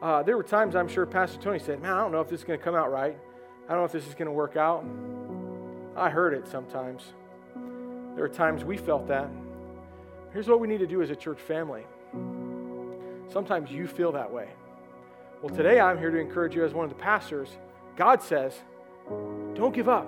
Uh, 0.01 0.21
there 0.23 0.37
were 0.37 0.43
times 0.43 0.75
I'm 0.75 0.87
sure 0.87 1.05
Pastor 1.05 1.39
Tony 1.39 1.59
said, 1.59 1.81
Man, 1.81 1.91
I 1.91 1.99
don't 1.99 2.11
know 2.11 2.21
if 2.21 2.29
this 2.29 2.41
is 2.41 2.45
going 2.45 2.59
to 2.59 2.63
come 2.63 2.75
out 2.75 2.91
right. 2.91 3.17
I 3.67 3.71
don't 3.71 3.79
know 3.79 3.85
if 3.85 3.91
this 3.91 4.07
is 4.07 4.13
going 4.13 4.27
to 4.27 4.31
work 4.31 4.55
out. 4.55 4.85
I 5.95 6.09
heard 6.09 6.33
it 6.33 6.47
sometimes. 6.47 7.13
There 8.15 8.23
are 8.23 8.29
times 8.29 8.63
we 8.63 8.77
felt 8.77 9.07
that. 9.07 9.29
Here's 10.31 10.47
what 10.47 10.59
we 10.59 10.67
need 10.67 10.79
to 10.79 10.87
do 10.87 11.01
as 11.01 11.09
a 11.09 11.15
church 11.15 11.39
family. 11.39 11.85
Sometimes 13.31 13.71
you 13.71 13.87
feel 13.87 14.11
that 14.11 14.31
way. 14.31 14.49
Well, 15.45 15.55
today 15.55 15.79
I'm 15.79 15.99
here 15.99 16.09
to 16.09 16.17
encourage 16.17 16.55
you 16.55 16.65
as 16.65 16.73
one 16.73 16.85
of 16.85 16.89
the 16.89 16.99
pastors. 16.99 17.49
God 17.95 18.23
says, 18.23 18.51
don't 19.53 19.75
give 19.75 19.87
up, 19.87 20.07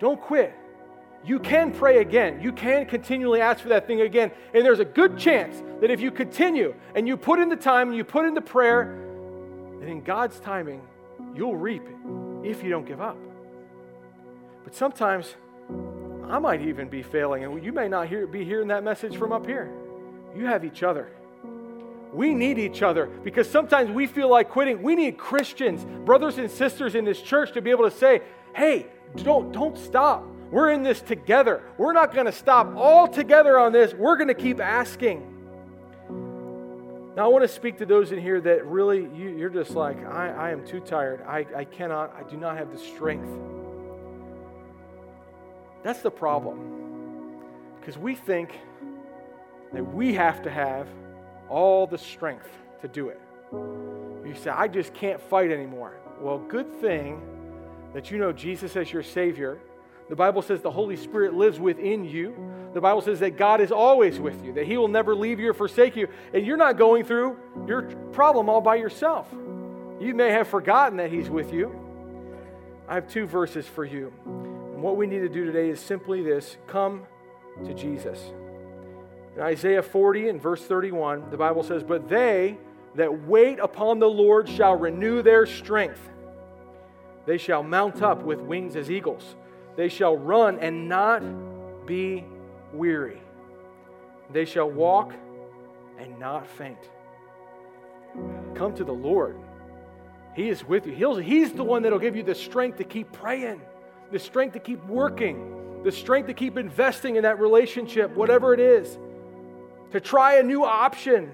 don't 0.00 0.20
quit. 0.20 0.52
You 1.24 1.38
can 1.38 1.70
pray 1.70 1.98
again. 1.98 2.40
You 2.40 2.50
can 2.50 2.86
continually 2.86 3.40
ask 3.40 3.60
for 3.60 3.68
that 3.68 3.86
thing 3.86 4.00
again. 4.00 4.32
And 4.52 4.64
there's 4.64 4.80
a 4.80 4.84
good 4.84 5.16
chance 5.16 5.62
that 5.80 5.92
if 5.92 6.00
you 6.00 6.10
continue 6.10 6.74
and 6.96 7.06
you 7.06 7.16
put 7.16 7.38
in 7.38 7.50
the 7.50 7.56
time 7.56 7.90
and 7.90 7.96
you 7.96 8.02
put 8.02 8.26
in 8.26 8.34
the 8.34 8.40
prayer, 8.40 8.98
that 9.78 9.88
in 9.88 10.02
God's 10.02 10.40
timing, 10.40 10.82
you'll 11.36 11.54
reap 11.54 11.84
if 12.42 12.64
you 12.64 12.68
don't 12.70 12.84
give 12.84 13.00
up. 13.00 13.16
But 14.64 14.74
sometimes 14.74 15.36
I 16.24 16.40
might 16.40 16.62
even 16.62 16.88
be 16.88 17.04
failing, 17.04 17.44
and 17.44 17.64
you 17.64 17.72
may 17.72 17.86
not 17.86 18.08
hear, 18.08 18.26
be 18.26 18.44
hearing 18.44 18.66
that 18.68 18.82
message 18.82 19.16
from 19.16 19.30
up 19.30 19.46
here. 19.46 19.72
You 20.36 20.46
have 20.46 20.64
each 20.64 20.82
other. 20.82 21.12
We 22.12 22.34
need 22.34 22.58
each 22.58 22.82
other 22.82 23.06
because 23.06 23.48
sometimes 23.48 23.90
we 23.90 24.06
feel 24.06 24.28
like 24.28 24.50
quitting. 24.50 24.82
We 24.82 24.94
need 24.94 25.16
Christians, 25.16 25.84
brothers 26.04 26.38
and 26.38 26.50
sisters 26.50 26.94
in 26.94 27.04
this 27.04 27.20
church 27.20 27.52
to 27.52 27.62
be 27.62 27.70
able 27.70 27.88
to 27.88 27.96
say, 27.96 28.20
hey, 28.54 28.86
don't, 29.16 29.52
don't 29.52 29.78
stop. 29.78 30.26
We're 30.50 30.70
in 30.70 30.82
this 30.82 31.00
together. 31.00 31.62
We're 31.78 31.94
not 31.94 32.12
going 32.12 32.26
to 32.26 32.32
stop 32.32 32.76
all 32.76 33.08
together 33.08 33.58
on 33.58 33.72
this. 33.72 33.94
We're 33.94 34.16
going 34.16 34.28
to 34.28 34.34
keep 34.34 34.60
asking. 34.60 35.28
Now, 37.16 37.24
I 37.24 37.28
want 37.28 37.42
to 37.42 37.48
speak 37.48 37.78
to 37.78 37.86
those 37.86 38.12
in 38.12 38.20
here 38.20 38.40
that 38.40 38.66
really, 38.66 39.08
you, 39.14 39.46
are 39.46 39.50
just 39.50 39.72
like, 39.72 40.02
I, 40.06 40.28
I 40.28 40.50
am 40.50 40.66
too 40.66 40.80
tired. 40.80 41.22
I, 41.26 41.46
I 41.56 41.64
cannot, 41.64 42.14
I 42.14 42.28
do 42.28 42.36
not 42.36 42.58
have 42.58 42.70
the 42.70 42.78
strength. 42.78 43.28
That's 45.82 46.00
the 46.00 46.10
problem. 46.10 47.38
Because 47.80 47.96
we 47.98 48.14
think 48.14 48.58
that 49.72 49.82
we 49.82 50.14
have 50.14 50.42
to 50.42 50.50
have 50.50 50.86
all 51.52 51.86
the 51.86 51.98
strength 51.98 52.48
to 52.80 52.88
do 52.88 53.10
it. 53.10 53.20
You 53.52 54.34
say, 54.34 54.50
I 54.50 54.68
just 54.68 54.94
can't 54.94 55.20
fight 55.20 55.50
anymore. 55.50 55.94
Well, 56.18 56.38
good 56.38 56.72
thing 56.80 57.20
that 57.92 58.10
you 58.10 58.16
know 58.16 58.32
Jesus 58.32 58.74
as 58.74 58.90
your 58.90 59.02
Savior. 59.02 59.58
The 60.08 60.16
Bible 60.16 60.40
says 60.40 60.62
the 60.62 60.70
Holy 60.70 60.96
Spirit 60.96 61.34
lives 61.34 61.60
within 61.60 62.04
you. 62.04 62.34
The 62.72 62.80
Bible 62.80 63.02
says 63.02 63.20
that 63.20 63.36
God 63.36 63.60
is 63.60 63.70
always 63.70 64.18
with 64.18 64.42
you, 64.42 64.54
that 64.54 64.66
He 64.66 64.78
will 64.78 64.88
never 64.88 65.14
leave 65.14 65.38
you 65.38 65.50
or 65.50 65.54
forsake 65.54 65.94
you. 65.94 66.08
And 66.32 66.46
you're 66.46 66.56
not 66.56 66.78
going 66.78 67.04
through 67.04 67.36
your 67.66 67.82
problem 68.12 68.48
all 68.48 68.62
by 68.62 68.76
yourself. 68.76 69.28
You 70.00 70.14
may 70.14 70.30
have 70.30 70.48
forgotten 70.48 70.96
that 70.96 71.12
He's 71.12 71.28
with 71.28 71.52
you. 71.52 71.78
I 72.88 72.94
have 72.94 73.08
two 73.08 73.26
verses 73.26 73.66
for 73.66 73.84
you. 73.84 74.10
And 74.24 74.82
what 74.82 74.96
we 74.96 75.06
need 75.06 75.20
to 75.20 75.28
do 75.28 75.44
today 75.44 75.68
is 75.68 75.80
simply 75.80 76.22
this 76.22 76.56
come 76.66 77.02
to 77.66 77.74
Jesus. 77.74 78.32
In 79.36 79.42
Isaiah 79.42 79.82
40 79.82 80.28
and 80.28 80.40
verse 80.40 80.62
31, 80.62 81.30
the 81.30 81.36
Bible 81.36 81.62
says, 81.62 81.82
But 81.82 82.08
they 82.08 82.58
that 82.94 83.26
wait 83.26 83.58
upon 83.58 83.98
the 83.98 84.08
Lord 84.08 84.48
shall 84.48 84.76
renew 84.76 85.22
their 85.22 85.46
strength. 85.46 86.10
They 87.24 87.38
shall 87.38 87.62
mount 87.62 88.02
up 88.02 88.22
with 88.22 88.40
wings 88.40 88.76
as 88.76 88.90
eagles. 88.90 89.36
They 89.76 89.88
shall 89.88 90.16
run 90.16 90.58
and 90.58 90.88
not 90.88 91.22
be 91.86 92.24
weary. 92.74 93.22
They 94.30 94.44
shall 94.44 94.70
walk 94.70 95.14
and 95.98 96.18
not 96.18 96.46
faint. 96.46 96.90
Come 98.54 98.74
to 98.74 98.84
the 98.84 98.92
Lord. 98.92 99.38
He 100.34 100.50
is 100.50 100.66
with 100.66 100.86
you. 100.86 100.92
He'll, 100.92 101.16
he's 101.16 101.52
the 101.52 101.64
one 101.64 101.82
that'll 101.82 101.98
give 101.98 102.16
you 102.16 102.22
the 102.22 102.34
strength 102.34 102.78
to 102.78 102.84
keep 102.84 103.10
praying, 103.12 103.62
the 104.10 104.18
strength 104.18 104.52
to 104.54 104.60
keep 104.60 104.84
working, 104.84 105.82
the 105.84 105.92
strength 105.92 106.26
to 106.26 106.34
keep 106.34 106.58
investing 106.58 107.16
in 107.16 107.22
that 107.22 107.38
relationship, 107.38 108.14
whatever 108.14 108.52
it 108.52 108.60
is 108.60 108.98
to 109.92 110.00
try 110.00 110.36
a 110.36 110.42
new 110.42 110.64
option. 110.64 111.32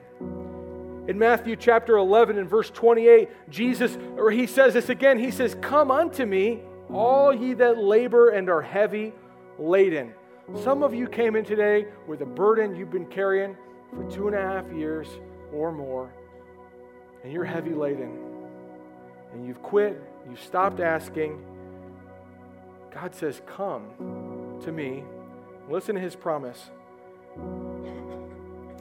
In 1.08 1.18
Matthew 1.18 1.56
chapter 1.56 1.96
11 1.96 2.38
and 2.38 2.48
verse 2.48 2.70
28, 2.70 3.28
Jesus, 3.48 3.96
or 4.16 4.30
he 4.30 4.46
says 4.46 4.74
this 4.74 4.90
again, 4.90 5.18
he 5.18 5.30
says, 5.30 5.56
Come 5.60 5.90
unto 5.90 6.26
me, 6.26 6.60
all 6.92 7.34
ye 7.34 7.54
that 7.54 7.78
labor 7.78 8.30
and 8.30 8.50
are 8.50 8.60
heavy 8.60 9.14
laden. 9.58 10.12
Some 10.62 10.82
of 10.82 10.94
you 10.94 11.06
came 11.06 11.36
in 11.36 11.44
today 11.44 11.86
with 12.06 12.20
a 12.20 12.26
burden 12.26 12.76
you've 12.76 12.90
been 12.90 13.06
carrying 13.06 13.56
for 13.94 14.10
two 14.10 14.26
and 14.28 14.36
a 14.36 14.40
half 14.40 14.70
years 14.72 15.08
or 15.52 15.72
more, 15.72 16.12
and 17.22 17.32
you're 17.32 17.44
heavy 17.44 17.74
laden. 17.74 18.18
And 19.32 19.46
you've 19.46 19.62
quit, 19.62 20.02
you've 20.28 20.42
stopped 20.42 20.80
asking. 20.80 21.42
God 22.92 23.14
says, 23.14 23.40
Come 23.46 24.58
to 24.62 24.72
me. 24.72 25.04
Listen 25.70 25.94
to 25.94 26.00
his 26.00 26.16
promise. 26.16 26.70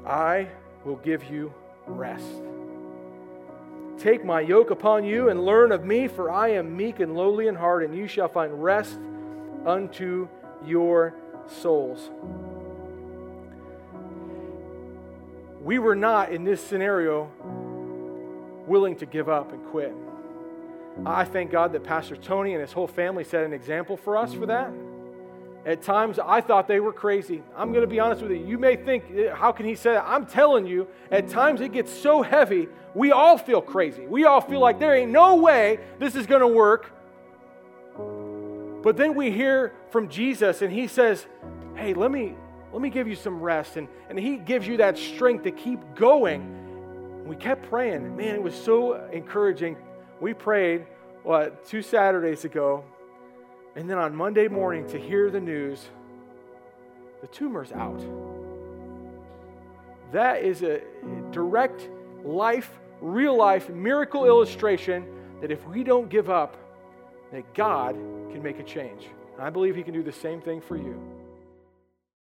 I 0.08 0.48
will 0.86 0.96
give 0.96 1.26
you 1.26 1.54
rest. 1.86 2.26
Take 3.98 4.24
my 4.24 4.40
yoke 4.40 4.72
upon 4.72 5.04
you 5.04 5.28
and 5.28 5.44
learn 5.44 5.74
of 5.74 5.84
me, 5.84 6.08
for 6.08 6.32
I 6.32 6.50
am 6.50 6.78
meek 6.78 7.02
and 7.02 7.14
lowly 7.14 7.48
in 7.48 7.56
heart, 7.56 7.84
and 7.84 7.94
you 7.94 8.08
shall 8.08 8.30
find 8.30 8.64
rest 8.64 8.98
unto 9.66 10.30
your 10.66 11.14
souls. 11.48 12.10
We 15.62 15.78
were 15.78 15.96
not 15.96 16.32
in 16.32 16.46
this 16.46 16.66
scenario 16.66 17.30
willing 18.66 18.96
to 18.98 19.06
give 19.06 19.28
up 19.28 19.52
and 19.52 19.66
quit. 19.66 19.94
I 21.06 21.26
thank 21.26 21.52
God 21.52 21.74
that 21.74 21.84
Pastor 21.84 22.16
Tony 22.16 22.54
and 22.54 22.62
his 22.62 22.72
whole 22.72 22.88
family 22.88 23.26
set 23.26 23.44
an 23.44 23.52
example 23.52 23.98
for 23.98 24.16
us 24.16 24.34
for 24.34 24.46
that. 24.46 24.72
At 25.68 25.82
times, 25.82 26.18
I 26.18 26.40
thought 26.40 26.66
they 26.70 26.80
were 26.80 26.94
crazy. 26.94 27.44
I'm 27.54 27.74
going 27.74 27.82
to 27.82 27.90
be 27.90 28.00
honest 28.00 28.22
with 28.22 28.32
you. 28.32 28.38
You 28.38 28.58
may 28.58 28.78
think, 28.78 29.04
eh, 29.14 29.34
how 29.34 29.52
can 29.52 29.66
he 29.66 29.76
say 29.76 29.96
that? 29.96 30.06
I'm 30.08 30.26
telling 30.26 30.66
you, 30.66 30.88
at 31.12 31.28
times 31.28 31.60
it 31.60 31.74
gets 31.74 31.92
so 31.92 32.22
heavy, 32.22 32.70
we 32.96 33.12
all 33.12 33.38
feel 33.38 33.62
crazy. 33.62 34.08
We 34.08 34.24
all 34.24 34.40
feel 34.40 34.62
like 34.62 34.80
there 34.80 34.96
ain't 34.96 35.12
no 35.12 35.36
way 35.36 35.80
this 36.00 36.16
is 36.16 36.26
going 36.26 36.40
to 36.40 36.48
work. 36.48 36.90
But 38.82 38.96
then 38.96 39.14
we 39.14 39.30
hear 39.30 39.74
from 39.90 40.08
Jesus 40.08 40.62
and 40.62 40.72
he 40.72 40.88
says, 40.88 41.28
Hey, 41.76 41.94
let 41.94 42.12
me, 42.12 42.38
let 42.72 42.82
me 42.82 42.90
give 42.90 43.10
you 43.10 43.16
some 43.16 43.42
rest. 43.42 43.76
And, 43.76 43.90
and 44.10 44.18
he 44.18 44.38
gives 44.38 44.66
you 44.66 44.78
that 44.78 44.98
strength 44.98 45.44
to 45.44 45.52
keep 45.52 45.82
going. 45.96 47.26
We 47.28 47.36
kept 47.36 47.70
praying. 47.70 48.16
Man, 48.16 48.36
it 48.36 48.42
was 48.42 48.56
so 48.56 49.06
encouraging. 49.12 49.76
We 50.22 50.34
prayed, 50.34 50.86
what, 51.24 51.66
two 51.66 51.82
Saturdays 51.82 52.46
ago. 52.46 52.86
And 53.78 53.88
then 53.88 54.00
on 54.00 54.16
Monday 54.16 54.48
morning 54.48 54.88
to 54.88 54.98
hear 54.98 55.30
the 55.30 55.40
news 55.40 55.88
the 57.22 57.28
tumor's 57.28 57.72
out. 57.72 58.02
That 60.12 60.44
is 60.44 60.64
a 60.64 60.82
direct 61.32 61.90
life, 62.24 62.80
real 63.02 63.38
life 63.38 63.70
miracle 63.70 64.26
illustration 64.26 65.06
that 65.42 65.52
if 65.52 65.64
we 65.68 65.84
don't 65.84 66.10
give 66.10 66.30
up, 66.30 66.58
that 67.32 67.54
God 67.54 67.94
can 68.32 68.42
make 68.42 68.60
a 68.60 68.64
change. 68.64 69.06
And 69.34 69.44
I 69.44 69.52
believe 69.52 69.76
He 69.76 69.84
can 69.84 69.94
do 69.94 70.02
the 70.02 70.12
same 70.12 70.42
thing 70.42 70.60
for 70.60 70.76
you. 70.76 71.00